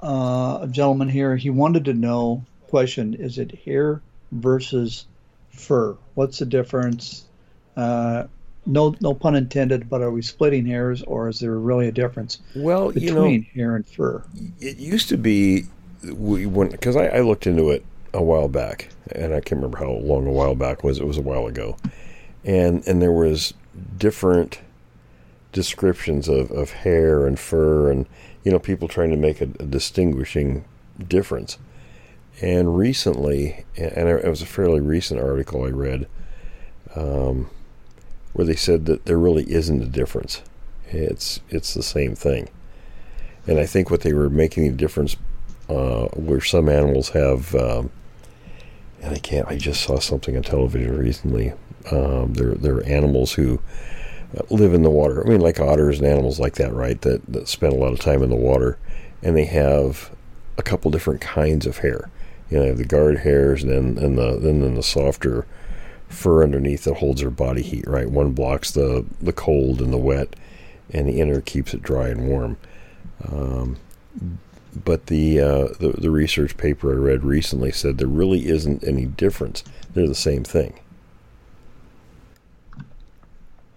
[0.01, 1.35] uh, a gentleman here.
[1.35, 4.01] He wanted to know question: Is it hair
[4.31, 5.05] versus
[5.49, 5.97] fur?
[6.13, 7.25] What's the difference?
[7.75, 8.25] Uh,
[8.65, 9.89] no, no pun intended.
[9.89, 12.39] But are we splitting hairs, or is there really a difference?
[12.55, 14.23] Well, between you know, hair and fur.
[14.59, 15.65] It used to be
[16.13, 19.77] we went because I, I looked into it a while back, and I can't remember
[19.77, 20.99] how long a while back was.
[20.99, 21.77] It was a while ago,
[22.43, 23.53] and and there was
[23.97, 24.59] different
[25.51, 28.05] descriptions of, of hair and fur, and
[28.45, 30.63] you know people trying to make a, a distinguishing
[31.05, 31.57] difference.
[32.41, 36.07] And recently, and it was a fairly recent article I read,
[36.95, 37.49] um,
[38.33, 40.41] where they said that there really isn't a difference.
[40.87, 42.49] It's it's the same thing.
[43.47, 45.15] And I think what they were making the difference
[45.69, 47.89] uh, where some animals have, um,
[49.01, 49.47] and I can't.
[49.47, 51.53] I just saw something on television recently.
[51.91, 53.61] Um, there there are animals who
[54.49, 55.25] live in the water.
[55.25, 56.99] I mean, like otters and animals like that, right?
[57.01, 58.77] That that spend a lot of time in the water,
[59.23, 60.11] and they have
[60.57, 62.09] a couple different kinds of hair.
[62.49, 65.45] You know, the guard hairs, and then and the then, then the softer
[66.07, 67.87] fur underneath that holds their body heat.
[67.87, 70.35] Right, one blocks the the cold and the wet,
[70.91, 72.57] and the inner keeps it dry and warm.
[73.27, 73.77] Um,
[74.83, 79.05] but the, uh, the the research paper I read recently said there really isn't any
[79.05, 79.63] difference.
[79.93, 80.79] They're the same thing.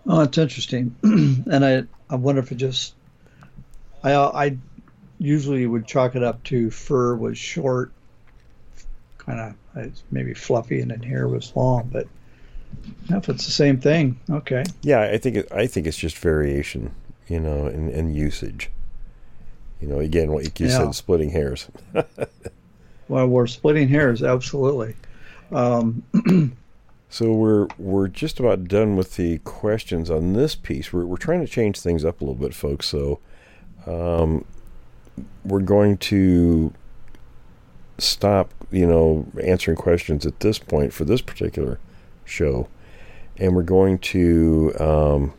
[0.09, 2.95] Oh, it's interesting, and I I wonder if it just
[4.03, 4.57] I I
[5.19, 7.93] usually would chalk it up to fur was short,
[9.19, 11.91] kind of maybe fluffy, and then hair was long.
[11.93, 12.09] But
[13.11, 14.65] if it's the same thing, okay.
[14.83, 16.95] Yeah, I think it, I think it's just variation,
[17.29, 18.71] you know, and, in usage.
[19.81, 20.79] You know, again, what you yeah.
[20.79, 21.69] said, splitting hairs.
[23.09, 24.97] well, we're splitting hairs, absolutely.
[25.53, 26.03] Um,
[27.09, 30.93] so we're we're just about done with the questions on this piece.
[30.93, 32.89] We're we're trying to change things up a little bit, folks.
[32.89, 33.21] So
[33.87, 34.45] um,
[35.45, 36.73] we're going to
[37.97, 41.79] stop, you know, answering questions at this point for this particular
[42.25, 42.69] show,
[43.39, 45.33] and we're going to um,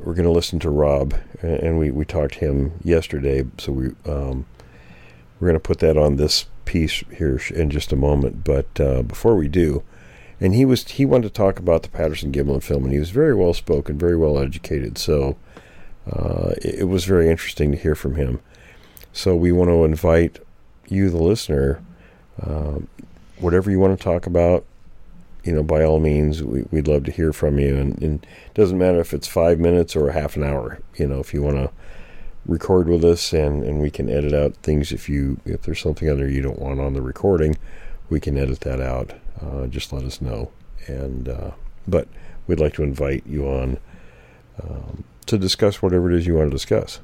[0.00, 3.86] we're going to listen to Rob, and we, we talked to him yesterday, so we
[4.06, 4.46] um,
[5.38, 8.42] we're going to put that on this piece here in just a moment.
[8.44, 9.82] But uh, before we do,
[10.40, 13.10] and he was he wanted to talk about the Patterson Gimlin film, and he was
[13.10, 14.96] very well spoken, very well educated.
[14.96, 15.36] So
[16.10, 18.40] uh, it, it, was very interesting to hear from him.
[19.12, 20.38] So we want to invite
[20.88, 21.82] you, the listener,
[22.42, 22.78] uh,
[23.38, 24.64] whatever you want to talk about,
[25.44, 27.76] you know, by all means, we, would love to hear from you.
[27.76, 30.80] And, and, it doesn't matter if it's five minutes or half an hour.
[30.96, 31.70] You know, if you want to
[32.46, 36.08] record with us, and, and we can edit out things if you if there's something
[36.08, 37.56] on there you don't want on the recording,
[38.08, 39.12] we can edit that out.
[39.40, 40.50] Uh, just let us know.
[40.86, 41.50] And uh,
[41.86, 42.08] but
[42.46, 43.78] we'd like to invite you on
[44.62, 47.00] um, to discuss whatever it is you want to discuss.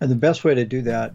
[0.00, 1.14] And the best way to do that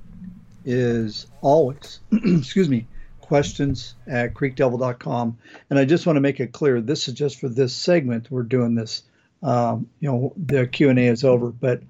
[0.66, 2.86] is always, excuse me,
[3.22, 5.38] questions at creekdevil.com.
[5.70, 8.30] And I just want to make it clear, this is just for this segment.
[8.30, 9.04] We're doing this.
[9.42, 11.82] Um, you know, the Q&A is over, but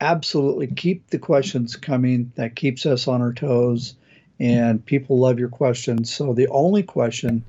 [0.00, 2.32] absolutely keep the questions coming.
[2.36, 3.94] That keeps us on our toes
[4.38, 6.12] and people love your questions.
[6.12, 7.44] So the only question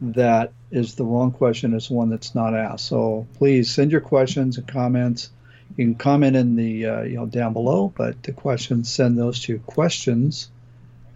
[0.00, 2.86] that is the wrong question is one that's not asked.
[2.86, 5.30] So please send your questions and comments.
[5.76, 9.40] You can comment in the uh, you know down below, but the questions send those
[9.40, 10.50] to questions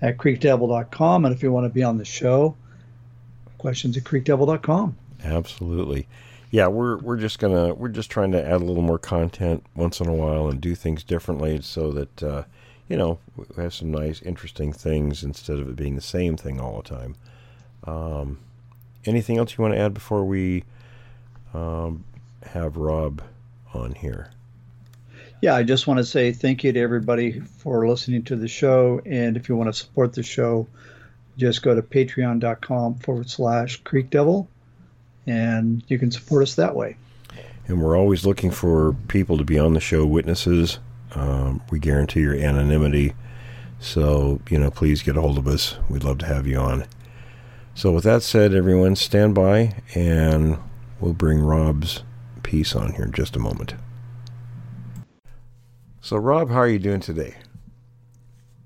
[0.01, 1.24] at creekdevil.com.
[1.24, 2.57] And if you want to be on the show,
[3.59, 4.97] questions at creekdevil.com.
[5.24, 6.07] Absolutely.
[6.51, 10.01] Yeah, we're we're just gonna we're just trying to add a little more content once
[10.01, 12.43] in a while and do things differently so that uh,
[12.93, 16.60] you know we have some nice interesting things instead of it being the same thing
[16.60, 17.16] all the time.
[17.85, 18.39] Um,
[19.06, 20.64] anything else you want to add before we
[21.55, 22.05] um,
[22.44, 23.23] have Rob
[23.74, 24.31] on here?
[25.43, 29.02] yeah, I just want to say thank you to everybody for listening to the show.
[29.05, 30.69] And if you want to support the show,
[31.36, 34.48] just go to patreon.com forward slash Creek Devil
[35.27, 36.97] and you can support us that way.
[37.66, 40.78] And we're always looking for people to be on the show, witnesses.
[41.14, 43.14] Um, we guarantee your anonymity.
[43.78, 45.76] So, you know, please get a hold of us.
[45.89, 46.84] We'd love to have you on.
[47.74, 50.59] So, with that said, everyone, stand by and
[51.01, 52.02] we'll bring Rob's
[52.43, 53.74] piece on here in just a moment.
[56.01, 57.36] So, Rob, how are you doing today?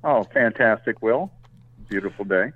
[0.03, 1.31] Oh, fantastic, Will.
[1.89, 2.53] Beautiful day.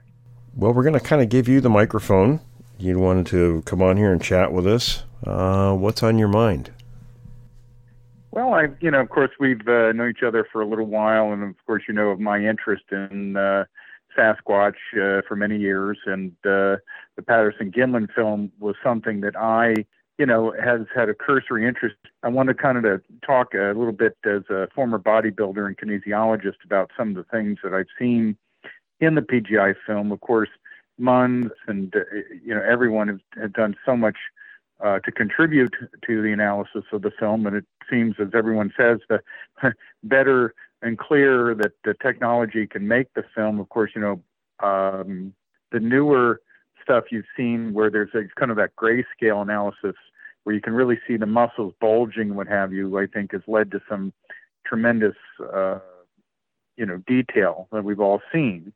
[0.55, 2.41] Well, we're going to kind of give you the microphone.
[2.79, 5.05] You wanted to come on here and chat with us.
[5.25, 6.73] Uh, what's on your mind?
[8.33, 11.33] Well, I, you know, of course, we've uh, known each other for a little while,
[11.33, 13.65] and of course, you know of my interest in uh,
[14.17, 16.77] Sasquatch uh, for many years, and uh,
[17.17, 19.85] the Patterson Gimlin film was something that I
[20.21, 21.97] you know, has had a cursory interest.
[22.23, 25.79] I want to kind of to talk a little bit as a former bodybuilder and
[25.79, 28.37] kinesiologist about some of the things that I've seen
[29.01, 30.13] in the PGI film.
[30.13, 30.51] Of course,
[31.01, 32.01] Munns and uh,
[32.45, 34.19] you know everyone has, has done so much
[34.85, 35.75] uh, to contribute
[36.07, 37.47] to the analysis of the film.
[37.47, 39.23] And it seems, as everyone says, the
[40.05, 43.61] better and clearer that the technology can make the film.
[43.61, 44.23] Of course, you know,
[44.67, 45.35] um,
[45.73, 46.41] the newer
[46.83, 49.95] stuff you've seen where there's a, kind of that grayscale analysis
[50.45, 53.71] where you can really see the muscles bulging what have you, I think has led
[53.73, 54.13] to some
[54.67, 55.17] tremendous,
[55.53, 55.79] uh,
[56.77, 58.73] you know, detail that we've all seen.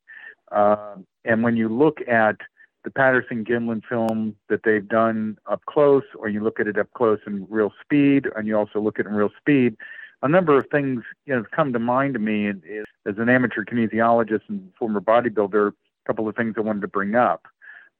[0.52, 2.36] Uh, and when you look at
[2.84, 6.92] the Patterson Gimlin film that they've done up close, or you look at it up
[6.94, 9.76] close in real speed, and you also look at it in real speed,
[10.22, 14.42] a number of things you know come to mind to me as an amateur kinesiologist
[14.48, 15.68] and former bodybuilder.
[15.68, 17.46] A couple of things I wanted to bring up.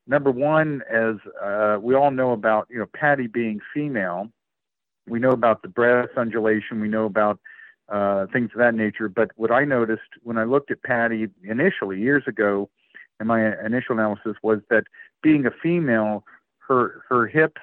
[0.07, 4.29] Number one, as uh, we all know about you know Patty being female,
[5.09, 7.41] we know about the breast undulation, we know about
[7.89, 9.09] uh, things of that nature.
[9.09, 12.69] But what I noticed when I looked at Patty initially years ago
[13.21, 14.85] in my initial analysis was that
[15.23, 16.25] being a female,
[16.59, 17.61] her her hips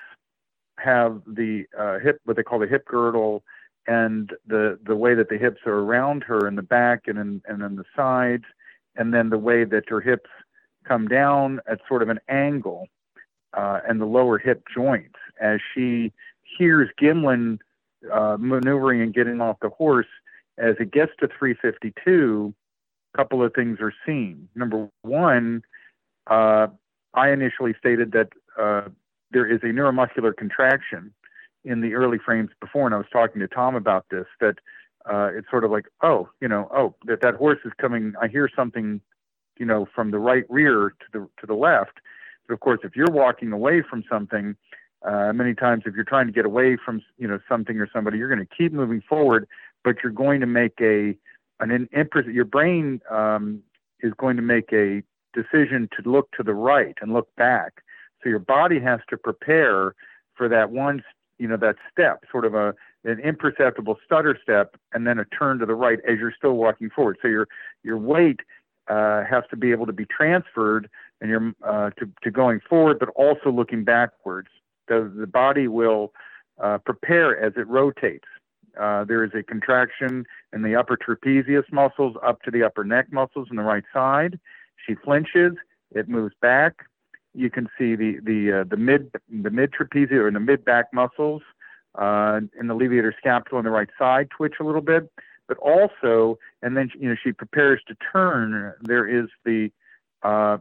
[0.77, 3.43] have the uh, hip what they call the hip girdle,
[3.87, 7.41] and the the way that the hips are around her in the back and in,
[7.47, 8.45] and on the sides,
[8.95, 10.29] and then the way that her hips
[10.87, 12.87] come down at sort of an angle,
[13.53, 16.11] uh, and the lower hip joints as she
[16.57, 17.59] hears Gimlin
[18.11, 20.07] uh, maneuvering and getting off the horse.
[20.57, 22.53] As it gets to 352,
[23.15, 24.47] couple of things are seen.
[24.55, 25.63] Number one,
[26.27, 26.67] uh,
[27.13, 28.29] I initially stated that
[28.59, 28.89] uh,
[29.31, 31.13] there is a neuromuscular contraction
[31.63, 34.25] in the early frames before, and I was talking to Tom about this.
[34.39, 34.55] That
[35.05, 38.13] uh, it's sort of like, oh, you know, oh, that that horse is coming.
[38.21, 39.01] I hear something,
[39.57, 41.99] you know, from the right rear to the to the left.
[42.47, 44.55] But of course, if you're walking away from something,
[45.03, 48.17] uh, many times if you're trying to get away from you know something or somebody,
[48.17, 49.47] you're going to keep moving forward,
[49.83, 51.15] but you're going to make a
[51.69, 51.87] an
[52.25, 53.61] your brain um,
[54.01, 57.83] is going to make a decision to look to the right and look back.
[58.23, 59.95] So your body has to prepare
[60.35, 61.03] for that one,
[61.37, 62.73] you know, that step, sort of a
[63.03, 66.89] an imperceptible stutter step, and then a turn to the right as you're still walking
[66.89, 67.17] forward.
[67.21, 67.47] So your
[67.83, 68.39] your weight
[68.87, 70.89] uh, has to be able to be transferred
[71.21, 74.49] and you're uh, to, to going forward, but also looking backwards.
[74.87, 76.13] The, the body will
[76.61, 78.25] uh, prepare as it rotates.
[78.79, 83.11] Uh, there is a contraction in the upper trapezius muscles up to the upper neck
[83.11, 84.39] muscles on the right side.
[84.85, 85.53] She flinches,
[85.93, 86.85] it moves back.
[87.33, 90.93] You can see the the uh, the mid the mid trapezius or the mid back
[90.93, 91.41] muscles
[91.95, 95.09] uh, in the levator scapula on the right side twitch a little bit,
[95.47, 98.73] but also and then you know she prepares to turn.
[98.81, 99.71] There is the
[100.23, 100.57] uh,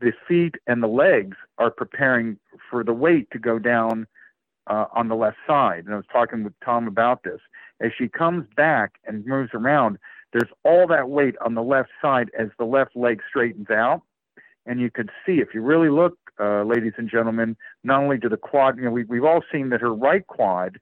[0.00, 2.38] the feet and the legs are preparing
[2.70, 4.06] for the weight to go down
[4.66, 5.84] uh, on the left side.
[5.84, 7.40] And I was talking with Tom about this.
[7.80, 9.98] As she comes back and moves around,
[10.32, 14.02] there's all that weight on the left side as the left leg straightens out.
[14.66, 18.28] And you could see, if you really look, uh, ladies and gentlemen, not only to
[18.28, 20.78] the quad, you know, we, we've all seen that her right quad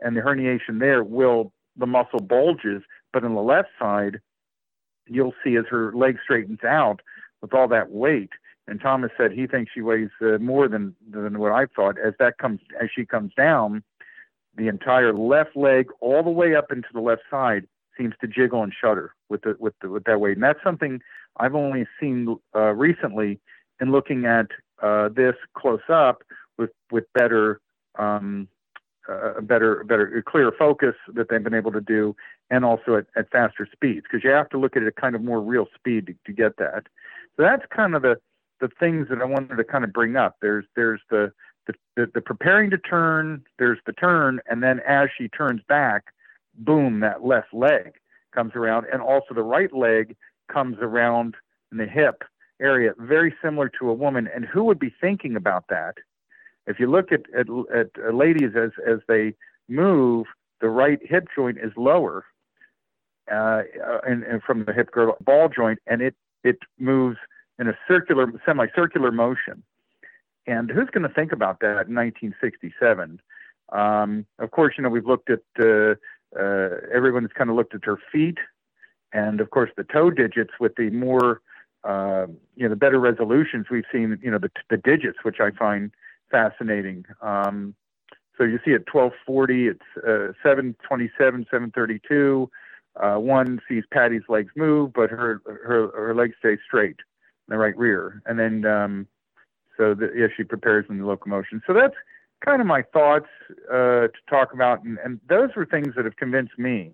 [0.00, 2.82] and the herniation there will, the muscle bulges,
[3.12, 4.20] but on the left side,
[5.06, 7.00] you'll see as her leg straightens out
[7.42, 8.30] with all that weight,
[8.68, 11.96] and Thomas said he thinks she weighs uh, more than than what I thought.
[11.98, 13.82] As that comes, as she comes down,
[14.56, 17.66] the entire left leg, all the way up into the left side,
[17.96, 20.36] seems to jiggle and shudder with the with the with that weight.
[20.36, 21.00] And that's something
[21.36, 23.38] I've only seen uh, recently
[23.80, 24.46] in looking at
[24.82, 26.22] uh, this close up
[26.58, 27.60] with with better
[27.98, 28.48] um,
[29.08, 32.16] uh, better better clear focus that they've been able to do,
[32.50, 35.14] and also at, at faster speeds because you have to look at it at kind
[35.14, 36.84] of more real speed to, to get that.
[37.36, 38.16] So that's kind of the
[38.60, 40.36] the things that I wanted to kind of bring up.
[40.40, 41.32] There's there's the
[41.66, 46.04] the, the, the preparing to turn, there's the turn, and then as she turns back,
[46.54, 47.94] boom, that left leg
[48.32, 50.16] comes around, and also the right leg
[50.52, 51.34] comes around
[51.72, 52.22] in the hip
[52.60, 54.28] area, very similar to a woman.
[54.32, 55.96] And who would be thinking about that?
[56.66, 59.34] If you look at at, at ladies as as they
[59.68, 60.26] move,
[60.60, 62.24] the right hip joint is lower,
[63.30, 63.62] uh,
[64.06, 66.14] and, and from the hip girdle ball joint, and it
[66.44, 67.18] it moves
[67.58, 69.62] in a circular, semicircular motion.
[70.46, 73.20] And who's going to think about that in 1967?
[73.70, 75.94] Um, of course, you know, we've looked at, uh,
[76.38, 78.38] uh, everyone's kind of looked at her feet
[79.12, 81.40] and, of course, the toe digits with the more,
[81.84, 85.50] uh, you know, the better resolutions we've seen, you know, the, the digits, which I
[85.50, 85.90] find
[86.30, 87.04] fascinating.
[87.22, 87.74] Um,
[88.38, 92.50] so you see at 1240, it's uh, 727, 732.
[92.96, 96.96] Uh, one sees Patty's legs move, but her, her, her legs stay straight
[97.48, 99.06] the right rear, and then um,
[99.76, 101.62] so that yeah, she prepares in the locomotion.
[101.66, 101.94] So that's
[102.44, 103.28] kind of my thoughts
[103.70, 106.92] uh, to talk about, and, and those were things that have convinced me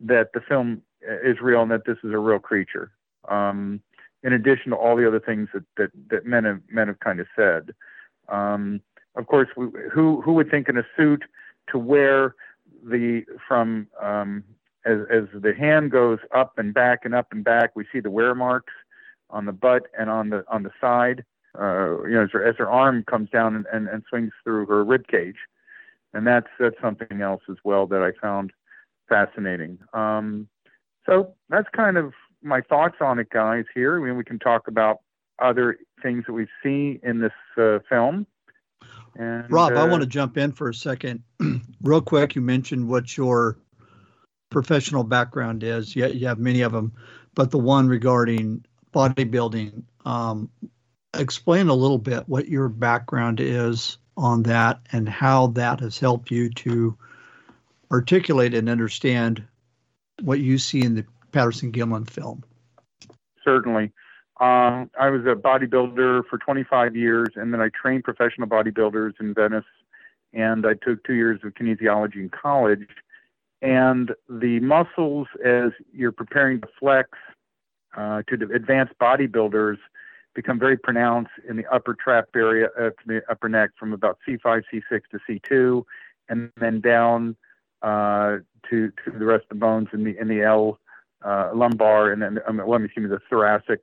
[0.00, 2.90] that the film is real and that this is a real creature.
[3.28, 3.80] Um,
[4.22, 7.20] in addition to all the other things that that, that men have men have kind
[7.20, 7.74] of said.
[8.28, 8.80] Um,
[9.16, 11.22] of course, we, who who would think in a suit
[11.68, 12.34] to wear
[12.82, 14.44] the from um,
[14.84, 18.10] as as the hand goes up and back and up and back, we see the
[18.10, 18.72] wear marks
[19.34, 21.24] on the butt and on the on the side.
[21.58, 24.66] Uh, you know, as her, as her arm comes down and, and, and swings through
[24.66, 25.36] her rib cage,
[26.12, 28.52] and that's that's something else as well that I found
[29.08, 29.78] fascinating.
[29.92, 30.48] Um,
[31.06, 32.12] so that's kind of
[32.42, 33.64] my thoughts on it, guys.
[33.74, 35.00] Here, I mean, we can talk about
[35.40, 38.26] other things that we see in this uh, film.
[39.16, 41.22] And, Rob, uh, I want to jump in for a second,
[41.82, 42.34] real quick.
[42.34, 43.58] You mentioned what your
[44.50, 45.94] professional background is.
[45.94, 46.92] You, you have many of them,
[47.34, 49.82] but the one regarding bodybuilding.
[50.04, 50.48] Um,
[51.14, 56.30] explain a little bit what your background is on that and how that has helped
[56.30, 56.96] you to
[57.90, 59.42] articulate and understand
[60.22, 62.44] what you see in the Patterson Gimlin film.
[63.44, 63.92] certainly.
[64.40, 69.32] Um, I was a bodybuilder for 25 years, and then I trained professional bodybuilders in
[69.32, 69.64] Venice,
[70.32, 72.88] and I took two years of kinesiology in college.
[73.62, 77.10] And the muscles, as you're preparing to flex
[77.96, 79.78] uh, to the advanced bodybuilders,
[80.34, 84.62] become very pronounced in the upper trap area of the upper neck from about C5,
[84.72, 85.84] C6 to C2,
[86.28, 87.36] and then down
[87.82, 88.38] uh,
[88.70, 90.78] to to the rest of the bones in the in the L
[91.24, 93.82] uh, lumbar, and then um, me see the thoracic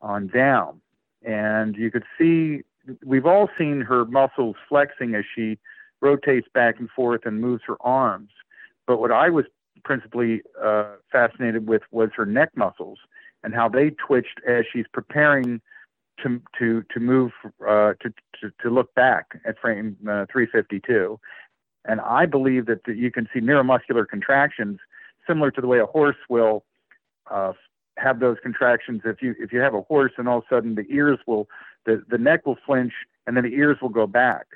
[0.00, 0.80] on down.
[1.22, 2.62] And you could see
[3.04, 5.58] we've all seen her muscles flexing as she
[6.00, 8.30] rotates back and forth and moves her arms.
[8.86, 9.44] But what I was
[9.84, 12.98] principally uh, fascinated with was her neck muscles
[13.46, 15.60] and how they twitched as she's preparing
[16.20, 17.30] to to to move
[17.62, 21.18] uh, to, to to look back at frame uh, 352.
[21.84, 24.80] And I believe that you can see neuromuscular contractions
[25.28, 26.64] similar to the way a horse will
[27.30, 27.52] uh,
[27.96, 29.02] have those contractions.
[29.04, 31.48] If you if you have a horse and all of a sudden the ears will
[31.84, 32.94] the the neck will flinch
[33.28, 34.46] and then the ears will go back.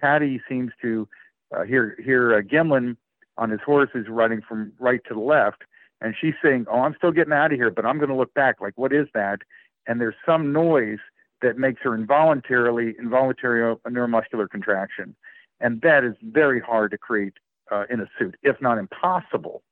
[0.00, 1.08] Patty seems to
[1.56, 2.96] uh, hear hear uh, Gimlin
[3.38, 5.62] on his horse is running from right to the left,
[6.00, 8.34] and she's saying, "Oh, I'm still getting out of here, but I'm going to look
[8.34, 8.60] back.
[8.60, 9.40] Like, what is that?"
[9.86, 10.98] And there's some noise
[11.42, 15.14] that makes her involuntarily involuntary neuromuscular contraction,
[15.60, 17.34] and that is very hard to create
[17.70, 19.62] uh, in a suit, if not impossible.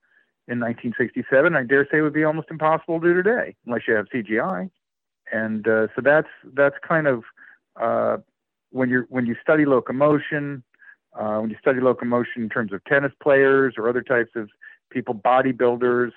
[0.47, 3.93] In 1967, I dare say it would be almost impossible to do today, unless you
[3.93, 4.71] have CGI.
[5.31, 7.25] And uh, so that's that's kind of
[7.79, 8.17] uh,
[8.71, 10.63] when you when you study locomotion,
[11.15, 14.49] uh, when you study locomotion in terms of tennis players or other types of
[14.91, 16.13] people, bodybuilders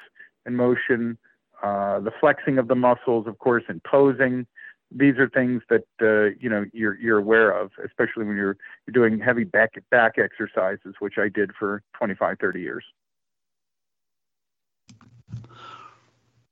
[0.46, 1.18] in motion,
[1.64, 4.48] uh, the flexing of the muscles, of course, in posing.
[4.94, 8.94] These are things that uh, you know you're you're aware of, especially when you're you're
[8.94, 12.84] doing heavy back back exercises, which I did for 25, 30 years.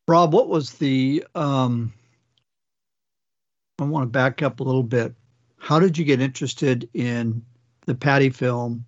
[0.08, 1.26] Rob, what was the?
[1.36, 1.94] Um,
[3.80, 5.14] I want to back up a little bit.
[5.58, 7.44] How did you get interested in
[7.86, 8.86] the Patty film,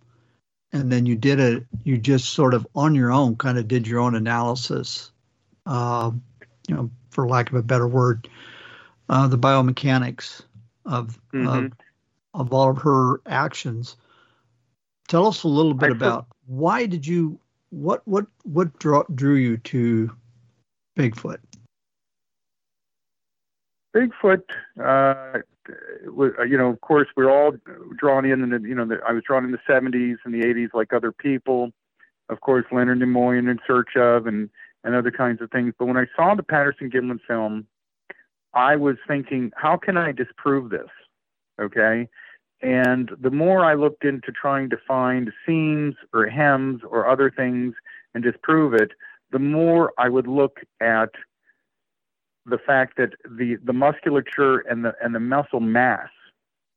[0.74, 1.66] and then you did it?
[1.84, 5.12] You just sort of on your own, kind of did your own analysis.
[5.66, 6.12] Uh,
[6.68, 8.28] you know, for lack of a better word,
[9.10, 10.42] uh, the biomechanics
[10.86, 11.66] of, Mhm.
[11.68, 11.72] of
[12.34, 13.98] of all of her actions.
[15.08, 17.40] Tell us a little bit I about why did you
[17.70, 20.16] what what what draw, drew you to
[20.98, 21.40] Bigfoot?
[23.94, 24.44] Bigfoot,
[24.82, 25.40] uh,
[25.70, 27.54] Uh, uh, you know, of course, we're all
[27.98, 30.70] drawn in, and you know, the, I was drawn in the '70s and the '80s,
[30.74, 31.72] like other people.
[32.30, 34.50] Of course, Leonard Nimoy and in Search of, and
[34.84, 35.74] and other kinds of things.
[35.78, 37.68] But when I saw the Patterson Gimlin film,
[38.54, 40.90] I was thinking, how can I disprove this?
[41.62, 42.08] Okay.
[42.62, 47.74] And the more I looked into trying to find seams or hems or other things
[48.14, 48.92] and disprove it,
[49.32, 51.10] the more I would look at
[52.46, 56.10] the fact that the, the musculature and the and the muscle mass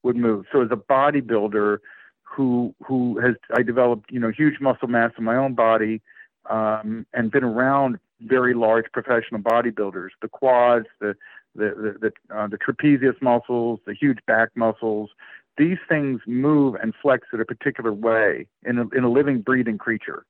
[0.02, 0.44] would move.
[0.52, 1.78] So as a bodybuilder
[2.22, 6.02] who who has I developed you know huge muscle mass in my own body
[6.50, 11.14] um, and been around very large professional bodybuilders, the quads, the
[11.54, 15.10] the the the, uh, the trapezius muscles, the huge back muscles.
[15.56, 19.78] These things move and flex in a particular way in a, in a living, breathing
[19.78, 20.26] creature,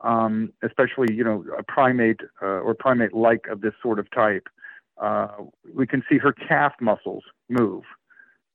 [0.00, 4.48] um, especially you know a primate uh, or primate-like of this sort of type.
[5.00, 5.28] Uh,
[5.74, 7.82] we can see her calf muscles move,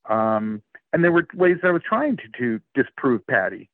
[0.10, 0.62] um,
[0.94, 3.70] and there were ways that I was trying to, to disprove Patty.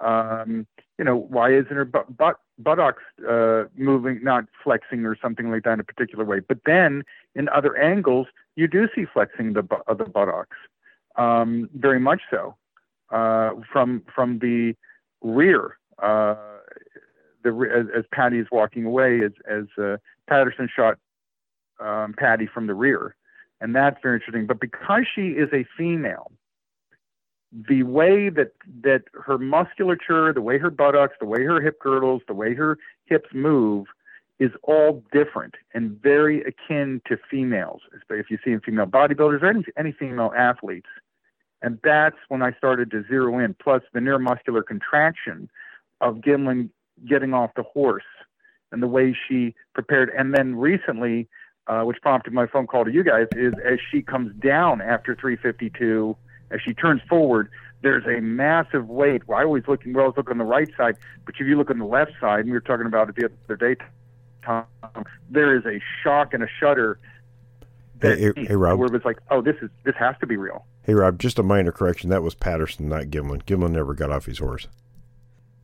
[0.00, 0.66] Um,
[0.98, 5.62] you know, why isn't her butt, butt, buttocks uh, moving, not flexing or something like
[5.64, 6.40] that in a particular way?
[6.40, 7.02] But then
[7.34, 8.26] in other angles,
[8.56, 10.56] you do see flexing the of the buttocks,
[11.16, 12.56] um, very much so,
[13.10, 14.74] uh, from from the
[15.22, 15.78] rear.
[16.02, 16.36] Uh,
[17.42, 20.98] the as, as Patty is walking away, as as uh, Patterson shot
[21.80, 23.16] um, Patty from the rear,
[23.60, 24.46] and that's very interesting.
[24.46, 26.32] But because she is a female,
[27.68, 32.22] the way that that her musculature, the way her buttocks, the way her hip girdles,
[32.26, 33.86] the way her hips move
[34.38, 37.80] is all different and very akin to females.
[38.10, 40.88] If you see in female bodybuilders or any, any female athletes,
[41.62, 43.54] and that's when I started to zero in.
[43.54, 45.48] Plus the neuromuscular contraction
[46.00, 46.68] of Gimlin
[47.08, 48.04] getting off the horse
[48.72, 50.10] and the way she prepared.
[50.16, 51.28] And then recently,
[51.66, 55.14] uh, which prompted my phone call to you guys, is as she comes down after
[55.14, 56.16] 352,
[56.50, 57.48] as she turns forward,
[57.82, 59.26] there's a massive weight.
[59.28, 61.70] Well, I always look, we always look on the right side, but if you look
[61.70, 63.80] on the left side, and we were talking about it the other day,
[64.44, 64.64] Tom,
[65.28, 66.98] there is a shock and a shudder.
[68.00, 68.78] Hey, hey, hey, Rob.
[68.78, 70.64] Where it was like, oh, this is this has to be real.
[70.82, 72.10] Hey, Rob, just a minor correction.
[72.10, 73.42] That was Patterson, not Gimlin.
[73.44, 74.68] Gimlin never got off his horse.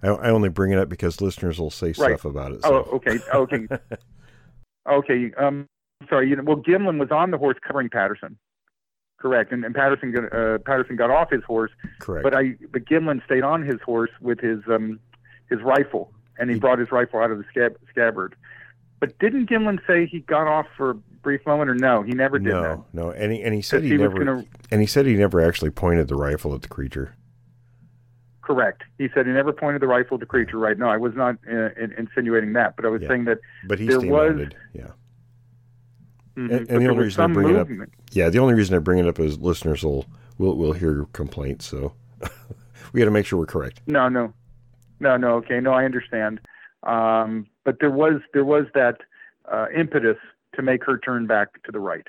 [0.03, 1.95] I, I only bring it up because listeners will say Right.
[2.19, 2.62] stuff about it.
[2.62, 2.89] So.
[2.91, 3.69] Oh, okay, okay,
[4.89, 5.33] okay.
[5.35, 5.69] Um,
[6.09, 6.29] sorry.
[6.29, 8.37] You know, well, Gimlin was on the horse covering Patterson,
[9.19, 9.53] correct?
[9.53, 12.23] And, and Patterson got uh, Patterson got off his horse, Correct.
[12.24, 15.01] But I, but Gimlin stayed on his horse with his um
[15.51, 18.35] his rifle, and he brought his rifle out of the scab- scabbard.
[19.01, 22.03] But didn't Gimlin say he got off for a brief moment, or no?
[22.03, 22.62] He never did that.
[22.62, 25.07] no, no, and he, and he said he, he was never, gonna- and he said
[25.07, 27.15] he never actually pointed the rifle at the creature.
[28.43, 28.83] Correct.
[28.99, 30.59] He said he never pointed the rifle at the creature.
[30.59, 30.77] Right?
[30.77, 33.09] No, I was not uh, in, insinuating that, but I was Yeah.
[33.09, 33.39] saying that
[33.69, 34.49] But he there was.
[34.73, 34.89] yeah.
[36.37, 37.69] Mhm, And, and the only reason I bring it up,
[38.13, 40.07] yeah, the only reason I bring it up is listeners will
[40.39, 41.67] will will hear complaints.
[41.67, 41.93] So
[42.93, 43.83] we got to make sure we're correct.
[43.87, 44.33] No, no,
[45.01, 45.35] no, no.
[45.37, 46.41] Okay, no, I understand.
[46.85, 48.99] Um, but there was there was that
[49.51, 50.17] uh, impetus
[50.55, 52.07] to make her turn back to the right.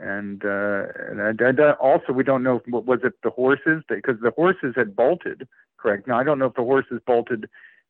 [0.00, 1.40] And, uh, and
[1.80, 5.48] also, we don't know what was it the horses because the horses had bolted.
[5.76, 6.06] Correct.
[6.06, 7.48] Now I don't know if the horses bolted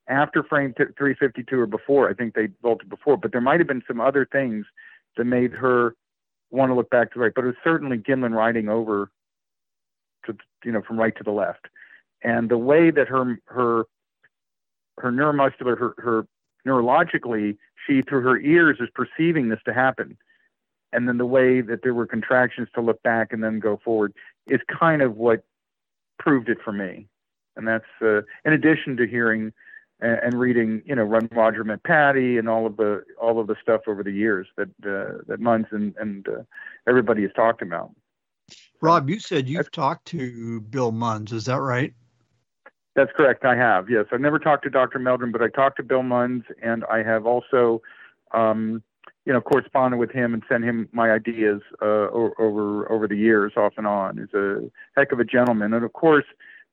[0.09, 2.09] after frame t- 352 or before.
[2.09, 4.67] I think they bolted before, but there might have been some other things
[5.17, 5.95] that made her
[6.51, 7.33] want to look back to the right.
[7.35, 9.11] But it was certainly Gimlin riding over
[10.27, 11.67] to you know from right to the left,
[12.23, 13.85] and the way that her her
[14.99, 16.27] her neuromuscular her, her
[16.67, 17.57] neurologically
[17.87, 20.17] she through her ears is perceiving this to happen,
[20.93, 24.13] and then the way that there were contractions to look back and then go forward
[24.49, 25.45] is kind of what
[26.19, 27.07] proved it for me,
[27.57, 29.53] and that's uh, in addition to hearing
[30.01, 33.47] and, and reading you know When Roger Met Patty and all of the all of
[33.47, 36.43] the stuff over the years that uh, that Munns and and uh,
[36.89, 37.91] everybody has talked about.
[38.81, 41.33] Rob, you said you've talked to Bill Munns.
[41.33, 41.93] Is that right?
[42.95, 43.45] That's correct.
[43.45, 43.89] I have.
[43.91, 44.99] Yes, I've never talked to Dr.
[44.99, 47.81] Meldrum, but I talked to Bill Munns, and I have also,
[48.33, 48.83] um,
[49.25, 53.53] you know, corresponded with him and sent him my ideas uh, over over the years,
[53.57, 54.19] off and on.
[54.19, 56.25] He's a heck of a gentleman, and of course,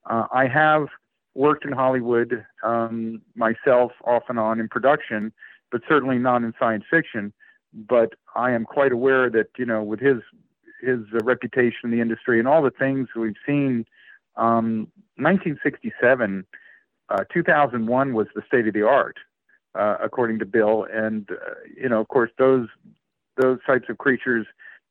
[0.10, 0.88] uh, I have
[1.36, 5.32] worked in Hollywood um, myself, off and on in production,
[5.72, 7.34] but certainly not in science fiction.
[7.74, 10.22] But I am quite aware that you know, with his
[10.82, 13.86] his uh, reputation in the industry and all the things we've seen.
[14.38, 16.46] Um, 1967,
[17.10, 19.18] uh, 2001 was the state of the art,
[19.74, 20.86] uh, according to Bill.
[20.92, 22.68] And uh, you know, of course, those
[23.38, 24.46] those types of creatures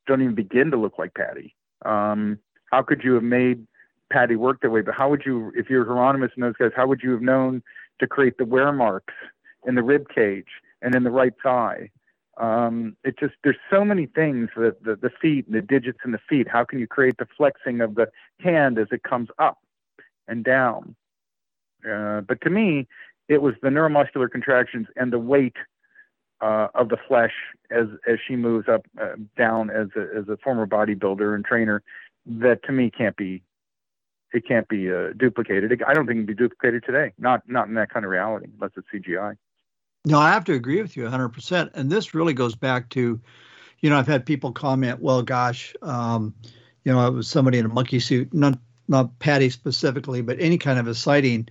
[0.07, 1.55] don't even begin to look like Patty.
[1.85, 2.39] Um,
[2.71, 3.67] how could you have made
[4.15, 4.81] Patty work that way?
[4.81, 7.65] But how would you, if you're Heironimus and those guys, how would you have known
[7.99, 9.13] to create the wear marks
[9.67, 10.47] in the rib cage
[10.83, 11.91] and in the right thigh?
[12.37, 16.13] Um, it just there's so many things that the, the feet and the digits in
[16.13, 16.47] the feet.
[16.47, 18.07] How can you create the flexing of the
[18.39, 19.59] hand as it comes up
[20.29, 20.95] and down?
[21.85, 22.87] Uh, but to me,
[23.29, 25.57] it was the neuromuscular contractions and the weight
[26.41, 27.35] uh, of the flesh
[27.73, 31.83] as as she moves up uh, down as a, as a former bodybuilder and trainer
[32.27, 33.43] that to me can't be
[34.35, 35.83] it can't be uh, duplicated.
[35.87, 37.13] I don't think it can be duplicated today.
[37.19, 39.37] Not not in that kind of reality unless it's CGI.
[40.05, 41.71] No, I have to agree with you 100%.
[41.73, 43.19] And this really goes back to,
[43.81, 46.35] you know, I've had people comment, well, gosh, um,
[46.85, 50.59] you know, it was somebody in a monkey suit, not not Patty specifically, but any
[50.59, 51.49] kind of a sighting.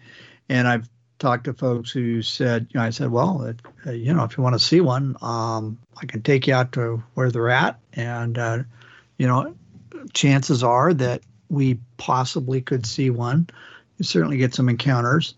[0.49, 0.87] And I've
[1.17, 4.37] talked to folks who said, you know, I said, well, it, uh, you know, if
[4.37, 7.79] you want to see one, um, I can take you out to where they're at,
[7.93, 8.59] and uh,
[9.17, 9.55] you know,
[10.13, 11.21] chances are that
[11.53, 13.47] we possibly could see one.
[13.97, 15.35] You certainly get some encounters.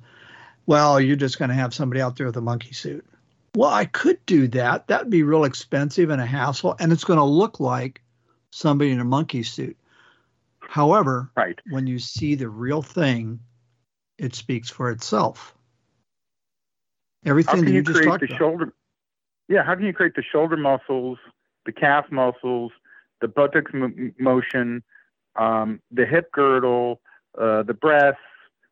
[0.65, 3.05] Well, you're just going to have somebody out there with a monkey suit.
[3.53, 4.87] Well, I could do that.
[4.87, 8.01] That'd be real expensive and a hassle, and it's going to look like
[8.51, 9.77] somebody in a monkey suit.
[10.61, 11.59] However, right.
[11.69, 13.39] when you see the real thing,
[14.17, 15.53] it speaks for itself.
[17.25, 18.39] Everything that you you just create talked the about.
[18.39, 18.73] shoulder?
[19.47, 21.17] Yeah, how can you create the shoulder muscles,
[21.65, 22.71] the calf muscles,
[23.21, 24.83] the buttocks m- motion,
[25.35, 27.01] um, the hip girdle,
[27.39, 28.19] uh, the breasts,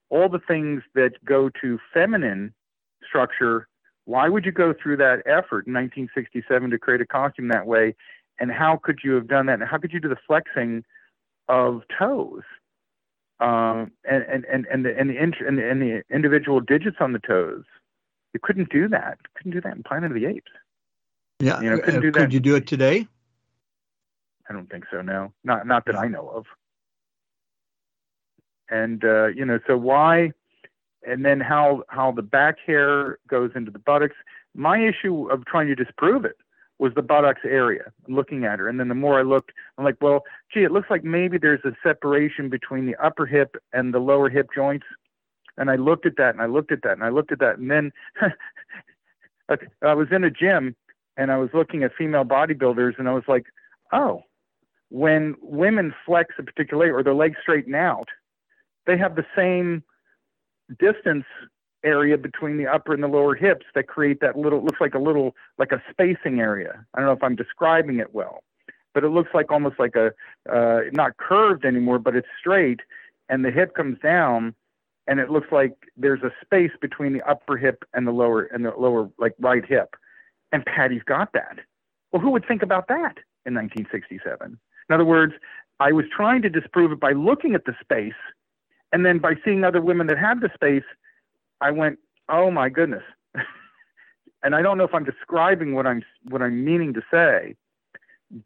[0.10, 2.54] all the things that go to feminine
[3.08, 3.68] structure?
[4.06, 7.96] Why would you go through that effort in 1967 to create a costume that way?
[8.40, 9.60] And how could you have done that?
[9.62, 10.84] And how could you do the flexing
[11.48, 12.44] of toes?
[13.44, 17.14] um, and, and, and, and, the, and, the, and, the, and the individual digits on
[17.14, 17.64] the toes.
[18.34, 19.18] You couldn't do that.
[19.36, 20.52] Couldn't do that in Planet of the Apes.
[21.40, 21.62] Yeah.
[21.62, 23.08] You know, couldn't Uh, do could you do it today?
[24.50, 25.02] I don't think so.
[25.02, 26.46] No, not not that I know of.
[28.70, 30.32] And uh, you know, so why?
[31.06, 34.16] And then how how the back hair goes into the buttocks.
[34.56, 36.38] My issue of trying to disprove it
[36.80, 37.92] was the buttocks area.
[38.08, 40.90] Looking at her, and then the more I looked, I'm like, well, gee, it looks
[40.90, 44.86] like maybe there's a separation between the upper hip and the lower hip joints.
[45.58, 47.58] And I looked at that, and I looked at that, and I looked at that,
[47.60, 47.92] and then
[49.82, 50.76] I was in a gym,
[51.16, 53.46] and I was looking at female bodybuilders, and I was like,
[53.92, 54.24] oh,
[54.94, 58.10] when women flex a particular leg or their legs straighten out,
[58.86, 59.84] they have the same
[60.80, 61.26] distance
[61.84, 65.00] area between the upper and the lower hips that create that little looks like a
[65.00, 66.86] little like a spacing area.
[66.94, 68.44] I don't know if I'm describing it well,
[68.94, 70.12] but it looks like almost like a
[70.48, 72.82] uh, not curved anymore, but it's straight,
[73.30, 74.54] and the hip comes down,
[75.08, 78.64] and it looks like there's a space between the upper hip and the lower and
[78.64, 79.96] the lower like right hip,
[80.52, 81.58] and Patty's got that.
[82.12, 84.60] Well, who would think about that in 1967?
[84.90, 85.34] In other words,
[85.80, 88.14] I was trying to disprove it by looking at the space,
[88.92, 90.84] and then by seeing other women that had the space,
[91.62, 92.00] I went,
[92.30, 93.04] "Oh my goodness!"
[94.44, 97.56] and I don't know if I'm describing what I'm what I'm meaning to say,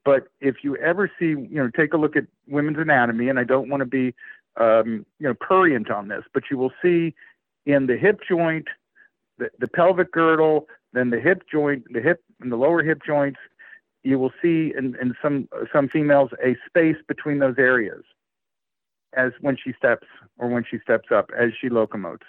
[0.04, 3.44] but if you ever see, you know, take a look at women's anatomy, and I
[3.44, 4.14] don't want to be,
[4.58, 7.14] um, you know, prurient on this, but you will see
[7.66, 8.68] in the hip joint,
[9.38, 13.40] the, the pelvic girdle, then the hip joint, the hip and the lower hip joints,
[14.08, 18.04] you will see in, in some some females a space between those areas
[19.18, 20.08] as when she steps
[20.38, 22.28] or when she steps up as she locomotes.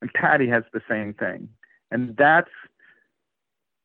[0.00, 1.48] And Patty has the same thing.
[1.90, 2.50] And that's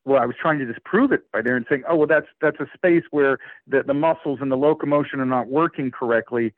[0.06, 2.60] well, I was trying to disprove it by there and saying, oh well that's that's
[2.60, 6.54] a space where the, the muscles and the locomotion are not working correctly.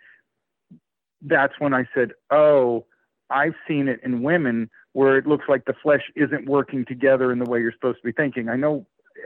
[1.21, 2.85] That's when I said, Oh,
[3.29, 7.39] I've seen it in women where it looks like the flesh isn't working together in
[7.39, 8.49] the way you're supposed to be thinking.
[8.49, 8.85] I know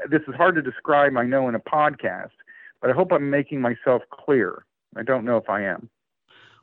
[0.10, 2.32] this is hard to describe, I know, in a podcast,
[2.82, 4.66] but I hope I'm making myself clear.
[4.96, 5.90] I don't know if I am.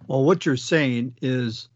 [0.07, 1.69] Well, what you're saying is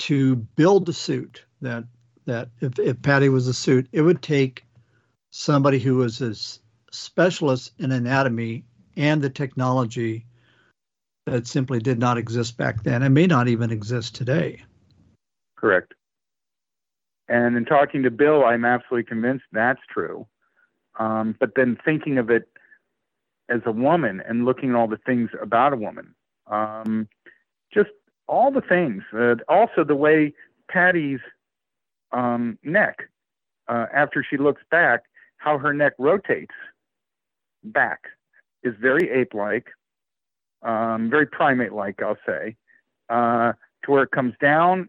[0.00, 1.84] to build a suit that
[2.26, 4.64] that if, if Patty was a suit, it would take
[5.30, 6.34] somebody who was a
[6.92, 8.64] specialist in anatomy
[8.96, 10.26] and the technology
[11.24, 14.62] that simply did not exist back then and may not even exist today.
[15.56, 15.94] Correct.
[17.28, 20.26] And in talking to Bill, I'm absolutely convinced that's true.
[20.98, 22.48] Um, but then thinking of it
[23.48, 26.14] as a woman and looking at all the things about a woman,
[26.46, 27.08] um,
[27.72, 27.90] just
[28.26, 29.02] all the things.
[29.12, 30.34] Uh, also, the way
[30.70, 31.20] Patty's
[32.12, 33.08] um, neck,
[33.68, 35.04] uh, after she looks back,
[35.36, 36.54] how her neck rotates
[37.62, 38.00] back
[38.62, 39.68] is very ape like,
[40.62, 42.56] um, very primate like, I'll say,
[43.08, 43.52] uh,
[43.84, 44.88] to where it comes down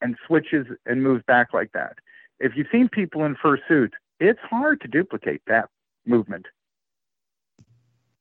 [0.00, 1.96] and switches and moves back like that.
[2.40, 5.68] If you've seen people in fursuits, it's hard to duplicate that
[6.06, 6.46] movement,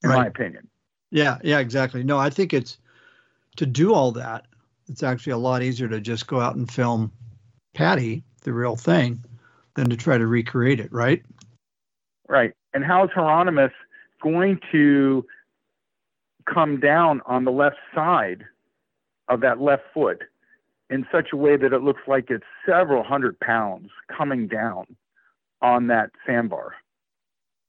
[0.04, 0.68] in my opinion.
[1.12, 2.04] Yeah, yeah, exactly.
[2.04, 2.78] No, I think it's
[3.58, 4.46] to do all that.
[4.90, 7.12] It's actually a lot easier to just go out and film
[7.74, 9.24] Patty, the real thing,
[9.76, 11.24] than to try to recreate it, right?
[12.28, 12.54] Right.
[12.74, 13.72] And how is Heironimus
[14.22, 15.26] going to
[16.46, 18.46] come down on the left side
[19.28, 20.24] of that left foot
[20.90, 24.86] in such a way that it looks like it's several hundred pounds coming down
[25.62, 26.76] on that sandbar?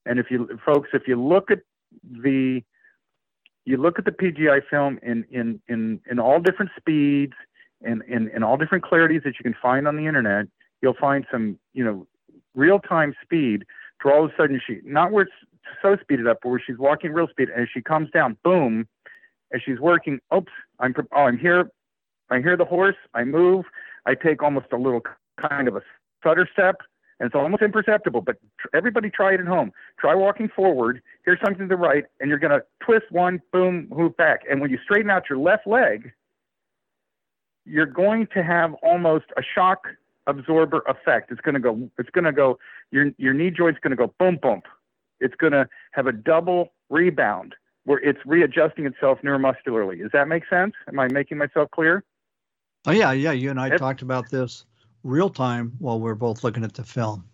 [0.07, 1.61] And if you folks, if you look at
[2.03, 2.63] the
[3.65, 7.35] you look at the PGI film in in in, in all different speeds
[7.83, 10.47] and in, in all different clarities that you can find on the internet,
[10.83, 12.07] you'll find some, you know,
[12.55, 13.65] real time speed
[14.03, 15.33] to all of a sudden she not where it's
[15.83, 18.89] so speeded up, but where she's walking real speed and as she comes down, boom,
[19.53, 21.71] as she's working, oops, I'm oh I'm here,
[22.31, 23.65] I hear the horse, I move,
[24.07, 25.03] I take almost a little
[25.41, 25.83] kind of a
[26.21, 26.77] stutter step,
[27.19, 28.21] and it's almost imperceptible.
[28.21, 29.73] But tr- everybody try it at home.
[29.99, 31.03] Try walking forward.
[31.25, 34.41] Here's something to the right, and you're gonna twist one, boom, move back.
[34.49, 36.13] And when you straighten out your left leg,
[37.65, 39.89] you're going to have almost a shock
[40.27, 41.31] absorber effect.
[41.31, 41.91] It's gonna go.
[41.99, 42.59] It's gonna go.
[42.91, 44.63] Your your knee joint's gonna go boom, boom.
[45.21, 50.01] It's gonna have a double rebound where it's readjusting itself neuromuscularly.
[50.03, 50.75] Does that make sense?
[50.89, 52.05] Am I making myself clear?
[52.87, 53.33] Oh yeah, yeah.
[53.33, 53.79] You and I Yep.
[53.79, 54.65] talked about this
[55.05, 57.25] real time while we are both looking at the film.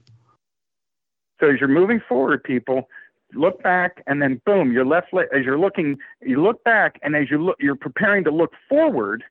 [1.41, 2.89] So as you're moving forward, people
[3.35, 5.27] look back and then boom, your left leg.
[5.37, 9.25] As you're looking, you look back, and as you look, you're preparing to look forward.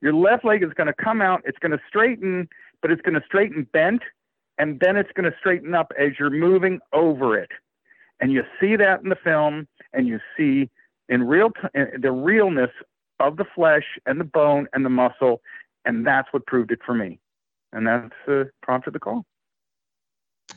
[0.00, 1.42] Your left leg is going to come out.
[1.44, 2.48] It's going to straighten,
[2.82, 4.02] but it's going to straighten bent,
[4.58, 7.50] and then it's going to straighten up as you're moving over it.
[8.20, 10.68] And you see that in the film, and you see
[11.08, 12.70] in real t- the realness
[13.20, 15.40] of the flesh and the bone and the muscle,
[15.84, 17.20] and that's what proved it for me,
[17.72, 19.24] and that's uh, prompted the call.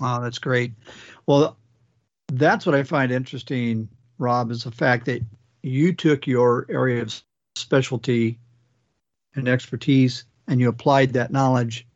[0.02, 0.74] Oh, that's great.
[1.26, 1.58] Well,
[2.28, 5.22] that's what I find interesting, Rob, is the fact that
[5.64, 7.22] you took your area of
[7.56, 8.40] specialty
[9.36, 11.88] and expertise and you applied that knowledge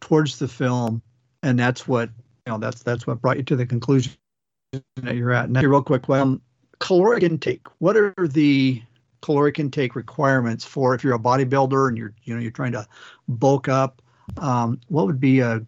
[0.00, 1.02] towards the film
[1.42, 2.10] and that's what
[2.46, 4.12] you know that's that's what brought you to the conclusion
[4.96, 5.50] that you're at.
[5.50, 6.40] Now real quick um,
[6.80, 7.66] caloric intake.
[7.78, 8.82] What are the
[9.22, 12.86] caloric intake requirements for if you're a bodybuilder and you're you know you're trying to
[13.28, 14.02] bulk up?
[14.38, 15.64] Um, what would be a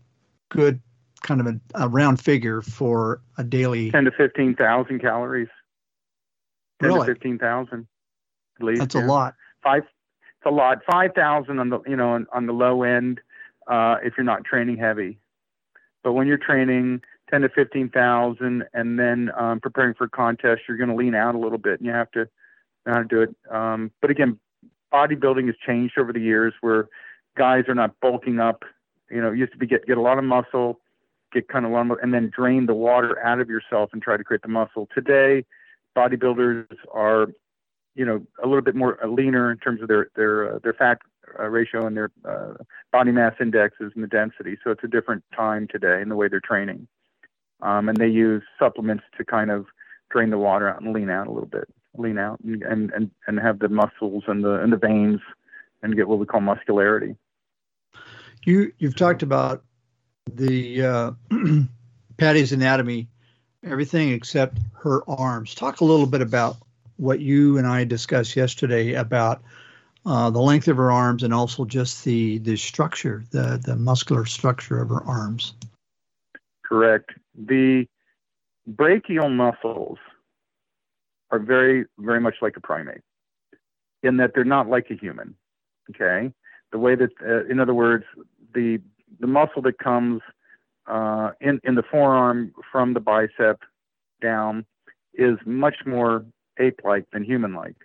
[0.48, 0.80] good
[1.22, 3.90] kind of a, a, round figure for a daily?
[3.90, 5.48] 10 to 15,000 calories.
[6.80, 7.06] 10 really?
[7.06, 7.86] to 15,000
[8.58, 9.04] at least that's yeah.
[9.04, 9.34] a lot.
[9.62, 10.78] Five it's a lot.
[10.90, 13.20] 5,000 on the you know on, on the low end
[13.66, 15.18] uh, if you're not training heavy.
[16.02, 20.76] But when you're training 10 to 15,000 and then um, preparing for a contest you're
[20.76, 22.28] going to lean out a little bit and you have to
[22.86, 23.36] know how to do it.
[23.50, 24.38] Um, but again,
[24.92, 26.88] bodybuilding has changed over the years where
[27.36, 28.64] guys are not bulking up.
[29.10, 30.80] You know, it used to be get get a lot of muscle,
[31.32, 34.24] get kind of long, and then drain the water out of yourself and try to
[34.24, 34.88] create the muscle.
[34.94, 35.44] Today,
[35.96, 37.28] bodybuilders are,
[37.94, 40.74] you know, a little bit more uh, leaner in terms of their their uh, their
[40.74, 40.98] fat
[41.38, 42.54] uh, ratio and their uh,
[42.92, 44.56] body mass indexes and the density.
[44.64, 46.88] So it's a different time today in the way they're training,
[47.62, 49.66] um, and they use supplements to kind of
[50.10, 51.68] drain the water out and lean out a little bit
[51.98, 55.20] lean out and, and, and, and have the muscles and the and the veins
[55.82, 57.16] and get what we call muscularity.
[58.44, 59.62] You you've talked about
[60.30, 61.10] the uh,
[62.16, 63.08] Patty's anatomy,
[63.64, 65.54] everything except her arms.
[65.54, 66.56] Talk a little bit about
[66.96, 69.42] what you and I discussed yesterday about
[70.04, 74.24] uh, the length of her arms and also just the the structure, the the muscular
[74.26, 75.54] structure of her arms.
[76.64, 77.12] Correct.
[77.36, 77.86] The
[78.66, 79.98] brachial muscles
[81.30, 83.02] are very, very much like a primate
[84.02, 85.34] in that they're not like a human.
[85.90, 86.32] Okay.
[86.72, 88.04] The way that, uh, in other words,
[88.54, 88.80] the,
[89.20, 90.20] the muscle that comes
[90.86, 93.60] uh, in, in the forearm from the bicep
[94.20, 94.64] down
[95.14, 96.24] is much more
[96.58, 97.76] ape like than human like.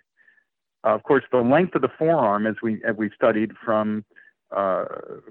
[0.84, 4.04] Uh, of course, the length of the forearm, as we as we've studied from
[4.54, 4.84] uh,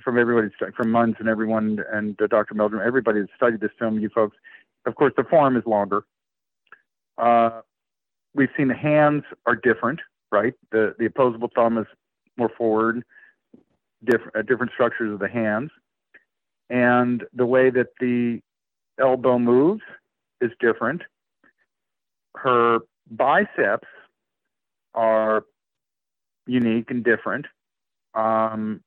[0.04, 2.56] from everybody, from Munns and everyone, and uh, Dr.
[2.56, 4.38] Meldrum, everybody that studied this film, you folks,
[4.86, 6.04] of course, the form is longer.
[7.18, 7.62] Uh,
[8.34, 10.00] we've seen the hands are different,
[10.32, 10.54] right?
[10.72, 11.86] The the opposable thumb is
[12.38, 13.04] more forward,
[14.04, 15.70] different uh, different structures of the hands,
[16.70, 18.42] and the way that the
[19.00, 19.84] elbow moves
[20.40, 21.04] is different.
[22.36, 22.80] Her
[23.10, 23.88] biceps
[24.96, 25.44] are
[26.48, 27.46] unique and different.
[28.14, 28.82] Um,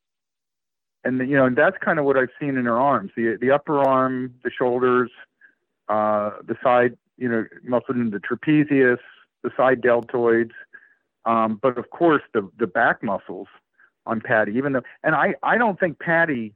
[1.05, 3.13] and you know and that's kind of what I've seen in her arms.
[3.17, 5.11] The the upper arm, the shoulders,
[5.89, 8.99] uh, the side, you know, muscle in the trapezius,
[9.43, 10.53] the side deltoids,
[11.27, 13.49] um, but of course the the back muscles
[14.07, 14.53] on Patty.
[14.53, 16.55] Even though, and I I don't think Patty.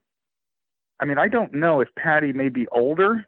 [1.00, 3.26] I mean, I don't know if Patty may be older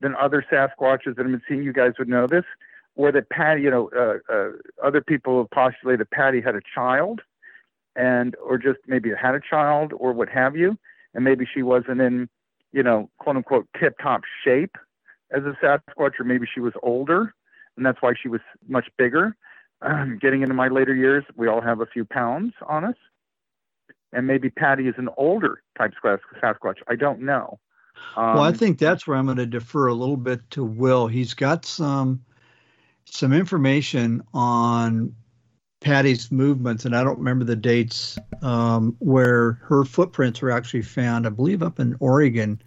[0.00, 1.62] than other Sasquatches that I've been seeing.
[1.62, 2.44] You guys would know this,
[2.94, 4.50] or that Patty, you know, uh, uh,
[4.82, 7.20] other people have postulated Patty had a child,
[7.96, 10.78] and or just maybe had a child or what have you,
[11.14, 12.28] and maybe she wasn't in,
[12.72, 14.76] you know, quote unquote tip top shape
[15.30, 17.34] as a Sasquatch, or maybe she was older
[17.76, 19.36] and that's why she was much bigger.
[19.80, 22.96] Um, getting into my later years, we all have a few pounds on us,
[24.12, 26.76] and maybe Patty is an older type Sasquatch.
[26.88, 27.58] I don't know.
[28.16, 31.06] Um, well, I think that's where I'm going to defer a little bit to Will.
[31.06, 32.24] He's got some
[33.04, 35.14] some information on
[35.82, 41.26] Patty's movements, and I don't remember the dates um, where her footprints were actually found.
[41.26, 42.60] I believe up in Oregon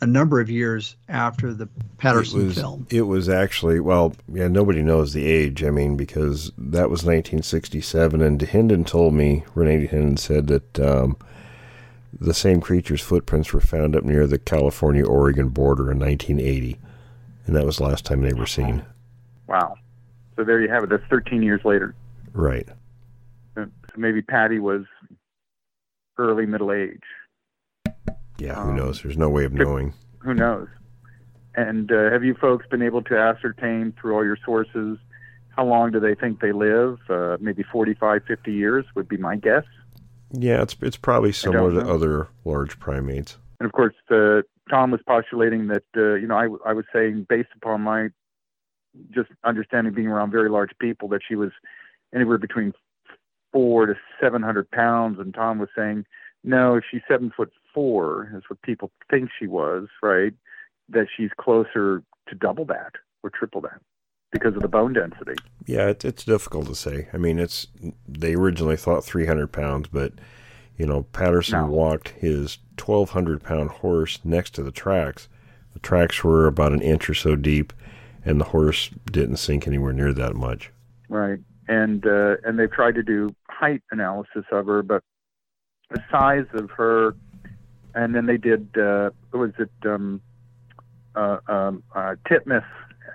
[0.00, 2.86] a number of years after the Patterson it was, film.
[2.90, 4.48] It was actually well, yeah.
[4.48, 5.64] Nobody knows the age.
[5.64, 11.16] I mean, because that was 1967, and Dahinden told me René Dahinden said that um,
[12.20, 16.78] the same creature's footprints were found up near the California-Oregon border in 1980,
[17.46, 18.84] and that was the last time they were seen.
[19.46, 19.76] Wow.
[20.36, 20.90] So there you have it.
[20.90, 21.94] That's 13 years later.
[22.32, 22.68] Right.
[23.54, 24.84] So maybe Patty was
[26.18, 27.02] early middle age.
[28.38, 29.02] Yeah, who um, knows?
[29.02, 29.94] There's no way of knowing.
[30.20, 30.68] Who knows?
[31.54, 34.98] And uh, have you folks been able to ascertain through all your sources
[35.58, 36.98] how long do they think they live?
[37.10, 39.64] Uh, maybe 45, 50 years would be my guess.
[40.30, 43.38] Yeah, it's it's probably similar to other large primates.
[43.58, 47.26] And of course, uh, Tom was postulating that uh, you know I, I was saying
[47.28, 48.08] based upon my
[49.10, 51.50] just understanding being around very large people that she was
[52.14, 52.72] anywhere between
[53.52, 56.04] four to seven hundred pounds, and Tom was saying
[56.44, 60.32] no, if she's seven foot four, is what people think she was, right?
[60.88, 63.80] That she's closer to double that or triple that.
[64.30, 65.34] because of the bone density.
[65.66, 67.08] Yeah, it's it's difficult to say.
[67.12, 67.66] I mean, it's
[68.06, 70.12] they originally thought 300 pounds, but
[70.76, 71.66] you know, Patterson No.
[71.66, 75.28] walked his 1,200 pound horse next to the tracks.
[75.72, 77.72] The tracks were about an inch or so deep,
[78.24, 80.70] and the horse didn't sink anywhere near that much.
[81.08, 81.40] Right.
[81.68, 85.02] And uh, and they've tried to do height analysis of her, but
[85.90, 87.14] the size of her,
[87.94, 90.20] and then they did uh, was it um,
[91.14, 92.64] uh, um, uh, Titmus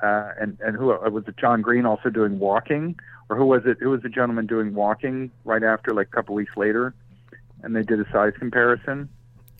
[0.04, 2.96] uh, and and who uh, was it John Green also doing walking,
[3.30, 3.78] or who was it?
[3.80, 6.94] Who was the gentleman doing walking right after, like a couple weeks later,
[7.64, 9.10] and they did a size comparison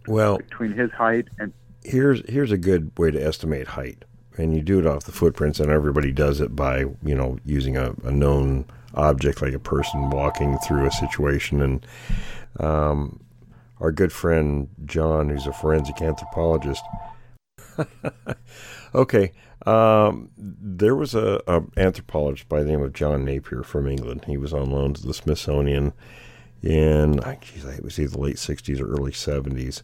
[0.08, 1.54] Well, between his height and
[1.84, 4.04] here's here's a good way to estimate height,
[4.38, 7.78] and you do it off the footprints, and everybody does it by you know using
[7.78, 11.62] a, a known object like a person walking through a situation.
[11.62, 11.86] And
[12.60, 13.20] um,
[13.80, 16.84] our good friend John, who's a forensic anthropologist,
[18.96, 19.32] okay,
[19.66, 24.26] um, there was a, a anthropologist by the name of John Napier from England.
[24.28, 25.94] He was on loan to the Smithsonian
[26.62, 29.82] in, I geez, it was either the late '60s or early '70s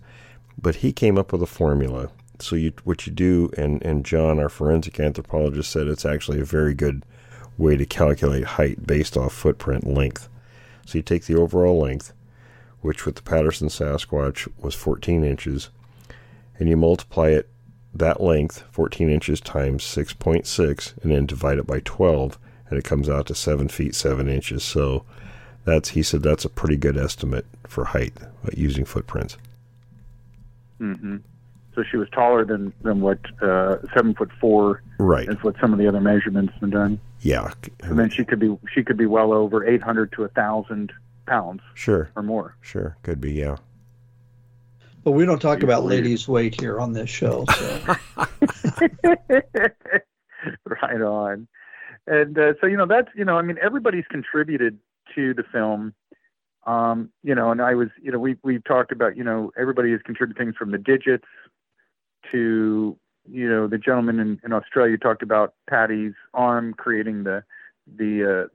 [0.61, 2.09] but he came up with a formula.
[2.39, 6.45] So you, what you do, and, and John, our forensic anthropologist, said it's actually a
[6.45, 7.05] very good
[7.59, 10.27] way to calculate height based off footprint length.
[10.85, 12.13] So you take the overall length,
[12.81, 15.69] which with the Patterson Sasquatch was 14 inches,
[16.57, 17.49] and you multiply it
[17.93, 22.37] that length, 14 inches times 6.6, and then divide it by 12,
[22.69, 24.63] and it comes out to 7 feet 7 inches.
[24.63, 25.03] So
[25.65, 28.13] that's he said that's a pretty good estimate for height
[28.45, 29.37] uh, using footprints.
[30.77, 31.17] hmm
[31.79, 35.29] So she was taller than than what uh, seven foot four Right.
[35.29, 36.99] is what some of the other measurements have done.
[37.21, 37.53] Yeah.
[37.83, 40.91] And then she could be she could be well over eight hundred to a thousand
[41.25, 42.09] pounds Sure.
[42.17, 42.57] or more.
[42.59, 42.97] Sure.
[43.03, 43.55] Could be, yeah.
[45.05, 47.45] But we don't talk about Usually- ladies' weight here on this show.
[47.57, 47.95] So.
[50.65, 51.47] right on.
[52.07, 54.79] And uh, so you know that's you know I mean everybody's contributed
[55.15, 55.93] to the film.
[56.67, 59.91] Um, you know, and I was you know we we talked about you know everybody
[59.91, 61.23] has contributed things from the digits
[62.31, 62.97] to
[63.31, 67.43] you know the gentleman in, in Australia talked about Patty's arm creating the
[67.97, 68.47] the uh,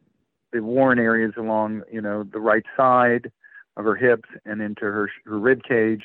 [0.53, 3.31] the worn areas along you know the right side
[3.77, 6.03] of her hips and into her her rib cage.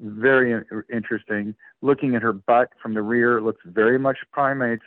[0.00, 1.54] Very in- interesting.
[1.82, 4.84] Looking at her butt from the rear, it looks very much primates.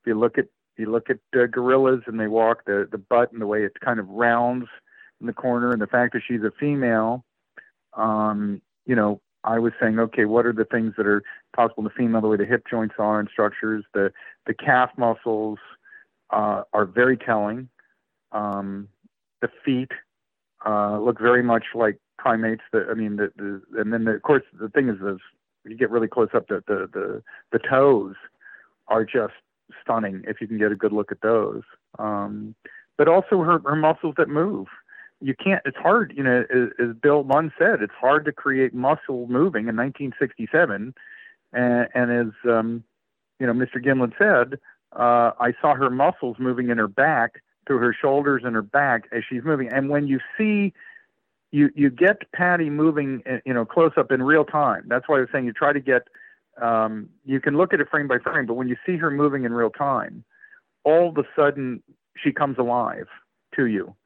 [0.00, 0.46] If you look at
[0.76, 3.78] you look at uh, gorillas and they walk, the the butt and the way it
[3.80, 4.66] kind of rounds
[5.20, 7.24] in the corner, and the fact that she's a female,
[7.94, 11.22] um, you know, I was saying, okay, what are the things that are
[11.54, 12.22] possible in the female?
[12.22, 14.12] The way the hip joints are and structures, the
[14.46, 15.58] the calf muscles
[16.30, 17.68] uh, are very telling.
[18.32, 18.88] Um,
[19.42, 19.92] the feet
[20.66, 22.62] uh, look very much like primates.
[22.72, 25.20] That I mean, the, the and then the, of course the thing is, is
[25.64, 27.22] you get really close up, the the the,
[27.52, 28.14] the toes
[28.88, 29.34] are just
[29.82, 31.62] stunning if you can get a good look at those.
[31.98, 32.54] Um,
[32.96, 34.66] but also her her muscles that move.
[35.24, 35.62] You can't.
[35.64, 36.44] It's hard, you know.
[36.54, 40.94] As, as Bill Munns said, it's hard to create muscle moving in 1967.
[41.54, 42.84] And, and as um,
[43.40, 43.76] you know, Mr.
[43.82, 44.58] Gimlin said,
[44.92, 49.04] uh, I saw her muscles moving in her back through her shoulders and her back
[49.12, 49.72] as she's moving.
[49.72, 50.74] And when you see,
[51.52, 54.84] you you get Patty moving, uh, you know, close up in real time.
[54.88, 56.02] That's why I was saying you try to get.
[56.60, 59.44] Um, you can look at it frame by frame, but when you see her moving
[59.44, 60.22] in real time,
[60.84, 61.82] all of a sudden
[62.14, 63.06] she comes alive
[63.56, 63.96] to you.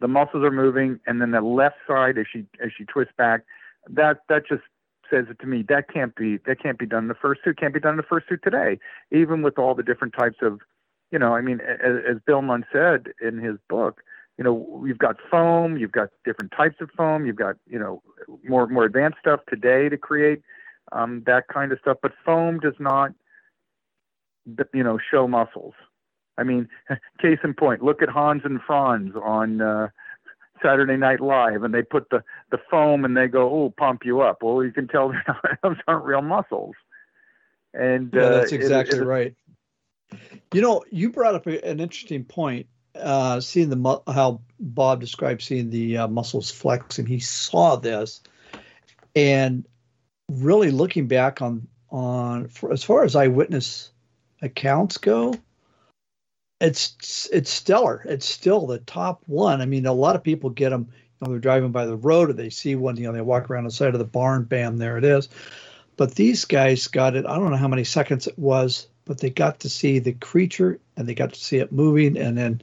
[0.00, 3.42] The muscles are moving, and then the left side as she as she twists back,
[3.88, 4.62] that that just
[5.10, 5.64] says it to me.
[5.68, 7.58] That can't be that can't be done in the first suit.
[7.58, 8.78] Can't be done in the first suit today,
[9.10, 10.60] even with all the different types of,
[11.10, 11.34] you know.
[11.34, 14.02] I mean, as, as Bill Munns said in his book,
[14.36, 18.02] you know, you've got foam, you've got different types of foam, you've got you know
[18.44, 20.42] more more advanced stuff today to create
[20.92, 21.98] um, that kind of stuff.
[22.02, 23.12] But foam does not,
[24.72, 25.74] you know, show muscles.
[26.38, 26.68] I mean,
[27.20, 29.88] case in point, look at Hans and Franz on uh,
[30.62, 34.22] Saturday Night Live, and they put the the foam and they go, "Oh, pump you
[34.22, 35.12] up." Well, you can tell
[35.62, 36.74] those aren't real muscles.
[37.74, 39.34] And Yeah, uh, that's it- exactly it- right.
[40.54, 42.66] You know, you brought up an interesting point.
[42.94, 47.76] Uh, seeing the mu- how Bob described seeing the uh, muscles flex, and he saw
[47.76, 48.22] this,
[49.14, 49.66] and
[50.28, 53.90] really looking back on on for, as far as eyewitness
[54.42, 55.34] accounts go,
[56.60, 58.02] it's it's stellar.
[58.06, 59.60] It's still the top one.
[59.60, 60.88] I mean, a lot of people get them.
[60.90, 62.96] You know, they're driving by the road, or they see one.
[62.96, 64.44] You know, they walk around the side of the barn.
[64.44, 65.28] Bam, there it is.
[65.96, 67.26] But these guys got it.
[67.26, 70.78] I don't know how many seconds it was, but they got to see the creature
[70.96, 72.16] and they got to see it moving.
[72.16, 72.62] And then,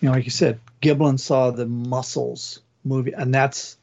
[0.00, 3.76] you know, like you said, Gimlin saw the muscles moving, and that's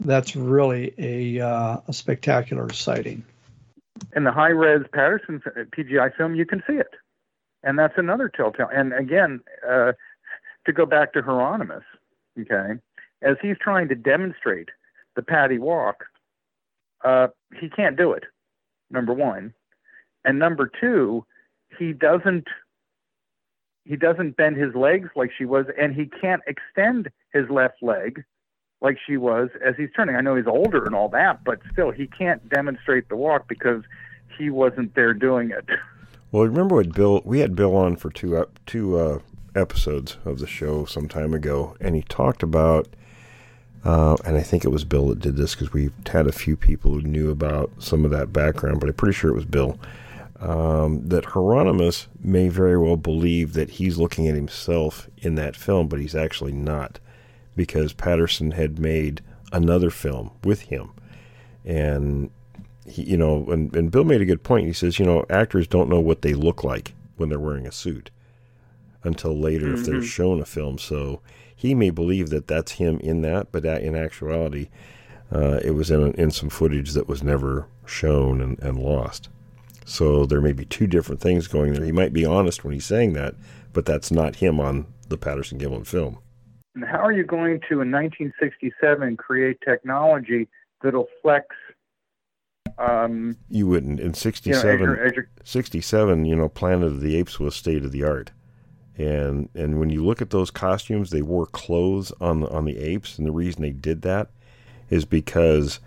[0.00, 3.24] that's really a uh, a spectacular sighting.
[4.16, 5.42] in the high res Patterson
[5.76, 6.94] PGI film, you can see it.
[7.62, 8.68] And that's another telltale.
[8.72, 9.92] And again, uh,
[10.66, 11.82] to go back to Heironimus,
[12.40, 12.80] okay,
[13.22, 14.68] as he's trying to demonstrate
[15.14, 16.04] the Patty walk,
[17.04, 17.28] uh,
[17.60, 18.24] he can't do it.
[18.90, 19.54] Number one,
[20.24, 21.24] and number two,
[21.78, 22.46] he doesn't
[23.84, 28.22] he doesn't bend his legs like she was, and he can't extend his left leg
[28.80, 30.14] like she was as he's turning.
[30.14, 33.82] I know he's older and all that, but still, he can't demonstrate the walk because
[34.38, 35.66] he wasn't there doing it.
[36.32, 37.20] Well, remember what Bill?
[37.26, 39.18] We had Bill on for two up two uh,
[39.54, 42.88] episodes of the show some time ago, and he talked about,
[43.84, 46.56] uh, and I think it was Bill that did this because we had a few
[46.56, 49.78] people who knew about some of that background, but I'm pretty sure it was Bill.
[50.40, 55.86] Um, that Heironimus may very well believe that he's looking at himself in that film,
[55.86, 56.98] but he's actually not,
[57.54, 59.20] because Patterson had made
[59.52, 60.92] another film with him,
[61.62, 62.30] and
[62.86, 64.66] he, you know, and, and Bill made a good point.
[64.66, 67.72] He says, you know, actors don't know what they look like when they're wearing a
[67.72, 68.10] suit
[69.04, 69.74] until later mm-hmm.
[69.76, 70.04] if they're mm-hmm.
[70.04, 70.78] shown a film.
[70.78, 71.20] So
[71.54, 74.68] he may believe that that's him in that, but that in actuality,
[75.32, 79.28] uh, it was in, in some footage that was never shown and, and lost.
[79.84, 81.84] So there may be two different things going there.
[81.84, 83.34] He might be honest when he's saying that,
[83.72, 86.18] but that's not him on the Patterson Gimlin film.
[86.74, 90.48] And how are you going to, in 1967, create technology
[90.82, 91.46] that'll flex
[92.78, 94.80] um, you wouldn't in '67.
[94.80, 98.30] You know, '67, you know, Planet of the Apes was state of the art,
[98.96, 102.78] and and when you look at those costumes, they wore clothes on the, on the
[102.78, 104.28] apes, and the reason they did that
[104.90, 105.80] is because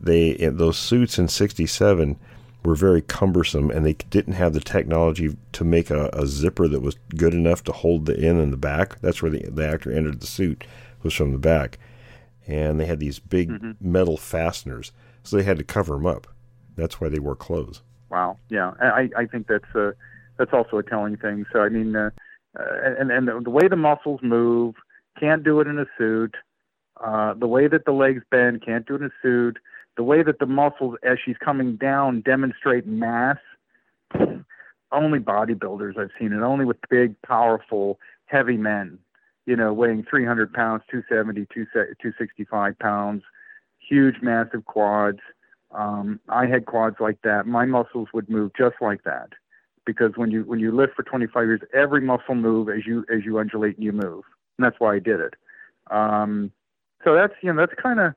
[0.00, 2.18] they those suits in '67
[2.64, 6.80] were very cumbersome, and they didn't have the technology to make a, a zipper that
[6.80, 9.00] was good enough to hold the in and the back.
[9.00, 10.64] That's where the, the actor entered the suit
[11.02, 11.78] was from the back,
[12.46, 13.72] and they had these big mm-hmm.
[13.80, 14.92] metal fasteners
[15.24, 16.28] so they had to cover them up.
[16.76, 17.82] That's why they wore clothes.
[18.10, 18.38] Wow.
[18.48, 19.94] Yeah, I I think that's a
[20.38, 21.46] that's also a telling thing.
[21.52, 22.10] So I mean, uh,
[22.58, 24.76] uh, and and the way the muscles move,
[25.18, 26.36] can't do it in a suit.
[27.02, 29.58] Uh, the way that the legs bend, can't do it in a suit.
[29.96, 33.38] The way that the muscles, as she's coming down, demonstrate mass.
[34.92, 36.40] Only bodybuilders I've seen it.
[36.40, 38.98] Only with big, powerful, heavy men.
[39.46, 43.22] You know, weighing 300 pounds, 270, 265 pounds
[43.88, 45.20] huge, massive quads.
[45.72, 47.46] Um, I had quads like that.
[47.46, 49.30] My muscles would move just like that,
[49.84, 53.24] because when you when you lift for 25 years, every muscle move as you as
[53.24, 54.24] you undulate and you move,
[54.58, 55.34] and that's why I did it.
[55.90, 56.52] Um,
[57.04, 58.14] so that's you know that's kind of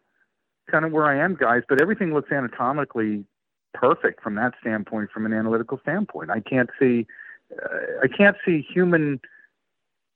[0.69, 1.63] kind of where I am, guys.
[1.67, 3.25] But everything looks anatomically
[3.73, 6.31] perfect from that standpoint, from an analytical standpoint.
[6.31, 7.07] I can't see
[7.51, 9.19] uh, I can't see human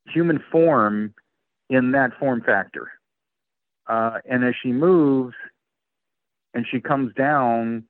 [0.07, 1.13] human form
[1.69, 2.91] in that form factor.
[3.91, 5.35] Uh, and as she moves
[6.53, 7.83] and she comes down,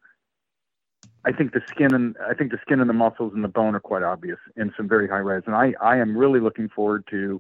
[1.24, 3.76] I think the skin and I think the skin and the muscles and the bone
[3.76, 5.44] are quite obvious in some very high res.
[5.46, 7.40] And I, I am really looking forward to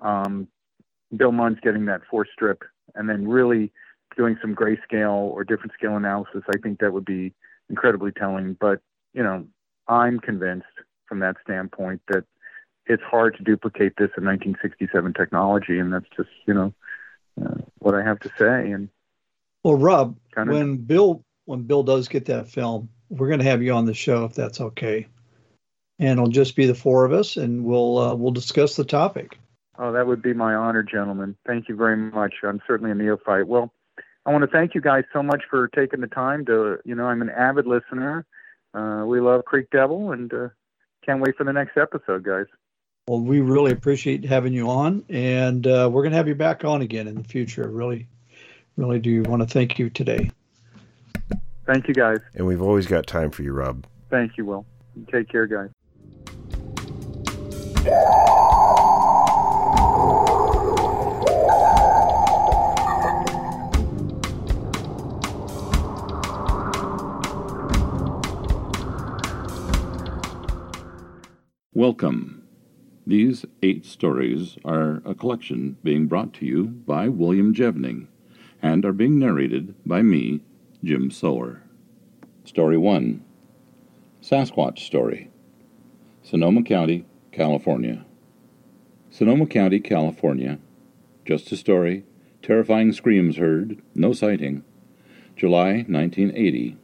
[0.00, 0.46] um,
[1.16, 2.62] Bill Munns getting that fourth strip
[2.94, 3.72] and then really
[4.16, 6.42] doing some grayscale or different scale analysis.
[6.48, 7.34] I think that would be
[7.68, 8.56] incredibly telling.
[8.60, 8.82] But
[9.14, 9.44] you know,
[9.88, 10.66] I'm convinced
[11.08, 12.22] from that standpoint that
[12.86, 16.72] it's hard to duplicate this in 1967 technology, and that's just you know
[17.44, 18.70] uh, what I have to say.
[18.70, 18.88] And
[19.62, 20.52] well, Rob, kinda...
[20.52, 23.94] when Bill when Bill does get that film, we're going to have you on the
[23.94, 25.06] show if that's okay,
[25.98, 29.38] and it'll just be the four of us, and we'll uh, we'll discuss the topic.
[29.78, 31.36] Oh, that would be my honor, gentlemen.
[31.46, 32.34] Thank you very much.
[32.42, 33.46] I'm certainly a neophyte.
[33.46, 33.72] Well,
[34.24, 37.04] I want to thank you guys so much for taking the time to, you know,
[37.04, 38.26] I'm an avid listener.
[38.74, 40.48] Uh, we love Creek Devil and uh,
[41.04, 42.46] can't wait for the next episode, guys.
[43.08, 46.64] Well, we really appreciate having you on, and uh, we're going to have you back
[46.64, 47.68] on again in the future.
[47.68, 48.08] Really,
[48.76, 50.28] really do want to thank you today.
[51.66, 52.18] Thank you, guys.
[52.34, 53.86] And we've always got time for you, Rob.
[54.10, 54.66] Thank you, Will.
[55.12, 55.70] Take care, guys.
[71.72, 72.35] Welcome
[73.06, 78.08] these eight stories are a collection being brought to you by William Jevning
[78.60, 80.40] and are being narrated by me,
[80.82, 81.62] Jim Sower.
[82.44, 83.22] Story 1
[84.20, 85.30] Sasquatch Story
[86.22, 88.04] Sonoma County, California.
[89.08, 90.58] Sonoma County, California.
[91.24, 92.04] Just a story.
[92.42, 93.80] Terrifying screams heard.
[93.94, 94.64] No sighting.
[95.36, 96.76] July 1980.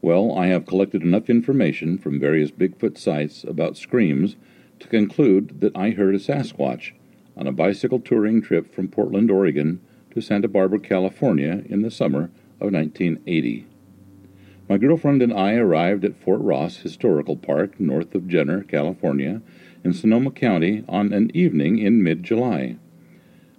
[0.00, 4.36] Well, I have collected enough information from various Bigfoot sites about screams
[4.84, 6.92] to conclude that I heard a Sasquatch
[7.38, 9.80] on a bicycle touring trip from Portland, Oregon
[10.10, 12.24] to Santa Barbara, California in the summer
[12.60, 13.66] of 1980.
[14.68, 19.40] My girlfriend and I arrived at Fort Ross Historical Park, north of Jenner, California,
[19.82, 22.76] in Sonoma County on an evening in mid July.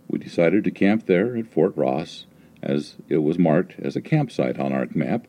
[0.07, 2.27] We decided to camp there at Fort Ross,
[2.61, 5.25] as it was marked as a campsite on our map,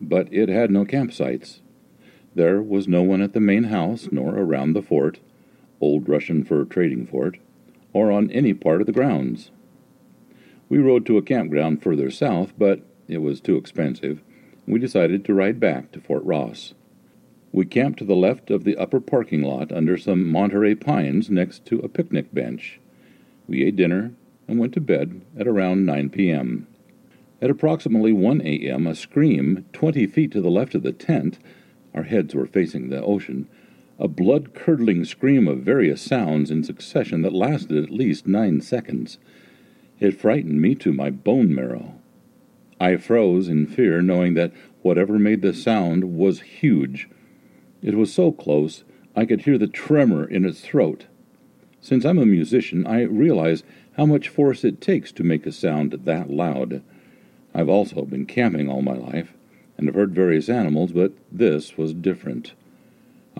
[0.00, 1.58] but it had no campsites.
[2.32, 5.18] There was no one at the main house nor around the fort,
[5.82, 7.38] old Russian fur trading fort,
[7.92, 9.50] or on any part of the grounds.
[10.68, 14.22] We rode to a campground further south, but it was too expensive.
[14.66, 16.72] We decided to ride back to Fort Ross.
[17.52, 21.66] We camped to the left of the upper parking lot under some Monterey pines next
[21.66, 22.80] to a picnic bench.
[23.46, 24.12] We ate dinner
[24.48, 26.66] and went to bed at around 9 p.m.
[27.42, 31.38] At approximately 1 a.m., a scream 20 feet to the left of the tent,
[31.92, 33.48] our heads were facing the ocean,
[33.98, 39.18] a blood curdling scream of various sounds in succession that lasted at least nine seconds.
[40.00, 41.94] It frightened me to my bone marrow.
[42.80, 44.52] I froze in fear, knowing that
[44.82, 47.08] whatever made the sound was huge.
[47.80, 48.82] It was so close
[49.14, 51.06] I could hear the tremor in its throat.
[51.80, 53.62] Since I'm a musician, I realize
[53.96, 56.82] how much force it takes to make a sound that loud.
[57.54, 59.34] I've also been camping all my life
[59.76, 62.54] and have heard various animals, but this was different.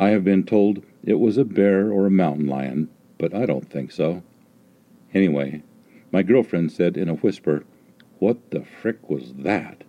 [0.02, 2.88] I have been told it was a bear or a mountain lion,
[3.18, 4.24] but I don't think so.
[5.14, 5.62] Anyway,
[6.10, 7.62] my girlfriend said in a whisper,
[8.18, 9.84] What the frick was that?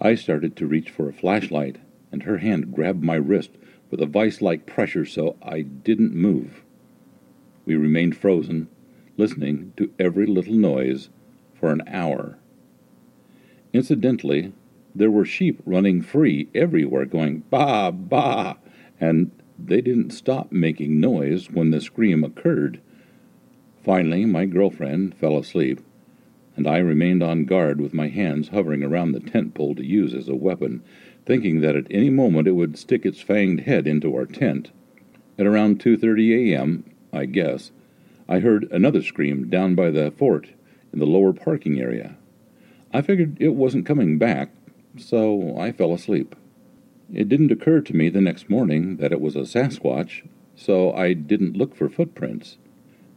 [0.00, 1.76] I started to reach for a flashlight,
[2.10, 3.52] and her hand grabbed my wrist
[3.92, 6.64] with a vice like pressure so I didn't move.
[7.64, 8.66] We remained frozen,
[9.16, 11.10] listening to every little noise
[11.54, 12.38] for an hour.
[13.72, 14.52] Incidentally,
[14.96, 18.56] there were sheep running free everywhere, going ba ba,
[19.00, 22.80] and they didn't stop making noise when the scream occurred.
[23.84, 25.80] Finally, my girlfriend fell asleep,
[26.56, 30.14] and I remained on guard with my hands hovering around the tent pole to use
[30.14, 30.82] as a weapon,
[31.24, 34.70] thinking that at any moment it would stick its fanged head into our tent.
[35.38, 37.70] At around 2:30 a.m., I guess,
[38.28, 40.48] I heard another scream down by the fort
[40.92, 42.16] in the lower parking area.
[42.92, 44.50] I figured it wasn't coming back,
[44.96, 46.34] so I fell asleep.
[47.12, 51.14] It didn't occur to me the next morning that it was a Sasquatch, so I
[51.14, 52.58] didn't look for footprints,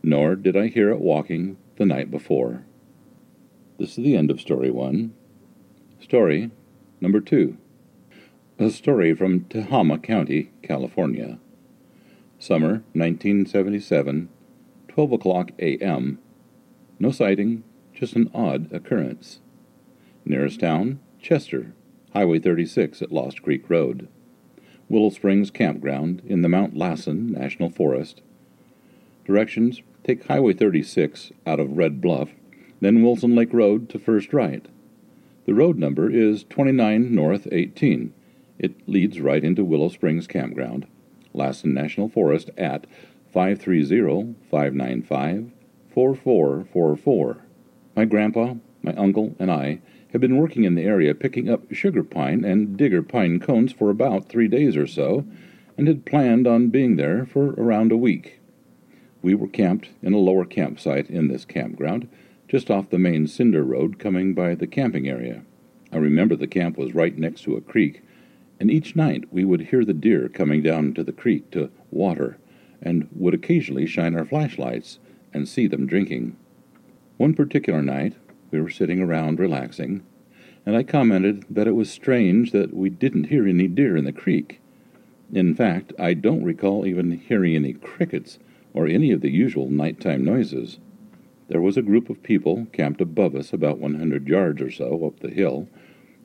[0.02, 2.64] nor did I hear it walking the night before.
[3.78, 5.14] This is the end of story one.
[6.00, 6.52] Story
[7.02, 7.58] number two.
[8.60, 11.40] A story from Tehama County, California.
[12.40, 14.30] Summer 1977,
[14.88, 16.20] 12 o'clock a.m.
[16.98, 17.64] No sighting,
[17.94, 19.42] just an odd occurrence.
[20.24, 21.74] Nearest town, Chester,
[22.14, 24.08] Highway 36 at Lost Creek Road.
[24.90, 28.22] Willow Springs Campground in the Mount Lassen National Forest.
[29.26, 32.30] Directions take Highway 36 out of Red Bluff,
[32.82, 34.66] then Wilson Lake Road to First Right.
[35.46, 38.14] The road number is 29 North 18.
[38.60, 40.88] It leads right into Willow Springs Campground,
[41.34, 42.86] Lassen National Forest at
[43.32, 45.52] 530 595
[45.94, 47.38] 4444.
[47.96, 49.80] My grandpa, my uncle, and I
[50.12, 53.90] have been working in the area picking up sugar pine and digger pine cones for
[53.90, 55.26] about three days or so,
[55.78, 58.40] and had planned on being there for around a week.
[59.22, 62.10] We were camped in a lower campsite in this campground,
[62.48, 65.44] just off the main cinder road coming by the camping area.
[65.92, 68.02] I remember the camp was right next to a creek,
[68.60, 72.38] and each night we would hear the deer coming down to the creek to water,
[72.82, 75.00] and would occasionally shine our flashlights
[75.34, 76.36] and see them drinking.
[77.18, 78.16] One particular night,
[78.52, 80.03] we were sitting around relaxing,
[80.65, 84.11] and I commented that it was strange that we didn't hear any deer in the
[84.11, 84.60] creek.
[85.34, 88.38] In fact, I don't recall even hearing any crickets
[88.73, 90.80] or any of the usual nighttime noises.
[91.48, 95.19] There was a group of people camped above us about 100 yards or so up
[95.19, 95.68] the hill,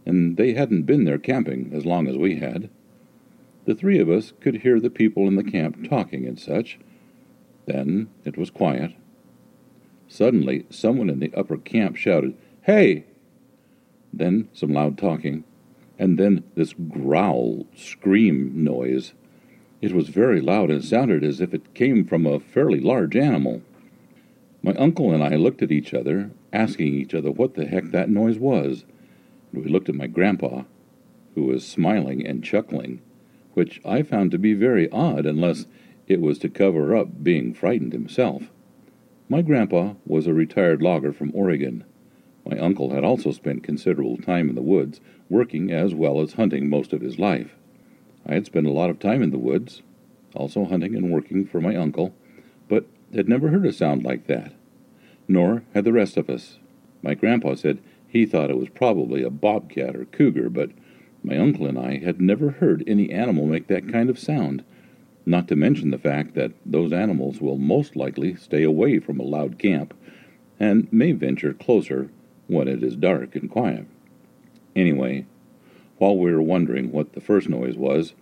[0.04, 2.68] and they hadn't been there camping as long as we had.
[3.64, 6.78] The three of us could hear the people in the camp talking and such.
[7.66, 8.92] Then it was quiet.
[10.16, 13.04] Suddenly, someone in the upper camp shouted, Hey!
[14.14, 15.44] Then some loud talking,
[15.98, 19.12] and then this growl, scream noise.
[19.82, 23.60] It was very loud and sounded as if it came from a fairly large animal.
[24.62, 28.08] My uncle and I looked at each other, asking each other what the heck that
[28.08, 28.86] noise was
[29.52, 30.62] and we looked at my grandpa,
[31.34, 33.02] who was smiling and chuckling,
[33.52, 35.66] which I found to be very odd unless
[36.06, 38.50] it was to cover up being frightened himself.
[39.28, 41.82] My grandpa was a retired logger from Oregon.
[42.48, 46.70] My uncle had also spent considerable time in the woods, working as well as hunting
[46.70, 47.56] most of his life.
[48.24, 49.82] I had spent a lot of time in the woods,
[50.32, 52.14] also hunting and working for my uncle,
[52.68, 54.52] but had never heard a sound like that.
[55.26, 56.58] Nor had the rest of us.
[57.02, 60.70] My grandpa said he thought it was probably a bobcat or cougar, but
[61.24, 64.62] My uncle and I had never heard any animal make that kind of sound,
[65.26, 69.24] not to mention the fact that those animals will most likely stay away from a
[69.24, 69.92] loud camp
[70.58, 72.08] and may venture closer
[72.46, 73.86] when it is dark and quiet.
[74.76, 75.26] Anyway,
[75.98, 78.14] while we were wondering what the first noise was,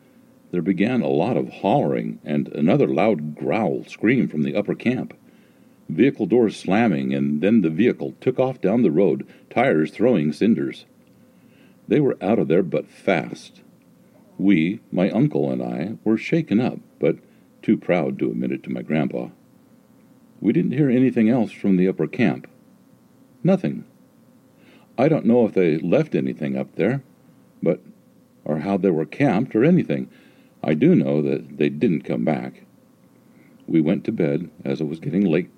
[0.51, 5.13] there began a lot of hollering and another loud growl scream from the upper camp.
[5.89, 10.87] Vehicle doors slamming, and then the vehicle took off down the road, tires throwing cinders.
[11.87, 13.61] They were out of there but fast.
[14.39, 17.17] We, my uncle and I, were shaken up, but
[17.63, 19.29] too proud to admit it to my grandpa.
[20.41, 22.47] We didn't hear anything else from the upper camp.
[23.43, 23.85] Nothing.
[24.97, 27.03] I don't know if they left anything up there,
[27.63, 27.81] but
[28.45, 30.09] or how they were camped or anything.
[30.63, 32.65] I do know that they didn't come back.
[33.67, 35.51] We went to bed as it was getting late,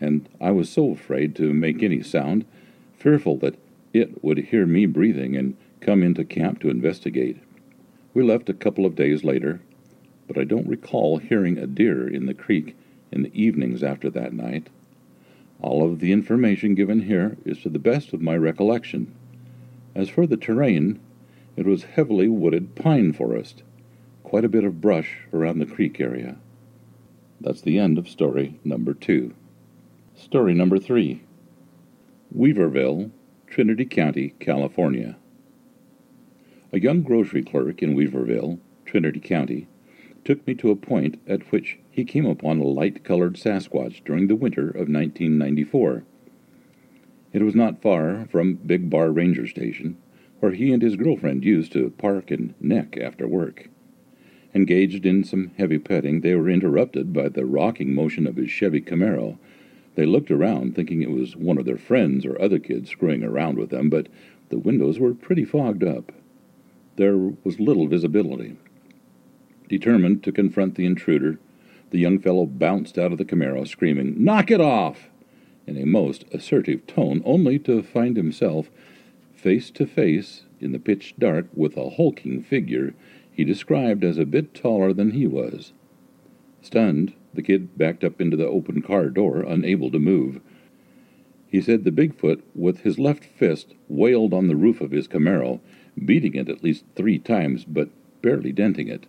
[0.00, 2.44] and I was so afraid to make any sound,
[2.96, 3.58] fearful that
[3.92, 7.38] it would hear me breathing and come into camp to investigate.
[8.14, 9.60] We left a couple of days later,
[10.28, 12.76] but I don't recall hearing a deer in the creek
[13.10, 14.68] in the evenings after that night.
[15.60, 19.12] All of the information given here is to the best of my recollection.
[19.94, 21.00] As for the terrain,
[21.56, 23.64] it was heavily wooded pine forest,
[24.22, 26.36] quite a bit of brush around the creek area.
[27.40, 29.34] That's the end of story number two.
[30.14, 31.22] Story number three
[32.36, 33.10] Weaverville,
[33.46, 35.16] Trinity County, California.
[36.72, 39.66] A young grocery clerk in Weaverville, Trinity County,
[40.28, 44.28] took me to a point at which he came upon a light colored Sasquatch during
[44.28, 46.04] the winter of 1994.
[47.32, 49.96] It was not far from Big Bar Ranger Station,
[50.40, 53.70] where he and his girlfriend used to park and neck after work.
[54.54, 58.82] Engaged in some heavy petting, they were interrupted by the rocking motion of his Chevy
[58.82, 59.38] Camaro.
[59.94, 63.56] They looked around, thinking it was one of their friends or other kids screwing around
[63.56, 64.08] with them, but
[64.50, 66.12] the windows were pretty fogged up.
[66.96, 68.58] There was little visibility.
[69.68, 71.38] Determined to confront the intruder,
[71.90, 75.10] the young fellow bounced out of the Camaro, screaming, Knock it off!
[75.66, 78.70] in a most assertive tone, only to find himself
[79.34, 82.94] face to face in the pitch dark with a hulking figure
[83.30, 85.72] he described as a bit taller than he was.
[86.62, 90.40] Stunned, the kid backed up into the open car door, unable to move.
[91.46, 95.60] He said the Bigfoot, with his left fist, wailed on the roof of his Camaro,
[96.02, 97.90] beating it at least three times, but
[98.22, 99.06] barely denting it.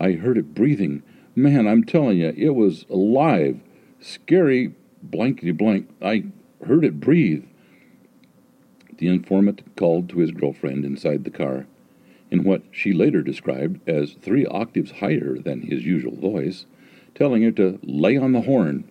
[0.00, 1.02] I heard it breathing.
[1.34, 3.60] Man, I'm telling you, it was alive.
[4.00, 5.88] Scary blankety blank.
[6.00, 6.24] I
[6.66, 7.44] heard it breathe.
[8.96, 11.66] The informant called to his girlfriend inside the car,
[12.30, 16.66] in what she later described as three octaves higher than his usual voice,
[17.14, 18.90] telling her to lay on the horn.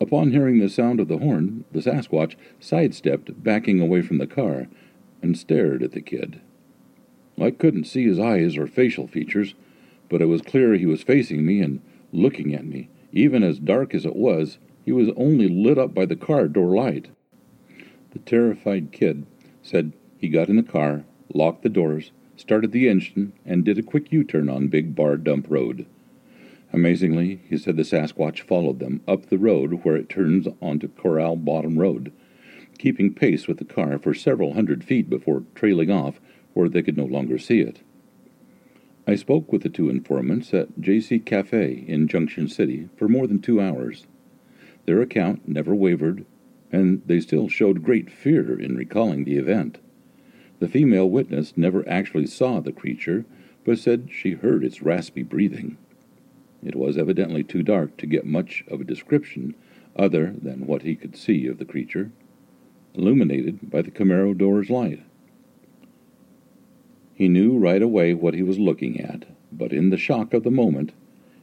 [0.00, 4.66] Upon hearing the sound of the horn, the Sasquatch sidestepped, backing away from the car,
[5.22, 6.40] and stared at the kid.
[7.40, 9.54] I couldn't see his eyes or facial features,
[10.12, 11.80] but it was clear he was facing me and
[12.12, 12.90] looking at me.
[13.12, 16.76] Even as dark as it was, he was only lit up by the car door
[16.76, 17.08] light.
[18.10, 19.24] The terrified kid
[19.62, 23.82] said he got in the car, locked the doors, started the engine, and did a
[23.82, 25.86] quick U turn on Big Bar Dump Road.
[26.74, 31.36] Amazingly, he said the Sasquatch followed them up the road where it turns onto Corral
[31.36, 32.12] Bottom Road,
[32.76, 36.20] keeping pace with the car for several hundred feet before trailing off
[36.52, 37.80] where they could no longer see it.
[39.04, 41.18] I spoke with the two informants at J.C.
[41.18, 44.06] Cafe in Junction City for more than two hours.
[44.86, 46.24] Their account never wavered,
[46.70, 49.78] and they still showed great fear in recalling the event.
[50.60, 53.24] The female witness never actually saw the creature,
[53.64, 55.78] but said she heard its raspy breathing.
[56.62, 59.56] It was evidently too dark to get much of a description
[59.96, 62.12] other than what he could see of the creature,
[62.94, 65.02] illuminated by the Camaro door's light.
[67.14, 70.50] He knew right away what he was looking at, but in the shock of the
[70.50, 70.92] moment,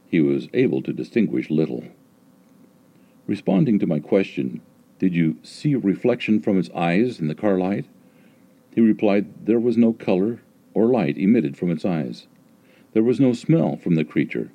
[0.08, 1.84] he was able to distinguish little.
[3.26, 4.60] Responding to my question,
[4.98, 7.86] Did you see a reflection from its eyes in the car light?
[8.74, 10.40] He replied, There was no color
[10.74, 12.26] or light emitted from its eyes.
[12.92, 14.50] There was no smell from the creature,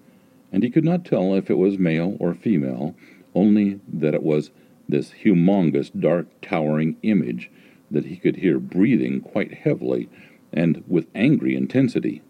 [0.52, 2.96] and he could not tell if it was male or female,
[3.34, 4.52] only that it was
[4.90, 7.50] this humongous, dark, towering image
[7.90, 10.10] that he could hear breathing quite heavily
[10.56, 12.22] and with angry intensity.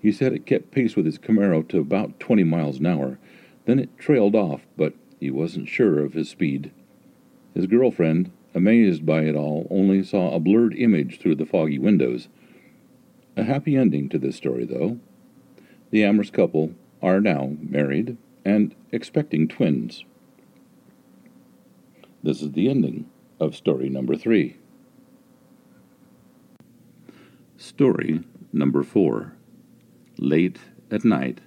[0.00, 3.18] He said it kept pace with his Camaro to about 20 miles an hour.
[3.66, 6.72] Then it trailed off, but he wasn't sure of his speed.
[7.54, 12.28] His girlfriend, amazed by it all, only saw a blurred image through the foggy windows.
[13.36, 14.98] A happy ending to this story, though.
[15.90, 20.04] The amorous couple are now married and expecting twins.
[22.22, 23.06] This is the ending
[23.38, 24.56] of story number three.
[27.60, 28.22] Story
[28.54, 29.34] number four
[30.16, 31.42] Late at Night,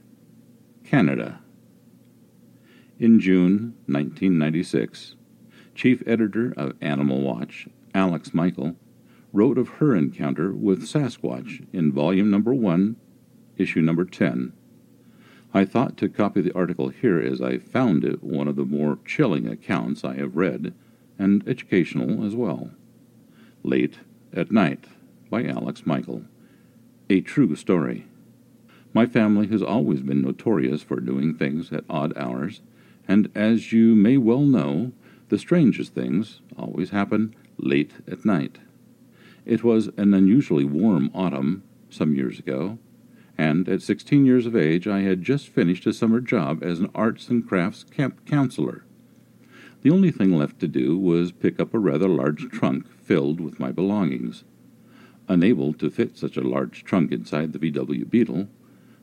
[0.84, 1.40] Canada.
[3.00, 5.16] In June 1996,
[5.74, 8.76] chief editor of Animal Watch, Alex Michael,
[9.34, 12.96] wrote of her encounter with Sasquatch in volume number 1,
[13.58, 14.54] issue number 10.
[15.52, 19.00] I thought to copy the article here as I found it one of the more
[19.04, 20.76] chilling accounts I have read,
[21.18, 22.70] and educational as well.
[23.64, 23.98] Late
[24.32, 24.86] at Night
[25.34, 26.22] by Alex Michael.
[27.10, 28.06] A true story.
[28.94, 32.62] My family has always been notorious for doing things at odd hours,
[33.08, 34.92] and as you may well know,
[35.30, 38.60] the strangest things always happen late at night.
[39.44, 42.78] It was an unusually warm autumn some years ago,
[43.36, 46.92] and at 16 years of age I had just finished a summer job as an
[46.94, 48.84] arts and crafts camp counselor.
[49.82, 53.60] The only thing left to do was pick up a rather large trunk filled with
[53.60, 54.44] my belongings.
[55.28, 58.48] Unable to fit such a large trunk inside the VW Beetle,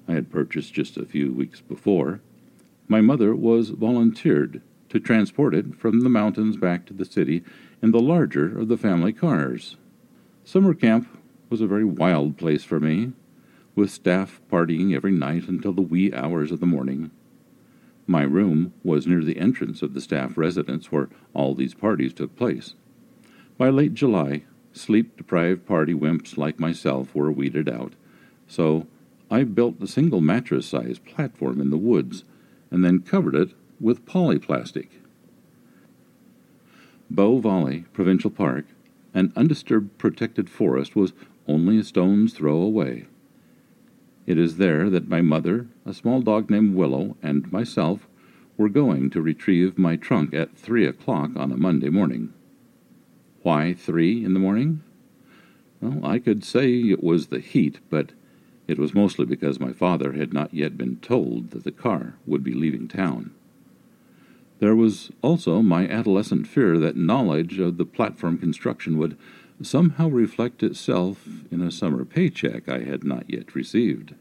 [0.07, 2.20] I had purchased just a few weeks before,
[2.90, 7.44] my mother was volunteered to transport it from the mountains back to the city
[7.81, 9.76] in the larger of the family cars.
[10.42, 11.07] Summer camp
[11.49, 13.12] was a very wild place for me,
[13.76, 17.12] with staff partying every night until the wee hours of the morning.
[18.08, 22.34] My room was near the entrance of the staff residence where all these parties took
[22.34, 22.74] place.
[23.57, 24.42] By late July,
[24.73, 27.94] sleep deprived party wimps like myself were weeded out,
[28.47, 28.86] so
[29.31, 32.24] I built a single mattress sized platform in the woods
[32.70, 33.50] and then covered it
[33.81, 34.89] with polyplastic.
[37.08, 38.66] Bow Valley Provincial Park,
[39.15, 41.12] an undisturbed protected forest, was
[41.49, 43.07] only a stone's throw away.
[44.26, 48.07] It is there that my mother, a small dog named Willow, and myself
[48.57, 52.32] were going to retrieve my trunk at three o'clock on a Monday morning.
[53.43, 54.83] Why three in the morning?
[55.81, 58.12] Well, I could say it was the heat, but
[58.69, 62.44] it was mostly because my father had not yet been told that the car would
[62.44, 63.31] be leaving town.
[64.59, 69.17] There was also my adolescent fear that knowledge of the platform construction would
[69.62, 74.15] somehow reflect itself in a summer paycheck I had not yet received.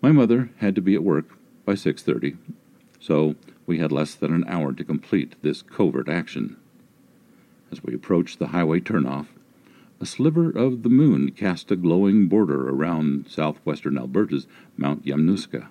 [0.00, 1.26] My mother had to be at work
[1.66, 2.36] by 6:30,
[2.98, 6.56] so we had less than an hour to complete this covert action.
[7.72, 9.26] As we approached the highway turnoff,
[10.00, 15.68] a sliver of the moon cast a glowing border around southwestern Alberta's Mount Yamnuska.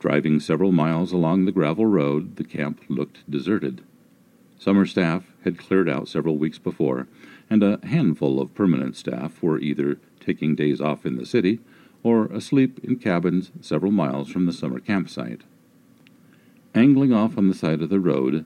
[0.00, 3.82] Driving several miles along the gravel road, the camp looked deserted.
[4.58, 7.06] Summer staff had cleared out several weeks before,
[7.48, 11.60] and a handful of permanent staff were either taking days off in the city
[12.02, 15.42] or asleep in cabins several miles from the summer campsite.
[16.74, 18.44] Angling off on the side of the road,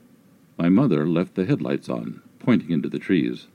[0.57, 3.47] my mother left the headlights on, pointing into the trees.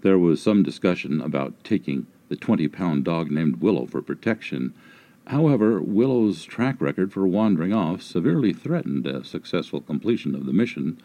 [0.00, 4.72] There was some discussion about taking the 20 pound dog named Willow for protection.
[5.26, 10.98] However, Willow's track record for wandering off severely threatened a successful completion of the mission.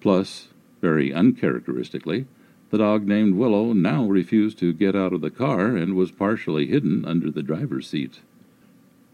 [0.00, 0.48] Plus,
[0.80, 2.26] very uncharacteristically,
[2.70, 6.66] the dog named Willow now refused to get out of the car and was partially
[6.66, 8.20] hidden under the driver's seat.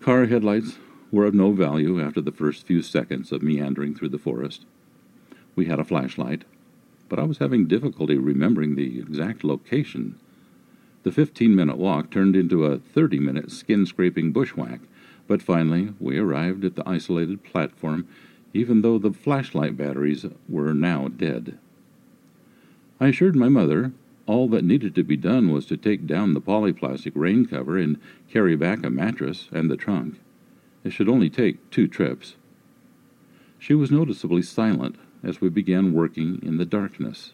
[0.01, 0.79] Car headlights
[1.11, 4.67] were of no value after the first few seconds of meandering through the forest.
[5.57, 6.45] We had a flashlight,
[7.09, 10.19] but I was having difficulty remembering the exact location.
[11.03, 14.81] The 15 minute walk turned into a 30 minute skin scraping bushwhack,
[15.27, 18.07] but finally we arrived at the isolated platform,
[18.53, 21.59] even though the flashlight batteries were now dead.
[23.01, 23.93] I assured my mother
[24.27, 27.99] all that needed to be done was to take down the polyplastic rain cover and
[28.31, 30.19] carry back a mattress and the trunk.
[30.83, 32.37] It should only take two trips.
[33.59, 37.33] She was noticeably silent, as we began working in the darkness.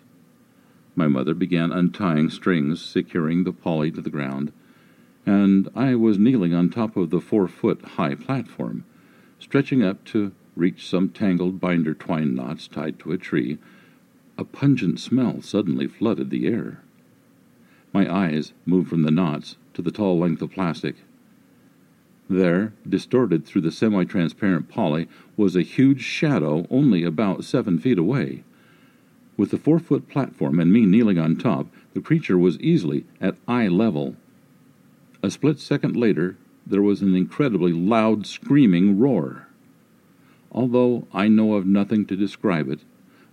[0.94, 4.52] My mother began untying strings securing the poly to the ground,
[5.26, 8.84] and I was kneeling on top of the four foot high platform,
[9.38, 13.58] stretching up to reach some tangled binder twine knots tied to a tree.
[14.38, 16.82] A pungent smell suddenly flooded the air.
[17.92, 20.96] My eyes moved from the knots to the tall length of plastic.
[22.32, 27.98] There, distorted through the semi transparent poly, was a huge shadow only about seven feet
[27.98, 28.44] away.
[29.36, 33.36] With the four foot platform and me kneeling on top, the creature was easily at
[33.48, 34.14] eye level.
[35.24, 39.48] A split second later, there was an incredibly loud screaming roar.
[40.52, 42.84] Although I know of nothing to describe it,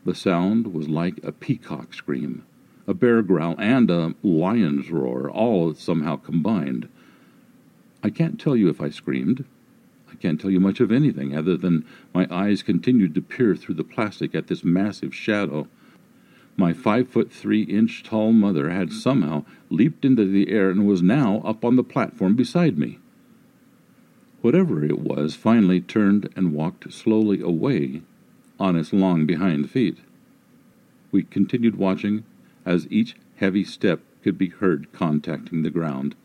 [0.06, 2.46] the sound was like a peacock scream,
[2.88, 6.90] a bear growl, and a lion's roar, all somehow combined.
[8.04, 9.46] I can't tell you if I screamed.
[10.10, 13.76] I can't tell you much of anything other than my eyes continued to peer through
[13.76, 15.68] the plastic at this massive shadow.
[16.56, 21.02] My five foot three inch tall mother had somehow leaped into the air and was
[21.02, 23.00] now up on the platform beside me.
[24.42, 28.02] Whatever it was finally turned and walked slowly away
[28.60, 29.98] on its long behind feet.
[31.12, 32.24] We continued watching
[32.66, 36.16] as each heavy step could be heard contacting the ground.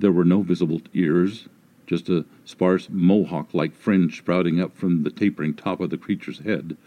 [0.00, 1.46] There were no visible ears,
[1.86, 6.38] just a sparse mohawk like fringe sprouting up from the tapering top of the creature's
[6.38, 6.78] head.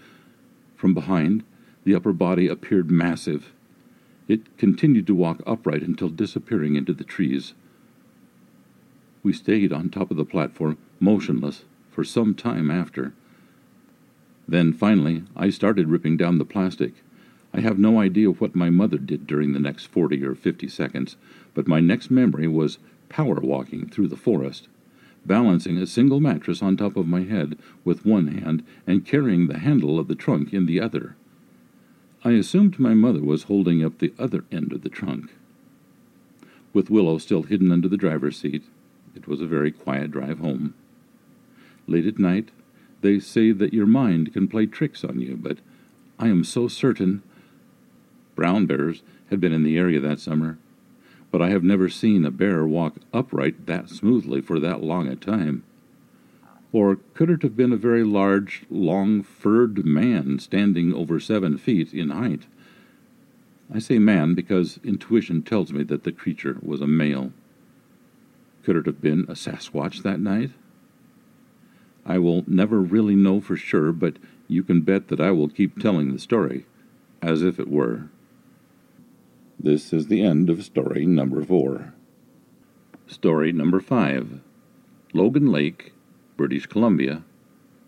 [0.76, 1.44] From behind,
[1.84, 3.54] the upper body appeared massive.
[4.28, 7.54] It continued to walk upright until disappearing into the trees.
[9.22, 13.14] We stayed on top of the platform, motionless, for some time after.
[14.48, 16.94] Then, finally, I started ripping down the plastic.
[17.54, 21.16] I have no idea what my mother did during the next forty or fifty seconds,
[21.54, 22.80] but my next memory was
[23.14, 24.68] power walking through the forest
[25.26, 29.60] balancing a single mattress on top of my head with one hand and carrying the
[29.60, 31.16] handle of the trunk in the other.
[32.26, 35.34] I assumed my mother was holding up the other end of the trunk.
[36.74, 38.64] With Willow still hidden under the driver's seat,
[39.16, 40.74] it was a very quiet drive home.
[41.88, 42.50] Late at night,
[43.02, 45.58] they say that your mind can play tricks on you, but
[46.18, 47.22] I am so certain.
[48.36, 50.58] Brown bears had been in the area that summer,
[51.34, 55.16] but I have never seen a bear walk upright that smoothly for that long a
[55.16, 55.64] time.
[56.72, 61.92] Or could it have been a very large, long furred man standing over seven feet
[61.92, 62.44] in height?
[63.74, 67.34] I say man because intuition tells me that the creature was a male.
[68.64, 70.52] Could it have been a Sasquatch that night?
[72.06, 75.82] I will never really know for sure, but you can bet that I will keep
[75.82, 76.68] telling the story
[77.24, 78.10] as if it were.
[79.64, 81.94] This is the end of story number four.
[83.08, 84.42] Story number five
[85.14, 85.94] Logan Lake,
[86.36, 87.24] British Columbia,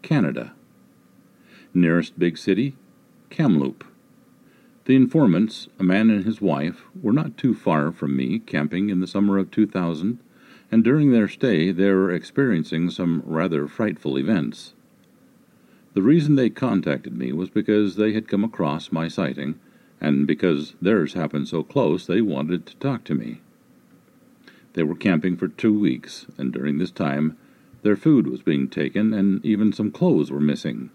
[0.01, 0.53] Canada.
[1.73, 2.77] Nearest big city,
[3.29, 3.87] Kamloops.
[4.85, 9.01] The informants, a man and his wife, were not too far from me, camping in
[9.01, 10.19] the summer of 2000,
[10.71, 14.75] and during their stay they were experiencing some rather frightful events.
[15.93, 19.59] The reason they contacted me was because they had come across my sighting
[20.01, 23.41] and because theirs happened so close, they wanted to talk to me.
[24.73, 27.37] They were camping for two weeks, and during this time,
[27.81, 30.89] their food was being taken, and even some clothes were missing.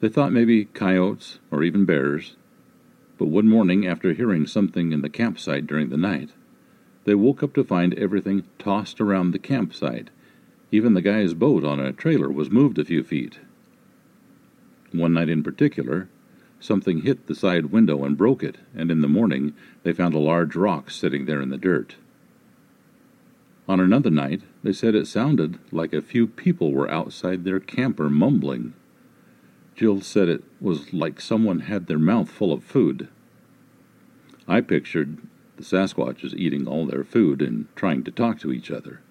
[0.00, 2.36] They thought maybe coyotes or even bears,
[3.16, 6.30] but one morning, after hearing something in the campsite during the night,
[7.04, 10.10] they woke up to find everything tossed around the campsite.
[10.72, 13.38] Even the guy's boat on a trailer was moved a few feet.
[14.90, 16.08] One night in particular,
[16.64, 19.52] Something hit the side window and broke it, and in the morning
[19.82, 21.96] they found a large rock sitting there in the dirt.
[23.68, 28.08] On another night, they said it sounded like a few people were outside their camper
[28.08, 28.72] mumbling.
[29.76, 33.08] Jill said it was like someone had their mouth full of food.
[34.48, 35.18] I pictured
[35.58, 39.02] the Sasquatches eating all their food and trying to talk to each other.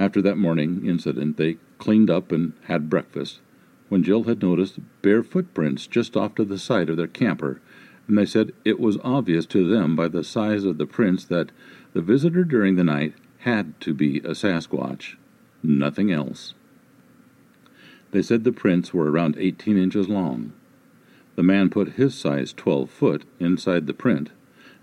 [0.00, 3.38] After that morning incident, they cleaned up and had breakfast,
[3.92, 7.60] when Jill had noticed bare footprints just off to the side of their camper,
[8.08, 11.52] and they said it was obvious to them by the size of the prints that
[11.92, 15.16] the visitor during the night had to be a Sasquatch,
[15.62, 16.54] nothing else.
[18.12, 20.54] They said the prints were around 18 inches long.
[21.36, 24.30] The man put his size 12 foot inside the print,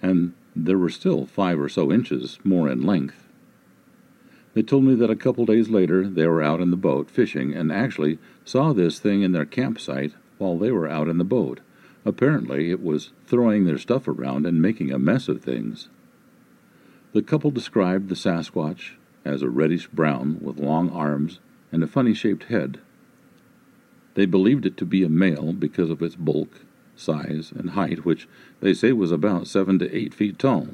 [0.03, 3.27] and there were still five or so inches more in length.
[4.53, 7.53] They told me that a couple days later they were out in the boat fishing
[7.53, 11.59] and actually saw this thing in their campsite while they were out in the boat.
[12.05, 15.89] Apparently, it was throwing their stuff around and making a mess of things.
[17.11, 18.93] The couple described the Sasquatch
[19.25, 21.39] as a reddish brown with long arms
[21.71, 22.79] and a funny shaped head.
[24.15, 26.61] They believed it to be a male because of its bulk,
[26.95, 28.27] size, and height, which
[28.59, 30.69] they say was about seven to eight feet tall.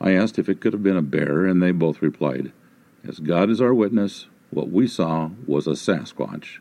[0.00, 2.52] I asked if it could have been a bear, and they both replied,
[3.02, 6.60] As God is our witness, what we saw was a Sasquatch.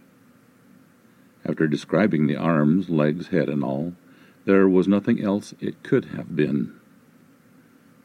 [1.45, 3.93] After describing the arms, legs, head, and all,
[4.45, 6.73] there was nothing else it could have been.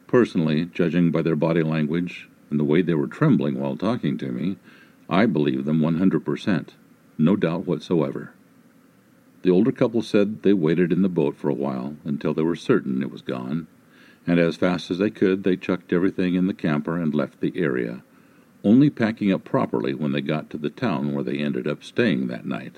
[0.05, 4.31] Personally, judging by their body language and the way they were trembling while talking to
[4.31, 4.57] me,
[5.09, 6.69] I believe them 100%,
[7.17, 8.33] no doubt whatsoever.
[9.41, 12.55] The older couple said they waited in the boat for a while until they were
[12.55, 13.67] certain it was gone
[14.25, 17.53] and as fast as they could, they chucked everything in the camper and left the
[17.55, 18.03] area,
[18.63, 22.27] only packing up properly when they got to the town where they ended up staying
[22.27, 22.77] that night.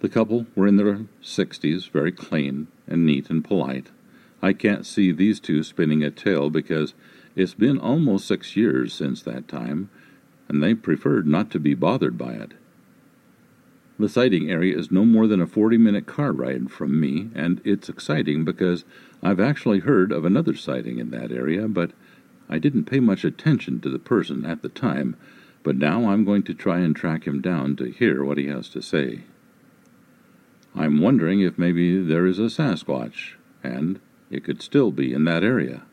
[0.00, 3.86] The couple were in their sixties, very clean and neat and polite.
[4.42, 6.92] I can't see these two spinning a tale because
[7.34, 9.88] it's been almost six years since that time,
[10.48, 12.52] and they preferred not to be bothered by it.
[13.98, 17.60] The sighting area is no more than a 40 minute car ride from me, and
[17.64, 18.84] it's exciting because
[19.24, 21.92] I've actually heard of another sighting in that area, but
[22.50, 25.16] I didn't pay much attention to the person at the time.
[25.62, 28.68] But now I'm going to try and track him down to hear what he has
[28.68, 29.22] to say.
[30.74, 33.98] I'm wondering if maybe there is a Sasquatch, and
[34.30, 35.84] it could still be in that area.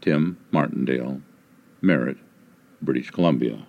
[0.00, 1.22] Tim Martindale,
[1.80, 2.18] Merritt,
[2.80, 3.68] British Columbia.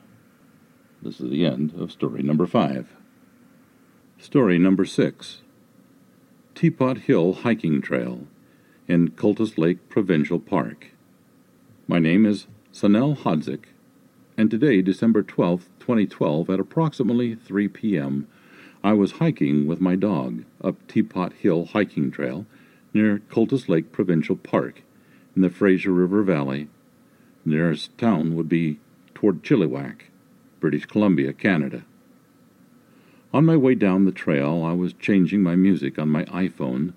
[1.04, 2.96] This is the end of story number five.
[4.18, 5.42] Story number six
[6.56, 8.26] Teapot Hill Hiking Trail
[8.88, 10.88] in Cultus Lake Provincial Park.
[11.88, 13.66] My name is Sanel Hodzik,
[14.38, 18.28] and today, December 12, 2012, at approximately 3 p.m.,
[18.84, 22.46] I was hiking with my dog up Teapot Hill Hiking Trail
[22.94, 24.82] near Cultus Lake Provincial Park
[25.36, 26.68] in the Fraser River Valley.
[27.46, 28.80] The nearest town would be
[29.16, 30.02] toward Chilliwack,
[30.60, 31.86] British Columbia, Canada.
[33.34, 36.94] On my way down the trail, I was changing my music on my iPhone,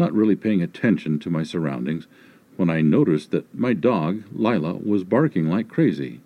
[0.00, 2.08] not really paying attention to my surroundings,
[2.56, 6.20] when I noticed that my dog, Lila, was barking like crazy.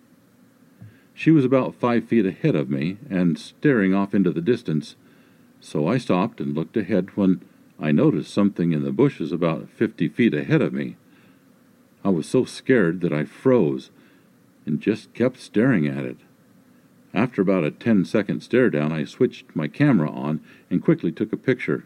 [1.13, 4.95] She was about five feet ahead of me and staring off into the distance,
[5.61, 7.41] so I stopped and looked ahead when
[7.79, 10.97] I noticed something in the bushes about fifty feet ahead of me.
[12.03, 13.91] I was so scared that I froze
[14.65, 16.17] and just kept staring at it.
[17.13, 21.31] After about a ten second stare down, I switched my camera on and quickly took
[21.31, 21.85] a picture.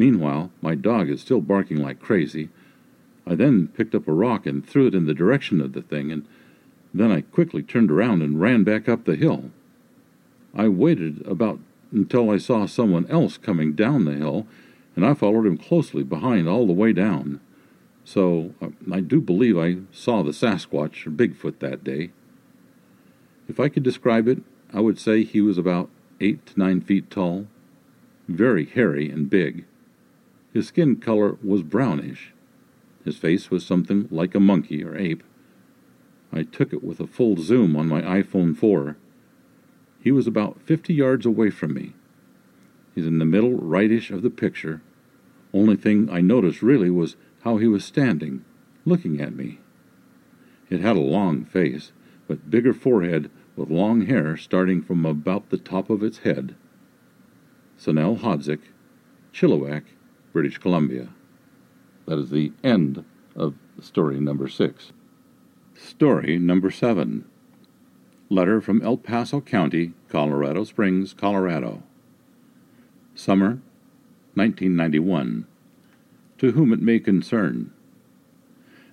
[0.00, 2.48] Meanwhile, my dog is still barking like crazy.
[3.26, 6.10] I then picked up a rock and threw it in the direction of the thing,
[6.10, 6.24] and
[6.94, 9.50] then I quickly turned around and ran back up the hill.
[10.54, 11.58] I waited about
[11.92, 14.46] until I saw someone else coming down the hill,
[14.96, 17.38] and I followed him closely behind all the way down.
[18.02, 22.10] So uh, I do believe I saw the Sasquatch or Bigfoot that day.
[23.50, 24.38] If I could describe it,
[24.72, 25.90] I would say he was about
[26.22, 27.48] eight to nine feet tall,
[28.28, 29.66] very hairy and big.
[30.52, 32.32] His skin color was brownish.
[33.04, 35.22] His face was something like a monkey or ape.
[36.32, 38.96] I took it with a full zoom on my iPhone 4.
[40.00, 41.94] He was about 50 yards away from me.
[42.94, 44.82] He's in the middle rightish of the picture.
[45.52, 48.44] Only thing I noticed really was how he was standing,
[48.84, 49.58] looking at me.
[50.68, 51.92] It had a long face,
[52.28, 56.54] but bigger forehead with long hair starting from about the top of its head.
[57.78, 58.60] Sanel Hodzik,
[59.32, 59.82] Chilliwack,
[60.32, 61.08] British Columbia.
[62.06, 64.92] That is the end of story number six.
[65.76, 67.24] Story number seven.
[68.28, 71.82] Letter from El Paso County, Colorado Springs, Colorado.
[73.14, 73.60] Summer
[74.34, 75.46] 1991.
[76.38, 77.72] To whom it may concern.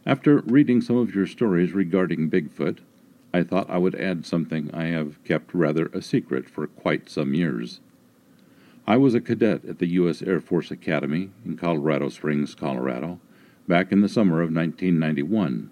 [0.05, 2.79] After reading some of your stories regarding Bigfoot,
[3.33, 7.33] I thought I would add something I have kept rather a secret for quite some
[7.33, 7.81] years.
[8.89, 10.21] I was a cadet at the U.S.
[10.21, 13.19] Air Force Academy in Colorado Springs, Colorado,
[13.67, 15.69] back in the summer of 1991.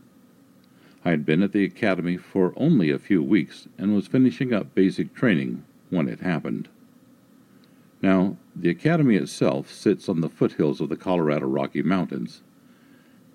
[1.06, 4.76] I had been at the academy for only a few weeks and was finishing up
[4.76, 6.68] basic training when it happened.
[8.02, 12.42] Now, the academy itself sits on the foothills of the Colorado Rocky Mountains.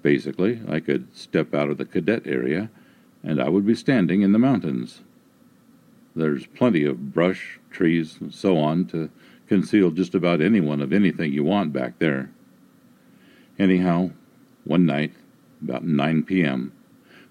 [0.02, 2.70] Basically, I could step out of the cadet area
[3.22, 5.00] and I would be standing in the mountains.
[6.14, 9.08] There's plenty of brush, trees, and so on to
[9.50, 12.30] conceal just about anyone of anything you want back there.
[13.58, 14.12] Anyhow,
[14.62, 15.12] one night,
[15.60, 16.72] about 9 p.m.,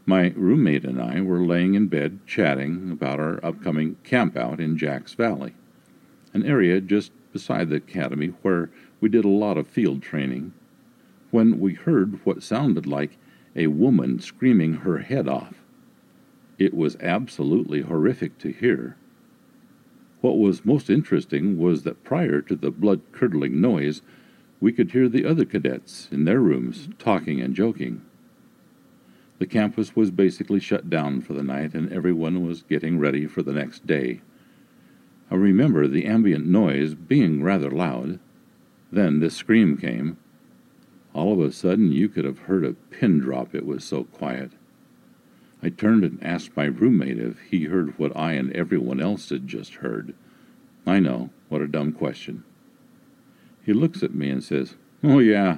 [0.05, 5.13] my roommate and I were laying in bed chatting about our upcoming campout in Jacks
[5.13, 5.53] Valley,
[6.33, 10.51] an area just beside the academy where we did a lot of field training,
[11.31, 13.17] when we heard what sounded like
[13.55, 15.63] a woman screaming her head off.
[16.57, 18.97] It was absolutely horrific to hear.
[20.21, 24.01] What was most interesting was that prior to the blood curdling noise,
[24.59, 28.01] we could hear the other cadets in their rooms talking and joking.
[29.37, 33.41] The campus was basically shut down for the night, and everyone was getting ready for
[33.41, 34.19] the next day.
[35.31, 38.19] I remember the ambient noise being rather loud.
[38.91, 40.17] Then this scream came.
[41.13, 44.51] All of a sudden, you could have heard a pin drop, it was so quiet.
[45.61, 49.47] I turned and asked my roommate if he heard what I and everyone else had
[49.47, 50.13] just heard.
[50.85, 52.43] I know, what a dumb question.
[53.65, 55.57] He looks at me and says, Oh, yeah,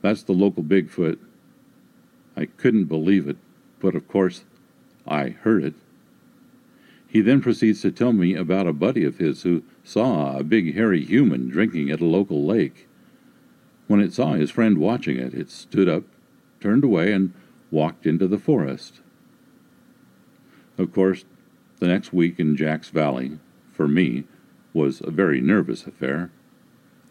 [0.00, 1.18] that's the local Bigfoot.
[2.36, 3.36] I couldn't believe it,
[3.80, 4.44] but of course,
[5.06, 5.74] I heard it.
[7.06, 10.74] He then proceeds to tell me about a buddy of his who saw a big
[10.74, 12.88] hairy human drinking at a local lake.
[13.86, 16.04] When it saw his friend watching it, it stood up,
[16.60, 17.32] turned away, and
[17.70, 19.00] walked into the forest.
[20.78, 21.24] Of course,
[21.78, 23.38] the next week in Jacks Valley,
[23.72, 24.24] for me,
[24.72, 26.30] was a very nervous affair.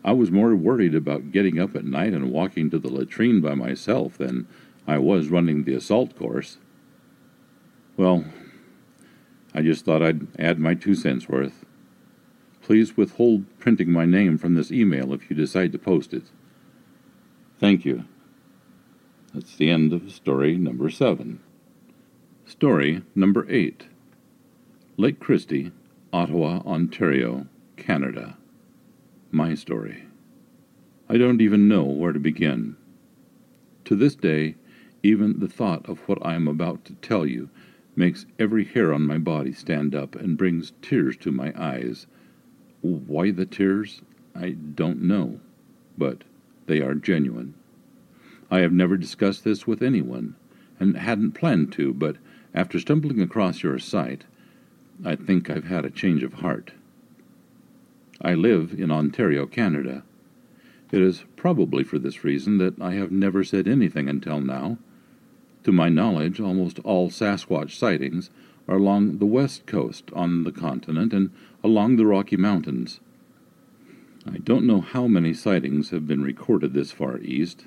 [0.03, 3.55] I was more worried about getting up at night and walking to the latrine by
[3.55, 4.47] myself than
[4.85, 6.57] I was running the assault course.
[7.95, 8.25] Well,
[9.53, 11.63] I just thought I'd add my two cents worth.
[12.61, 16.23] Please withhold printing my name from this email if you decide to post it.
[17.59, 18.05] Thank you.
[19.33, 21.39] That's the end of story number seven.
[22.45, 23.87] Story number eight
[24.97, 25.71] Lake Christie,
[26.11, 27.47] Ottawa, Ontario,
[27.77, 28.37] Canada.
[29.31, 30.03] My story.
[31.09, 32.75] I don't even know where to begin.
[33.85, 34.55] To this day,
[35.01, 37.49] even the thought of what I am about to tell you
[37.95, 42.07] makes every hair on my body stand up and brings tears to my eyes.
[42.81, 44.01] Why the tears?
[44.35, 45.39] I don't know,
[45.97, 46.23] but
[46.67, 47.55] they are genuine.
[48.51, 50.35] I have never discussed this with anyone,
[50.79, 52.17] and hadn't planned to, but
[52.53, 54.25] after stumbling across your site,
[55.03, 56.71] I think I've had a change of heart.
[58.21, 60.03] I live in Ontario, Canada.
[60.91, 64.77] It is probably for this reason that I have never said anything until now.
[65.63, 68.29] To my knowledge, almost all Sasquatch sightings
[68.67, 71.31] are along the west coast on the continent and
[71.63, 72.99] along the Rocky Mountains.
[74.25, 77.65] I don't know how many sightings have been recorded this far east,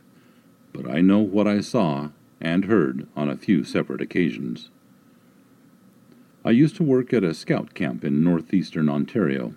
[0.72, 4.70] but I know what I saw and heard on a few separate occasions.
[6.46, 9.56] I used to work at a scout camp in northeastern Ontario.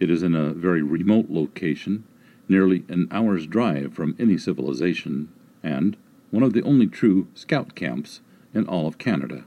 [0.00, 2.02] It is in a very remote location,
[2.48, 5.28] nearly an hour's drive from any civilization,
[5.62, 5.96] and
[6.32, 8.20] one of the only true scout camps
[8.52, 9.44] in all of Canada.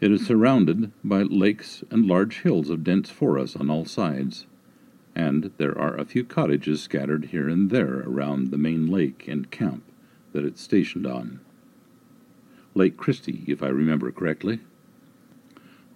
[0.00, 4.46] It is surrounded by lakes and large hills of dense forest on all sides,
[5.14, 9.48] and there are a few cottages scattered here and there around the main lake and
[9.52, 9.84] camp
[10.32, 11.38] that it's stationed on.
[12.74, 14.58] Lake Christie, if I remember correctly.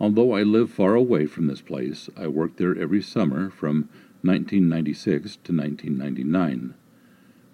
[0.01, 3.89] Although I live far away from this place, I worked there every summer from
[4.23, 6.75] 1996 to 1999.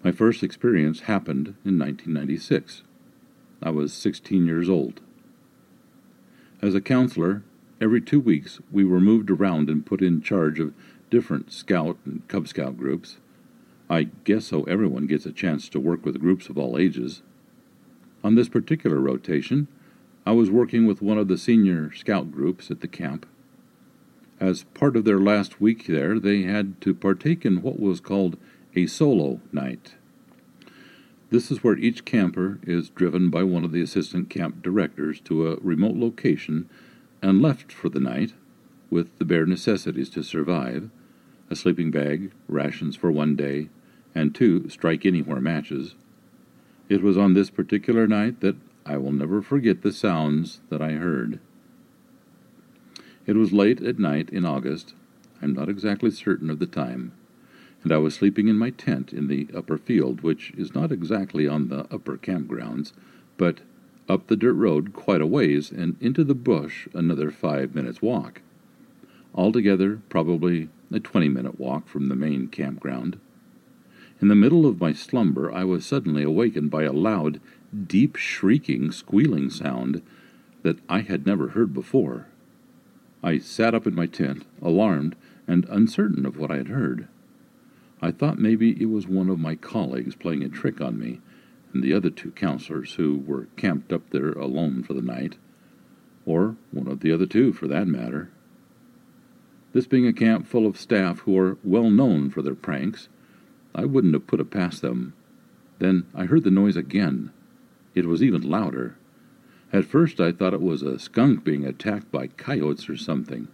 [0.02, 2.82] My first experience happened in 1996.
[3.62, 5.00] I was 16 years old.
[6.60, 7.42] As a counselor,
[7.80, 10.74] every two weeks we were moved around and put in charge of
[11.10, 13.16] different Scout and Cub Scout groups.
[13.88, 17.22] I guess so everyone gets a chance to work with groups of all ages.
[18.22, 19.68] On this particular rotation,
[20.26, 23.26] I was working with one of the senior scout groups at the camp.
[24.40, 28.38] As part of their last week there, they had to partake in what was called
[28.74, 29.94] a solo night.
[31.30, 35.48] This is where each camper is driven by one of the assistant camp directors to
[35.48, 36.68] a remote location
[37.20, 38.32] and left for the night
[38.90, 40.90] with the bare necessities to survive
[41.50, 43.68] a sleeping bag, rations for one day,
[44.14, 45.94] and two strike anywhere matches.
[46.88, 48.56] It was on this particular night that
[48.86, 51.40] I will never forget the sounds that I heard.
[53.26, 54.94] It was late at night in August.
[55.40, 57.12] I'm not exactly certain of the time.
[57.82, 61.46] And I was sleeping in my tent in the upper field, which is not exactly
[61.46, 62.92] on the upper campgrounds,
[63.36, 63.60] but
[64.08, 68.42] up the dirt road quite a ways and into the bush another five minutes' walk.
[69.34, 73.18] Altogether, probably a twenty minute walk from the main campground.
[74.20, 77.40] In the middle of my slumber, I was suddenly awakened by a loud,
[77.86, 80.02] deep shrieking, squealing sound
[80.62, 82.26] that I had never heard before.
[83.22, 87.08] I sat up in my tent, alarmed and uncertain of what I had heard.
[88.00, 91.20] I thought maybe it was one of my colleagues playing a trick on me
[91.72, 95.36] and the other two counselors who were camped up there alone for the night,
[96.24, 98.30] or one of the other two for that matter.
[99.72, 103.08] This being a camp full of staff who are well known for their pranks,
[103.74, 105.14] I wouldn't have put it past them.
[105.80, 107.32] Then I heard the noise again,
[107.94, 108.96] it was even louder.
[109.72, 113.48] At first I thought it was a skunk being attacked by coyotes or something.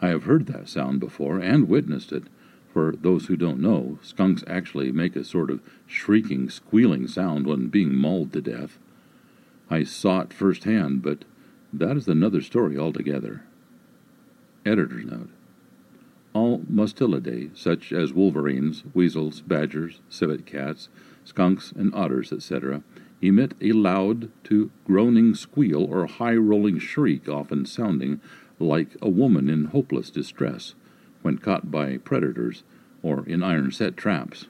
[0.00, 2.24] I have heard that sound before and witnessed it.
[2.72, 7.68] For those who don't know, skunks actually make a sort of shrieking, squealing sound when
[7.68, 8.78] being mauled to death.
[9.70, 11.24] I saw it firsthand, but
[11.72, 13.44] that is another story altogether.
[14.66, 15.30] Editor's note.
[16.32, 20.88] All Mustelidae, such as wolverines, weasels, badgers, civet cats,
[21.24, 22.82] skunks, and otters, etc.,
[23.24, 28.20] emit a loud to groaning squeal or high rolling shriek, often sounding
[28.58, 30.74] like a woman in hopeless distress
[31.22, 32.62] when caught by predators
[33.02, 34.46] or in iron set traps.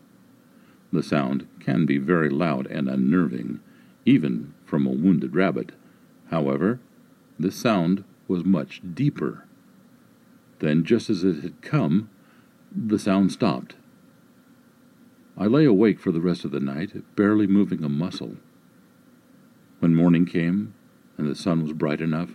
[0.93, 3.61] The sound can be very loud and unnerving,
[4.05, 5.73] even from a wounded rabbit.
[6.31, 6.81] However,
[7.39, 9.45] the sound was much deeper.
[10.61, 12.11] Then, just as it had come,
[12.75, 13.77] the sound stopped.
[15.37, 18.37] I lay awake for the rest of the night, barely moving a muscle.
[19.81, 20.75] When morning came
[21.19, 22.31] and the sun was bright enough,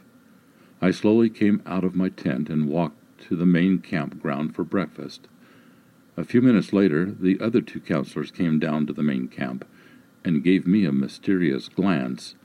[0.82, 5.27] I slowly came out of my tent and walked to the main campground for breakfast.
[6.16, 9.66] A few minutes later, the other two counselors came down to the main camp
[10.24, 12.35] and gave me a mysterious glance.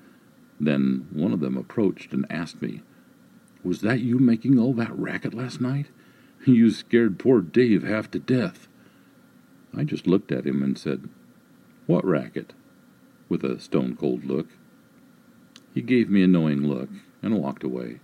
[0.61, 2.83] Then one of them approached and asked me,
[3.63, 5.87] Was that you making all that racket last night?
[6.47, 8.69] You scared poor Dave half to death.
[9.77, 11.09] I just looked at him and said,
[11.87, 12.53] What racket?
[13.29, 14.49] with a stone cold look.
[15.75, 16.89] He gave me a knowing look
[17.21, 17.99] and walked away.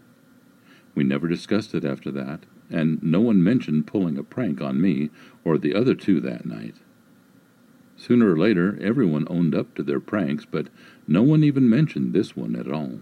[0.97, 5.10] We never discussed it after that, and no one mentioned pulling a prank on me
[5.44, 6.74] or the other two that night.
[7.97, 10.68] Sooner or later, everyone owned up to their pranks, but
[11.07, 13.00] no one even mentioned this one at all.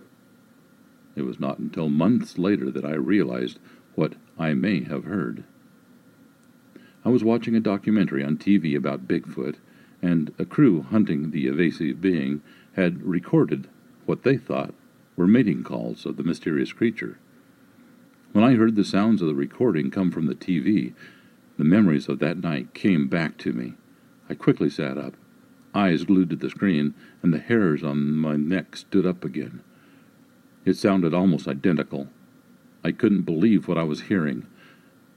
[1.16, 3.58] It was not until months later that I realized
[3.94, 5.44] what I may have heard.
[7.06, 9.56] I was watching a documentary on TV about Bigfoot,
[10.02, 12.42] and a crew hunting the evasive being
[12.74, 13.66] had recorded
[14.08, 14.72] what they thought
[15.16, 17.18] were mating calls of the mysterious creature.
[18.32, 20.94] When I heard the sounds of the recording come from the TV,
[21.58, 23.74] the memories of that night came back to me.
[24.30, 25.12] I quickly sat up,
[25.74, 29.60] eyes glued to the screen, and the hairs on my neck stood up again.
[30.64, 32.08] It sounded almost identical.
[32.82, 34.46] I couldn't believe what I was hearing.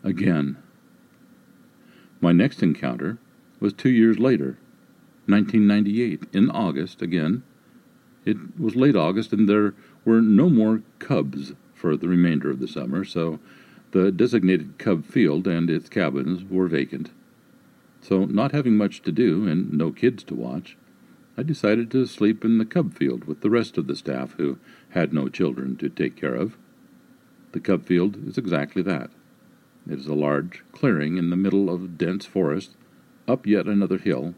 [0.04, 0.58] Again.
[2.20, 3.20] My next encounter
[3.62, 4.58] was two years later,
[5.28, 7.44] 1998, in August again.
[8.26, 9.74] It was late August, and there
[10.06, 13.40] were no more cubs for the remainder of the summer, so
[13.92, 17.12] the designated cub field and its cabins were vacant.
[18.02, 20.78] So, not having much to do and no kids to watch,
[21.38, 24.58] I decided to sleep in the cub field with the rest of the staff who
[24.90, 26.58] had no children to take care of.
[27.52, 29.12] The cub field is exactly that.
[29.90, 32.76] It is a large clearing in the middle of dense forest,
[33.28, 34.36] up yet another hill.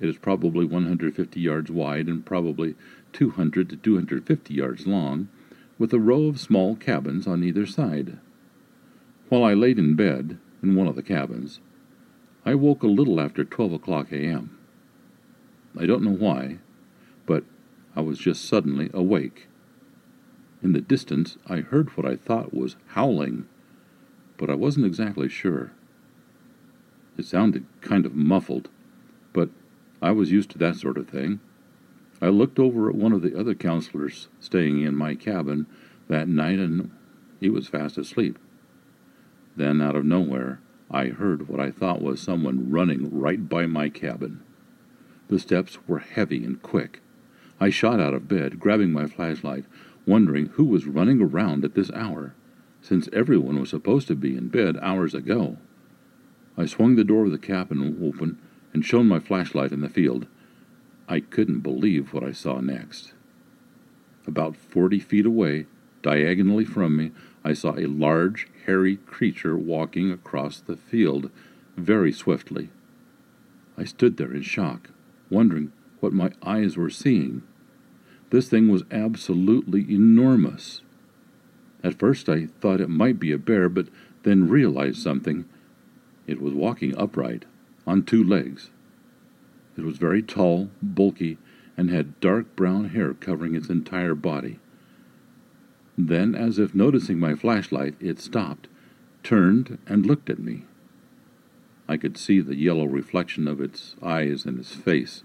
[0.00, 2.74] It is probably 150 yards wide and probably
[3.12, 5.28] 200 to 250 yards long,
[5.78, 8.18] with a row of small cabins on either side.
[9.28, 11.60] While I laid in bed in one of the cabins,
[12.44, 14.58] I woke a little after 12 o'clock a.m.
[15.78, 16.58] I don't know why,
[17.26, 17.44] but
[17.94, 19.46] I was just suddenly awake.
[20.62, 23.46] In the distance, I heard what I thought was howling,
[24.36, 25.72] but I wasn't exactly sure.
[27.16, 28.68] It sounded kind of muffled,
[29.32, 29.50] but
[30.02, 31.40] I was used to that sort of thing.
[32.22, 35.66] I looked over at one of the other counselors staying in my cabin
[36.08, 36.90] that night, and
[37.40, 38.38] he was fast asleep.
[39.56, 43.88] Then, out of nowhere, I heard what I thought was someone running right by my
[43.88, 44.40] cabin.
[45.28, 47.00] The steps were heavy and quick.
[47.60, 49.64] I shot out of bed, grabbing my flashlight,
[50.06, 52.34] wondering who was running around at this hour,
[52.82, 55.58] since everyone was supposed to be in bed hours ago.
[56.56, 58.38] I swung the door of the cabin open
[58.72, 60.26] and shone my flashlight in the field.
[61.10, 63.14] I couldn't believe what I saw next.
[64.28, 65.66] About forty feet away,
[66.02, 67.10] diagonally from me,
[67.42, 71.32] I saw a large, hairy creature walking across the field
[71.76, 72.68] very swiftly.
[73.76, 74.90] I stood there in shock,
[75.30, 77.42] wondering what my eyes were seeing.
[78.30, 80.80] This thing was absolutely enormous.
[81.82, 83.88] At first I thought it might be a bear, but
[84.22, 85.44] then realized something.
[86.28, 87.46] It was walking upright,
[87.84, 88.70] on two legs.
[89.80, 91.38] It was very tall, bulky,
[91.74, 94.58] and had dark brown hair covering its entire body.
[95.96, 98.68] Then, as if noticing my flashlight, it stopped,
[99.22, 100.64] turned, and looked at me.
[101.88, 105.24] I could see the yellow reflection of its eyes and its face.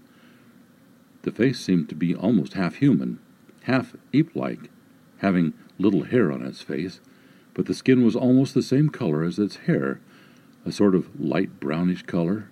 [1.20, 3.18] The face seemed to be almost half human,
[3.64, 4.70] half ape like,
[5.18, 7.02] having little hair on its face,
[7.52, 10.00] but the skin was almost the same color as its hair,
[10.64, 12.48] a sort of light brownish color.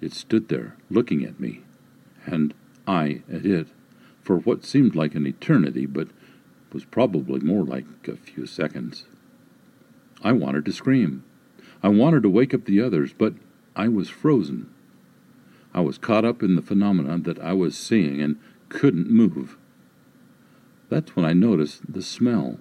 [0.00, 1.60] It stood there, looking at me,
[2.24, 2.54] and
[2.86, 3.68] I at it,
[4.22, 6.08] for what seemed like an eternity, but
[6.72, 9.04] was probably more like a few seconds.
[10.22, 11.24] I wanted to scream.
[11.82, 13.34] I wanted to wake up the others, but
[13.74, 14.70] I was frozen.
[15.72, 18.38] I was caught up in the phenomenon that I was seeing and
[18.68, 19.56] couldn't move.
[20.88, 22.58] That's when I noticed the smell.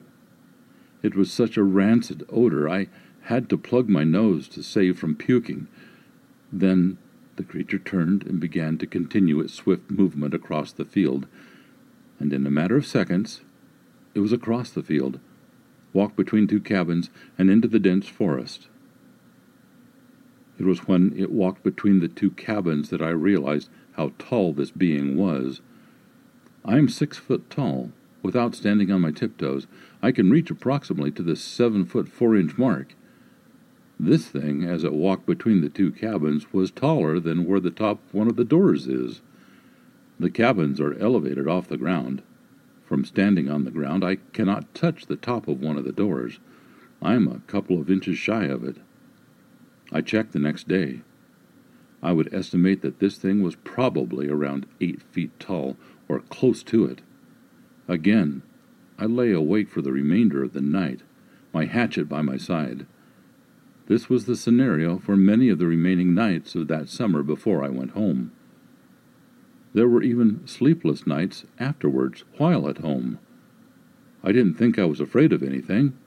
[1.02, 2.88] It was such a rancid odor, I
[3.24, 5.68] had to plug my nose to save from puking.
[6.52, 6.98] Then
[7.40, 11.26] the creature turned and began to continue its swift movement across the field,
[12.20, 13.40] and in a matter of seconds
[14.14, 15.22] it was across the field,
[15.94, 18.68] walked between two cabins, and into the dense forest.
[20.60, 24.72] It was when it walked between the two cabins that I realized how tall this
[24.72, 25.62] being was.
[26.66, 27.94] I am six foot tall.
[28.22, 29.66] Without standing on my tiptoes,
[30.02, 32.96] I can reach approximately to the seven foot four inch mark.
[34.00, 38.00] This thing, as it walked between the two cabins, was taller than where the top
[38.14, 39.22] one of the doors is.
[40.18, 42.22] The cabins are elevated off the ground.
[42.86, 46.40] From standing on the ground, I cannot touch the top of one of the doors.
[47.02, 48.78] I'm a couple of inches shy of it.
[49.92, 51.02] I checked the next day.
[52.02, 55.76] I would estimate that this thing was probably around eight feet tall,
[56.08, 57.02] or close to it.
[57.90, 58.44] Again,
[58.98, 61.02] I lay awake for the remainder of the night,
[61.54, 62.86] my hatchet by my side.
[63.90, 67.70] This was the scenario for many of the remaining nights of that summer before I
[67.70, 68.32] went home.
[69.74, 73.18] There were even sleepless nights afterwards while at home.
[74.24, 75.98] I didn't think I was afraid of anything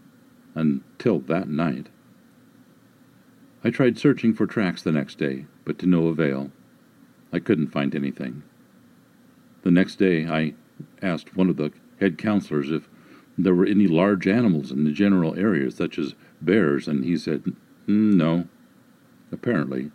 [0.55, 1.89] until that night.
[3.65, 6.53] I tried searching for tracks the next day, but to no avail.
[7.33, 8.45] I couldn't find anything.
[9.63, 10.55] The next day, I
[11.03, 12.89] asked one of the head counselors if
[13.37, 17.57] there were any large animals in the general area, such as bears, and he said,
[17.89, 18.49] Mm, no.
[19.31, 19.91] Apparently,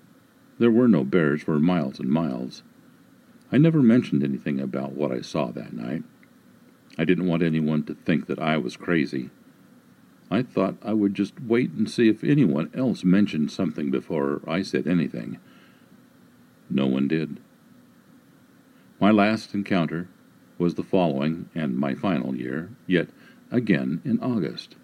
[0.60, 2.64] there were no bears for miles and miles.
[3.52, 6.04] I never mentioned anything about what I saw that night.
[6.98, 9.30] I didn't want anyone to think that I was crazy.
[10.30, 14.62] I thought I would just wait and see if anyone else mentioned something before I
[14.62, 15.40] said anything.
[16.70, 17.40] No one did.
[19.00, 20.10] My last encounter
[20.58, 23.10] was the following and my final year, yet
[23.52, 24.76] again in August.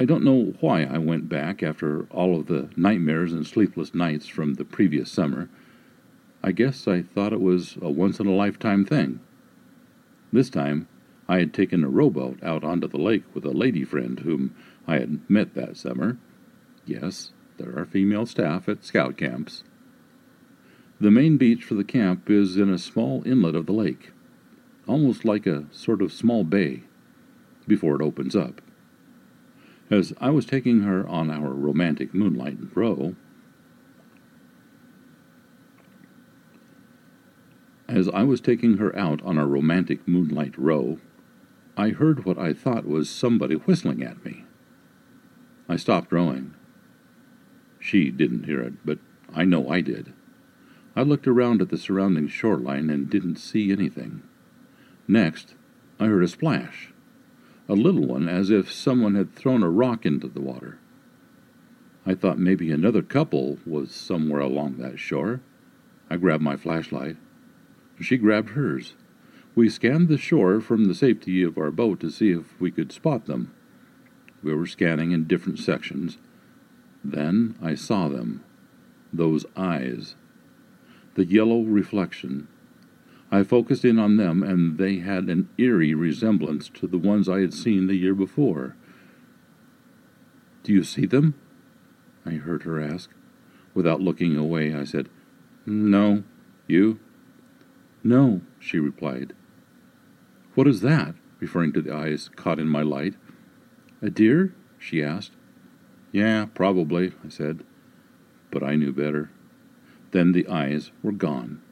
[0.00, 4.26] I don't know why I went back after all of the nightmares and sleepless nights
[4.26, 5.50] from the previous summer.
[6.42, 9.20] I guess I thought it was a once in a lifetime thing.
[10.32, 10.88] This time,
[11.28, 14.54] I had taken a rowboat out onto the lake with a lady friend whom
[14.86, 16.16] I had met that summer.
[16.86, 19.64] Yes, there are female staff at scout camps.
[20.98, 24.12] The main beach for the camp is in a small inlet of the lake
[24.90, 26.82] almost like a sort of small bay,
[27.68, 28.60] before it opens up.
[29.90, 33.16] As I was taking her on our romantic moonlight row,
[37.88, 40.98] as I was taking her out on our romantic moonlight row,
[41.76, 44.44] I heard what I thought was somebody whistling at me.
[45.68, 46.54] I stopped rowing.
[47.80, 49.00] She didn't hear it, but
[49.34, 50.12] I know I did.
[50.94, 54.22] I looked around at the surrounding shoreline and didn't see anything.
[55.08, 55.54] Next,
[55.98, 56.92] I heard a splash,
[57.70, 60.78] a little one as if someone had thrown a rock into the water.
[62.04, 65.40] I thought maybe another couple was somewhere along that shore.
[66.10, 67.16] I grabbed my flashlight.
[68.00, 68.94] She grabbed hers.
[69.54, 72.90] We scanned the shore from the safety of our boat to see if we could
[72.90, 73.54] spot them.
[74.42, 76.18] We were scanning in different sections.
[77.04, 78.42] Then I saw them.
[79.12, 80.16] Those eyes.
[81.14, 82.48] The yellow reflection
[83.32, 87.40] I focused in on them, and they had an eerie resemblance to the ones I
[87.40, 88.76] had seen the year before.
[90.64, 91.34] Do you see them?
[92.26, 93.10] I heard her ask.
[93.72, 95.08] Without looking away, I said,
[95.64, 96.24] No.
[96.66, 96.98] You?
[98.02, 99.34] No, she replied.
[100.54, 101.14] What is that?
[101.38, 103.14] referring to the eyes caught in my light.
[104.02, 104.54] A deer?
[104.78, 105.32] she asked.
[106.12, 107.64] Yeah, probably, I said.
[108.50, 109.30] But I knew better.
[110.10, 111.62] Then the eyes were gone.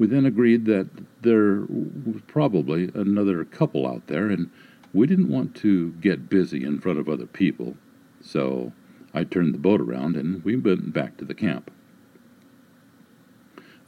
[0.00, 0.88] We then agreed that
[1.20, 4.48] there was probably another couple out there, and
[4.94, 7.76] we didn't want to get busy in front of other people.
[8.22, 8.72] So
[9.12, 11.70] I turned the boat around and we went back to the camp.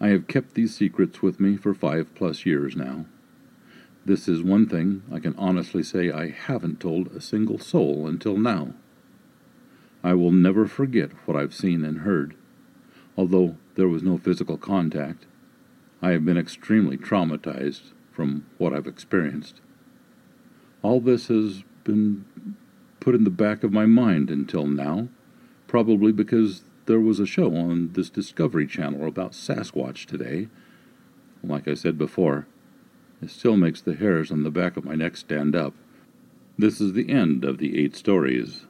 [0.03, 3.07] I have kept these secrets with me for five plus years now.
[4.05, 8.37] This is one thing I can honestly say I haven't told a single soul until
[8.37, 8.75] now.
[10.05, 12.35] I will never forget what I've seen and heard,
[13.17, 15.25] although there was no physical contact.
[16.03, 19.61] I have been extremely traumatized from what I've experienced.
[20.83, 22.25] All this has been
[22.99, 25.09] put in the back of my mind until now,
[25.69, 30.49] probably because there was a show on this Discovery Channel about Sasquatch today.
[31.43, 32.47] Like I said before,
[33.23, 35.75] it still makes the hairs on the back of my neck stand up.
[36.59, 38.67] This is the end of the eight stories.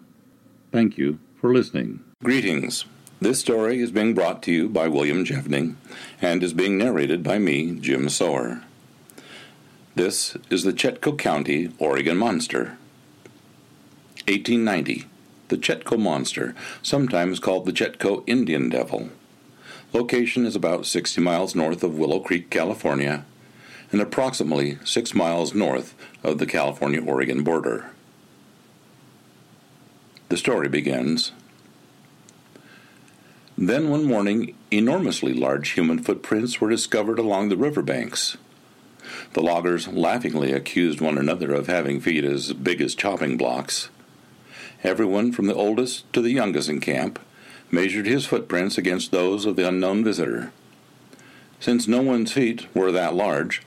[0.71, 2.05] Thank you for listening.
[2.23, 2.85] Greetings.
[3.23, 5.77] This story is being brought to you by William Jevning
[6.21, 8.65] and is being narrated by me, Jim Sower.
[9.95, 12.77] This is the Chetco County, Oregon Monster.
[14.27, 15.05] 1890.
[15.51, 19.11] The Chetco Monster, sometimes called the Chetco Indian Devil.
[19.93, 23.25] Location is about 60 miles north of Willow Creek, California,
[23.93, 25.95] and approximately 6 miles north
[26.25, 27.93] of the California Oregon border.
[30.29, 31.31] The story begins
[33.57, 38.37] then one morning, enormously large human footprints were discovered along the river banks.
[39.35, 43.89] The loggers laughingly accused one another of having feet as big as chopping blocks.
[44.83, 47.19] Everyone from the oldest to the youngest in camp
[47.71, 50.53] measured his footprints against those of the unknown visitor.
[51.61, 53.63] Since no one's feet were that large,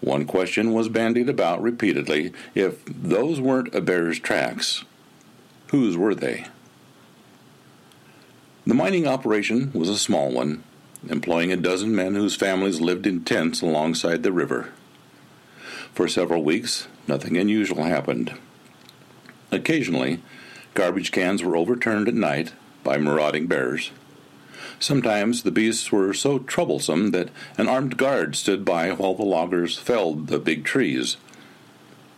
[0.00, 4.84] one question was bandied about repeatedly if those weren't a bear's tracks.
[5.68, 6.46] Whose were they?
[8.66, 10.64] The mining operation was a small one,
[11.08, 14.72] employing a dozen men whose families lived in tents alongside the river.
[15.94, 18.34] For several weeks, nothing unusual happened.
[19.52, 20.20] Occasionally,
[20.74, 23.92] garbage cans were overturned at night by marauding bears.
[24.80, 29.78] Sometimes the beasts were so troublesome that an armed guard stood by while the loggers
[29.78, 31.18] felled the big trees.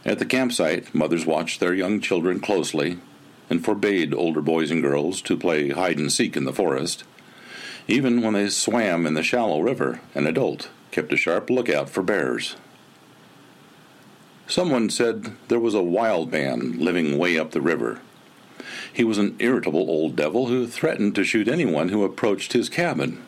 [0.07, 2.97] At the campsite, mothers watched their young children closely
[3.51, 7.05] and forbade older boys and girls to play hide and seek in the forest.
[7.87, 12.03] Even when they swam in the shallow river, an adult kept a sharp lookout for
[12.03, 12.57] bears.
[14.47, 18.01] Someone said there was a wild man living way up the river.
[18.93, 23.23] He was an irritable old devil who threatened to shoot anyone who approached his cabin.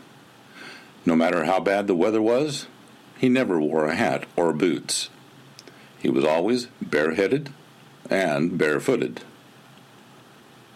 [1.07, 2.67] No matter how bad the weather was,
[3.19, 5.11] he never wore a hat or boots.
[5.99, 7.53] He was always bareheaded
[8.09, 9.23] and barefooted.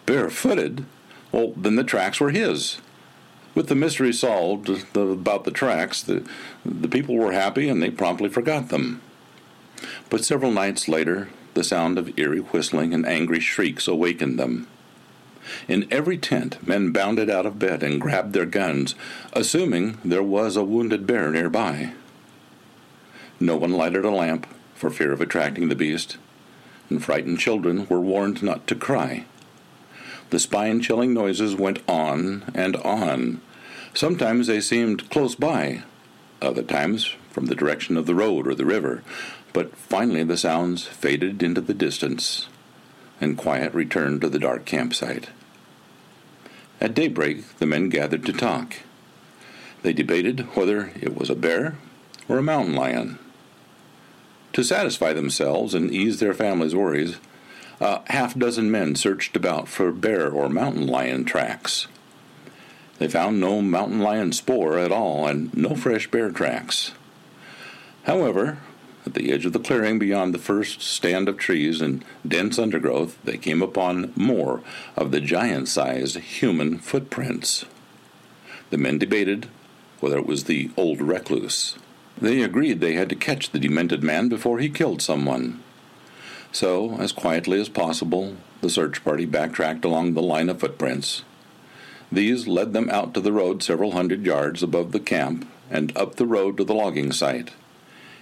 [0.05, 0.85] Barefooted?
[1.31, 2.77] Well, then the tracks were his.
[3.55, 6.27] With the mystery solved about the tracks, the,
[6.65, 9.01] the people were happy and they promptly forgot them.
[10.09, 14.67] But several nights later, the sound of eerie whistling and angry shrieks awakened them.
[15.67, 18.95] In every tent, men bounded out of bed and grabbed their guns,
[19.33, 21.93] assuming there was a wounded bear nearby.
[23.39, 26.17] No one lighted a lamp for fear of attracting the beast,
[26.89, 29.25] and frightened children were warned not to cry.
[30.29, 33.41] The spine chilling noises went on and on.
[33.93, 35.83] Sometimes they seemed close by,
[36.41, 39.03] other times from the direction of the road or the river,
[39.53, 42.47] but finally the sounds faded into the distance,
[43.21, 45.29] and quiet returned to the dark campsite.
[46.81, 48.77] At daybreak, the men gathered to talk.
[49.81, 51.75] They debated whether it was a bear
[52.27, 53.19] or a mountain lion.
[54.53, 57.17] To satisfy themselves and ease their families' worries,
[57.79, 61.87] a half dozen men searched about for bear or mountain lion tracks.
[62.97, 66.91] They found no mountain lion spoor at all and no fresh bear tracks.
[68.03, 68.59] However,
[69.05, 73.17] at the edge of the clearing beyond the first stand of trees and dense undergrowth,
[73.23, 74.61] they came upon more
[74.95, 77.65] of the giant sized human footprints.
[78.69, 79.47] The men debated
[79.99, 81.75] whether it was the old recluse.
[82.17, 85.61] They agreed they had to catch the demented man before he killed someone.
[86.55, 91.23] So, as quietly as possible, the search party backtracked along the line of footprints.
[92.09, 96.15] These led them out to the road several hundred yards above the camp and up
[96.15, 97.51] the road to the logging site.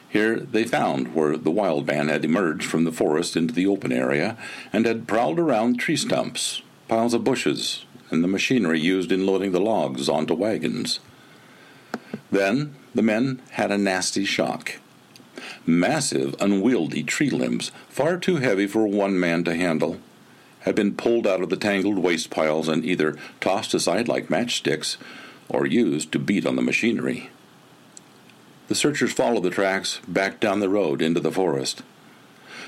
[0.09, 3.91] Here they found where the wild man had emerged from the forest into the open
[3.91, 4.35] area
[4.73, 9.51] and had prowled around tree stumps, piles of bushes, and the machinery used in loading
[9.51, 10.99] the logs onto wagons.
[12.31, 14.79] Then the men had a nasty shock.
[15.65, 19.99] Massive, unwieldy tree limbs, far too heavy for one man to handle,
[20.61, 24.97] had been pulled out of the tangled waste piles and either tossed aside like matchsticks
[25.47, 27.29] or used to beat on the machinery.
[28.67, 31.83] The searchers followed the tracks back down the road into the forest.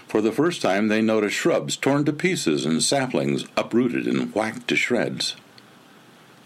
[0.07, 4.67] For the first time, they noticed shrubs torn to pieces and saplings uprooted and whacked
[4.67, 5.35] to shreds.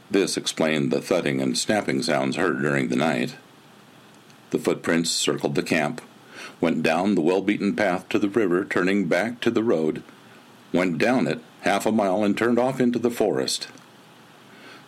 [0.09, 3.35] This explained the thudding and snapping sounds heard during the night.
[4.51, 6.01] The footprints circled the camp,
[6.61, 10.03] went down the well beaten path to the river, turning back to the road,
[10.73, 13.67] went down it half a mile, and turned off into the forest.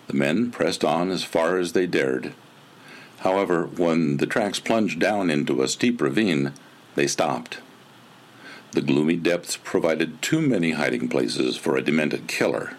[0.08, 2.34] The men pressed on as far as they dared.
[3.20, 6.54] However, when the tracks plunged down into a steep ravine,
[6.96, 7.60] they stopped.
[8.72, 12.78] The gloomy depths provided too many hiding places for a demented killer.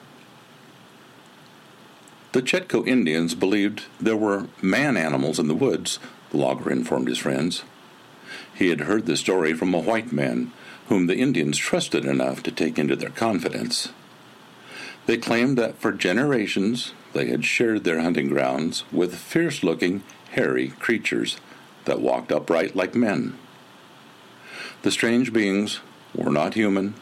[2.33, 5.99] The Chetco Indians believed there were man animals in the woods,
[6.31, 7.63] the logger informed his friends.
[8.63, 10.53] He had heard the story from a white man
[10.87, 13.89] whom the Indians trusted enough to take into their confidence.
[15.07, 20.69] They claimed that for generations they had shared their hunting grounds with fierce looking hairy
[20.79, 21.39] creatures
[21.87, 23.37] that walked upright like men.
[24.83, 25.81] The strange beings
[26.15, 26.95] were not human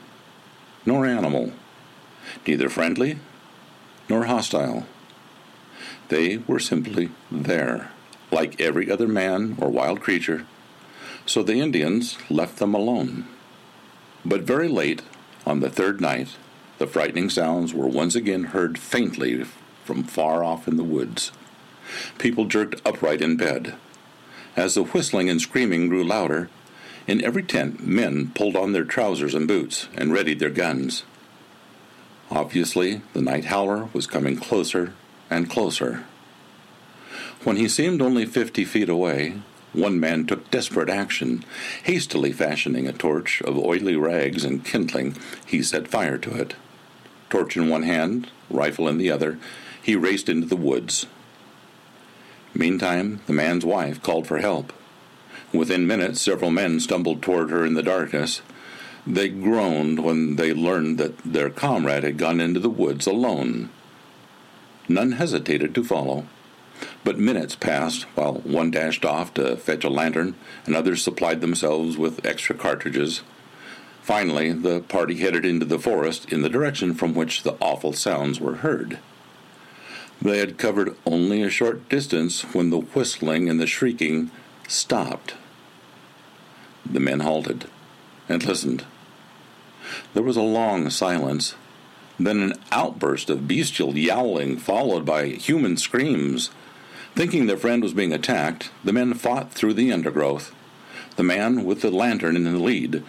[0.87, 1.53] nor animal,
[2.47, 3.19] neither friendly
[4.09, 4.87] nor hostile.
[6.09, 7.91] They were simply there,
[8.33, 10.47] like every other man or wild creature,
[11.31, 13.25] so the Indians left them alone.
[14.25, 15.03] But very late,
[15.47, 16.31] on the third night,
[16.79, 19.45] the frightening sounds were once again heard faintly
[19.85, 21.31] from far off in the woods.
[22.19, 23.77] People jerked upright in bed.
[24.57, 26.51] As the whistling and screaming grew louder,
[27.07, 31.05] in every tent men pulled on their trousers and boots and readied their guns.
[32.29, 34.95] Obviously, the night howler was coming closer
[35.31, 36.03] and closer.
[37.45, 39.43] When he seemed only fifty feet away,
[39.73, 41.45] one man took desperate action.
[41.85, 45.17] Hastily fashioning a torch of oily rags and kindling,
[45.47, 46.55] he set fire to it.
[47.29, 49.39] torch in one hand, rifle in the other,
[49.81, 51.07] he raced into the woods.
[52.55, 54.73] Meantime, the man's wife called for help.
[55.53, 58.43] Within minutes, several men stumbled toward her in the darkness.
[59.07, 63.71] They groaned when they learned that their comrade had gone into the woods alone.
[64.89, 66.27] None hesitated to follow.
[67.03, 70.35] But minutes passed while one dashed off to fetch a lantern
[70.67, 73.23] and others supplied themselves with extra cartridges.
[74.03, 78.41] Finally, the party headed into the forest in the direction from which the awful sounds
[78.41, 78.99] were heard.
[80.21, 84.31] They had covered only a short distance when the whistling and the shrieking
[84.69, 85.35] stopped.
[86.85, 87.67] The men halted
[88.29, 88.85] and listened.
[90.13, 91.55] There was a long silence,
[92.19, 96.51] then an outburst of bestial yowling, followed by human screams.
[97.15, 100.55] Thinking their friend was being attacked, the men fought through the undergrowth.
[101.17, 103.03] The man with the lantern in the lead.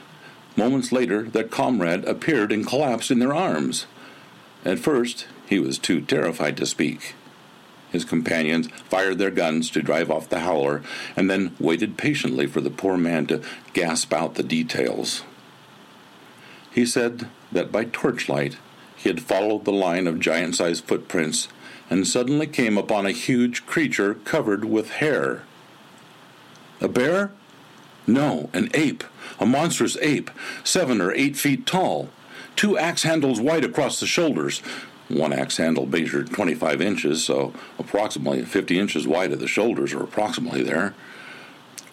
[0.55, 3.85] Moments later, their comrade appeared and collapsed in their arms.
[4.65, 7.15] At first, he was too terrified to speak.
[7.91, 10.81] His companions fired their guns to drive off the howler
[11.15, 13.41] and then waited patiently for the poor man to
[13.73, 15.23] gasp out the details.
[16.71, 18.57] He said that by torchlight
[18.95, 21.49] he had followed the line of giant sized footprints
[21.91, 25.43] and suddenly came upon a huge creature covered with hair.
[26.79, 27.33] A bear?
[28.07, 29.03] No, an ape,
[29.39, 30.31] a monstrous ape,
[30.63, 32.09] seven or eight feet tall,
[32.55, 34.59] two axe handles wide across the shoulders.
[35.09, 40.01] One axe handle measured 25 inches, so approximately 50 inches wide at the shoulders, or
[40.01, 40.95] approximately there,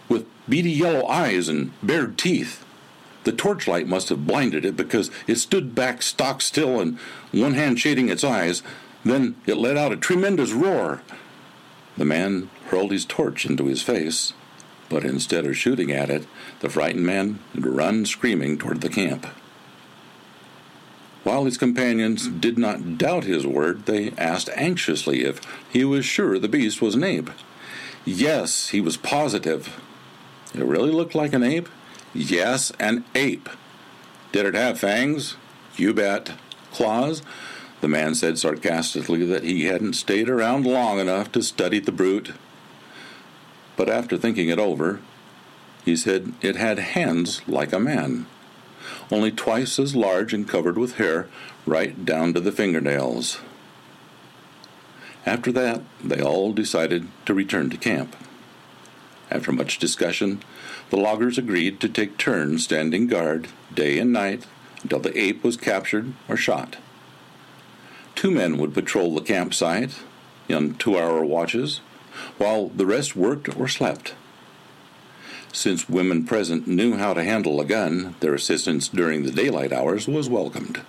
[0.08, 2.64] with beady yellow eyes and bared teeth.
[3.24, 6.98] The torchlight must have blinded it because it stood back stock still and
[7.32, 8.62] one hand shading its eyes,
[9.04, 11.02] then it let out a tremendous roar.
[11.96, 14.32] The man hurled his torch into his face,
[14.88, 16.26] but instead of shooting at it,
[16.60, 19.26] the frightened man had run screaming toward the camp.
[21.24, 26.38] While his companions did not doubt his word, they asked anxiously if he was sure
[26.38, 27.30] the beast was an ape.
[28.04, 29.78] Yes, he was positive.
[30.54, 31.68] It really looked like an ape?
[32.14, 33.48] Yes, an ape.
[34.32, 35.36] Did it have fangs?
[35.76, 36.32] You bet.
[36.72, 37.22] Claws?
[37.80, 42.32] The man said sarcastically that he hadn't stayed around long enough to study the brute.
[43.76, 45.00] But after thinking it over,
[45.84, 48.26] he said it had hands like a man,
[49.10, 51.28] only twice as large and covered with hair
[51.66, 53.38] right down to the fingernails.
[55.24, 58.16] After that, they all decided to return to camp.
[59.30, 60.42] After much discussion,
[60.90, 64.46] the loggers agreed to take turns standing guard day and night
[64.82, 66.76] until the ape was captured or shot.
[68.18, 69.94] Two men would patrol the campsite
[70.50, 71.80] on two hour watches,
[72.36, 74.16] while the rest worked or slept.
[75.52, 80.08] Since women present knew how to handle a gun, their assistance during the daylight hours
[80.08, 80.80] was welcomed.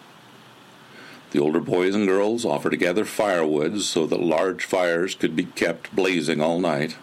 [1.29, 5.45] The older boys and girls offered to gather firewood so that large fires could be
[5.45, 6.97] kept blazing all night.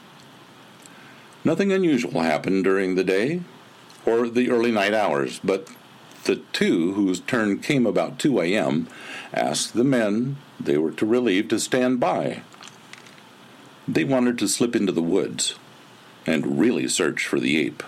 [1.44, 3.42] Nothing unusual happened during the day
[4.04, 5.68] or the early night hours, but
[6.24, 8.88] the two, whose turn came about 2 a.m.,
[9.36, 12.42] asked the men they were to relieve to stand by.
[13.86, 15.54] They wanted to slip into the woods
[16.26, 17.82] and really search for the ape.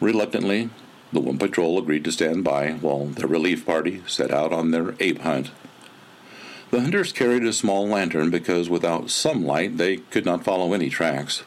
[0.00, 0.70] Reluctantly,
[1.12, 4.94] the one patrol agreed to stand by while the relief party set out on their
[5.00, 5.50] ape hunt.
[6.70, 10.90] The hunters carried a small lantern because without some light they could not follow any
[10.90, 11.42] tracks.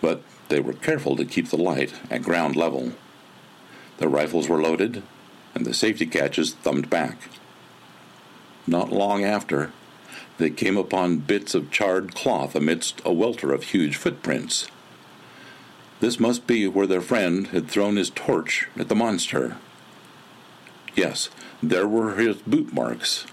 [0.00, 2.92] But they were careful to keep the light at ground level.
[3.98, 5.04] Their rifles were loaded
[5.54, 7.18] and the safety catches thumbed back.
[8.66, 9.72] Not long after,
[10.38, 14.68] they came upon bits of charred cloth amidst a welter of huge footprints.
[16.00, 19.56] This must be where their friend had thrown his torch at the monster.
[20.94, 21.28] Yes,
[21.62, 23.26] there were his boot marks.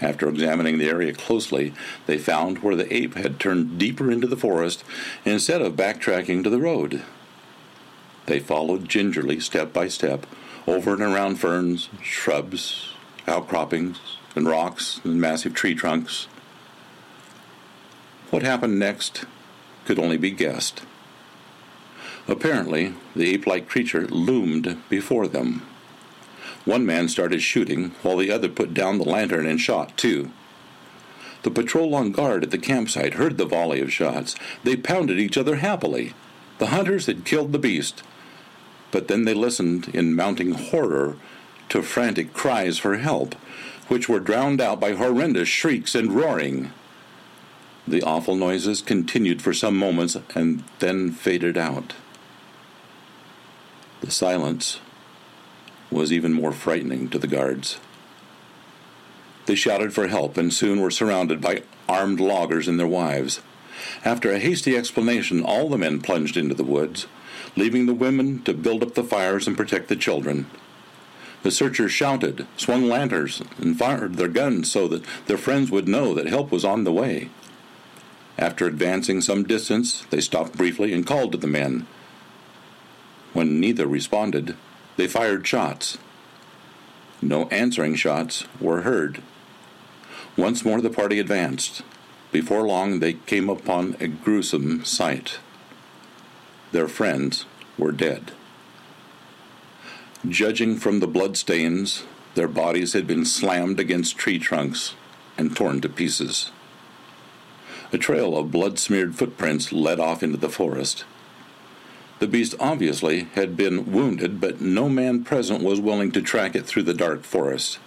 [0.00, 1.74] After examining the area closely,
[2.06, 4.84] they found where the ape had turned deeper into the forest
[5.24, 7.02] instead of backtracking to the road.
[8.26, 10.26] They followed gingerly, step by step,
[10.66, 12.92] over and around ferns, shrubs,
[13.26, 13.98] outcroppings,
[14.34, 16.26] and rocks and massive tree trunks.
[18.30, 19.24] What happened next
[19.84, 20.82] could only be guessed.
[22.28, 25.62] Apparently, the ape like creature loomed before them.
[26.64, 30.30] One man started shooting, while the other put down the lantern and shot too.
[31.42, 34.36] The patrol on guard at the campsite heard the volley of shots.
[34.62, 36.14] They pounded each other happily.
[36.58, 38.04] The hunters had killed the beast,
[38.92, 41.16] but then they listened in mounting horror
[41.70, 43.34] to frantic cries for help,
[43.88, 46.70] which were drowned out by horrendous shrieks and roaring.
[47.88, 51.94] The awful noises continued for some moments and then faded out.
[54.02, 54.80] The silence
[55.90, 57.80] was even more frightening to the guards.
[59.46, 63.40] They shouted for help and soon were surrounded by armed loggers and their wives.
[64.04, 67.06] After a hasty explanation, all the men plunged into the woods,
[67.56, 70.46] leaving the women to build up the fires and protect the children.
[71.42, 76.14] The searchers shouted, swung lanterns, and fired their guns so that their friends would know
[76.14, 77.30] that help was on the way.
[78.38, 81.86] After advancing some distance, they stopped briefly and called to the men.
[83.32, 84.56] When neither responded,
[84.96, 85.98] they fired shots.
[87.20, 89.22] No answering shots were heard.
[90.36, 91.82] Once more the party advanced.
[92.30, 95.38] Before long, they came upon a gruesome sight.
[96.72, 97.44] Their friends
[97.76, 98.32] were dead.
[100.26, 104.94] Judging from the bloodstains, their bodies had been slammed against tree trunks
[105.36, 106.50] and torn to pieces.
[107.92, 111.04] A trail of blood smeared footprints led off into the forest.
[112.20, 116.64] The beast obviously had been wounded, but no man present was willing to track it
[116.64, 117.78] through the dark forest.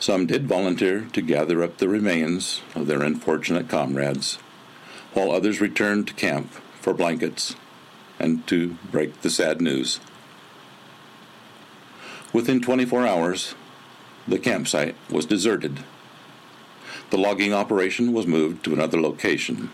[0.00, 4.38] Some did volunteer to gather up the remains of their unfortunate comrades,
[5.12, 6.50] while others returned to camp
[6.82, 7.56] for blankets
[8.18, 9.98] and to break the sad news.
[12.34, 13.54] Within 24 hours,
[14.28, 15.80] the campsite was deserted
[17.12, 19.70] the logging operation was moved to another location.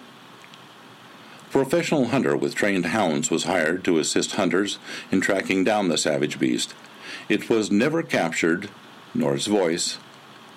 [1.46, 4.80] A professional hunter with trained hounds was hired to assist hunters
[5.12, 6.74] in tracking down the savage beast.
[7.28, 8.70] It was never captured,
[9.14, 9.98] nor its voice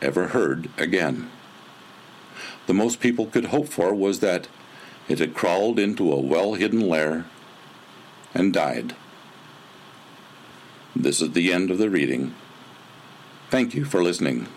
[0.02, 1.30] ever heard again.
[2.66, 4.48] The most people could hope for was that
[5.12, 7.26] it had crawled into a well hidden lair
[8.34, 8.96] and died.
[10.96, 12.34] This is the end of the reading.
[13.50, 14.48] Thank you for listening.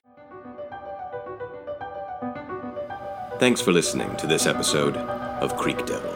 [3.39, 6.13] Thanks for listening to this episode of Creek Devil.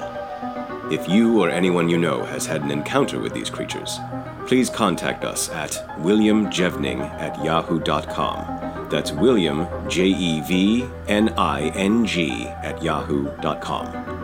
[0.90, 3.98] If you or anyone you know has had an encounter with these creatures,
[4.46, 8.88] please contact us at williamjevning at yahoo.com.
[8.88, 14.17] That's William, J E V N I N G, at yahoo.com.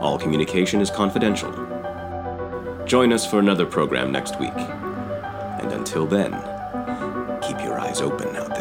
[0.00, 1.52] All communication is confidential.
[2.84, 4.56] Join us for another program next week.
[4.56, 6.32] And until then,
[7.42, 8.55] keep your eyes open out.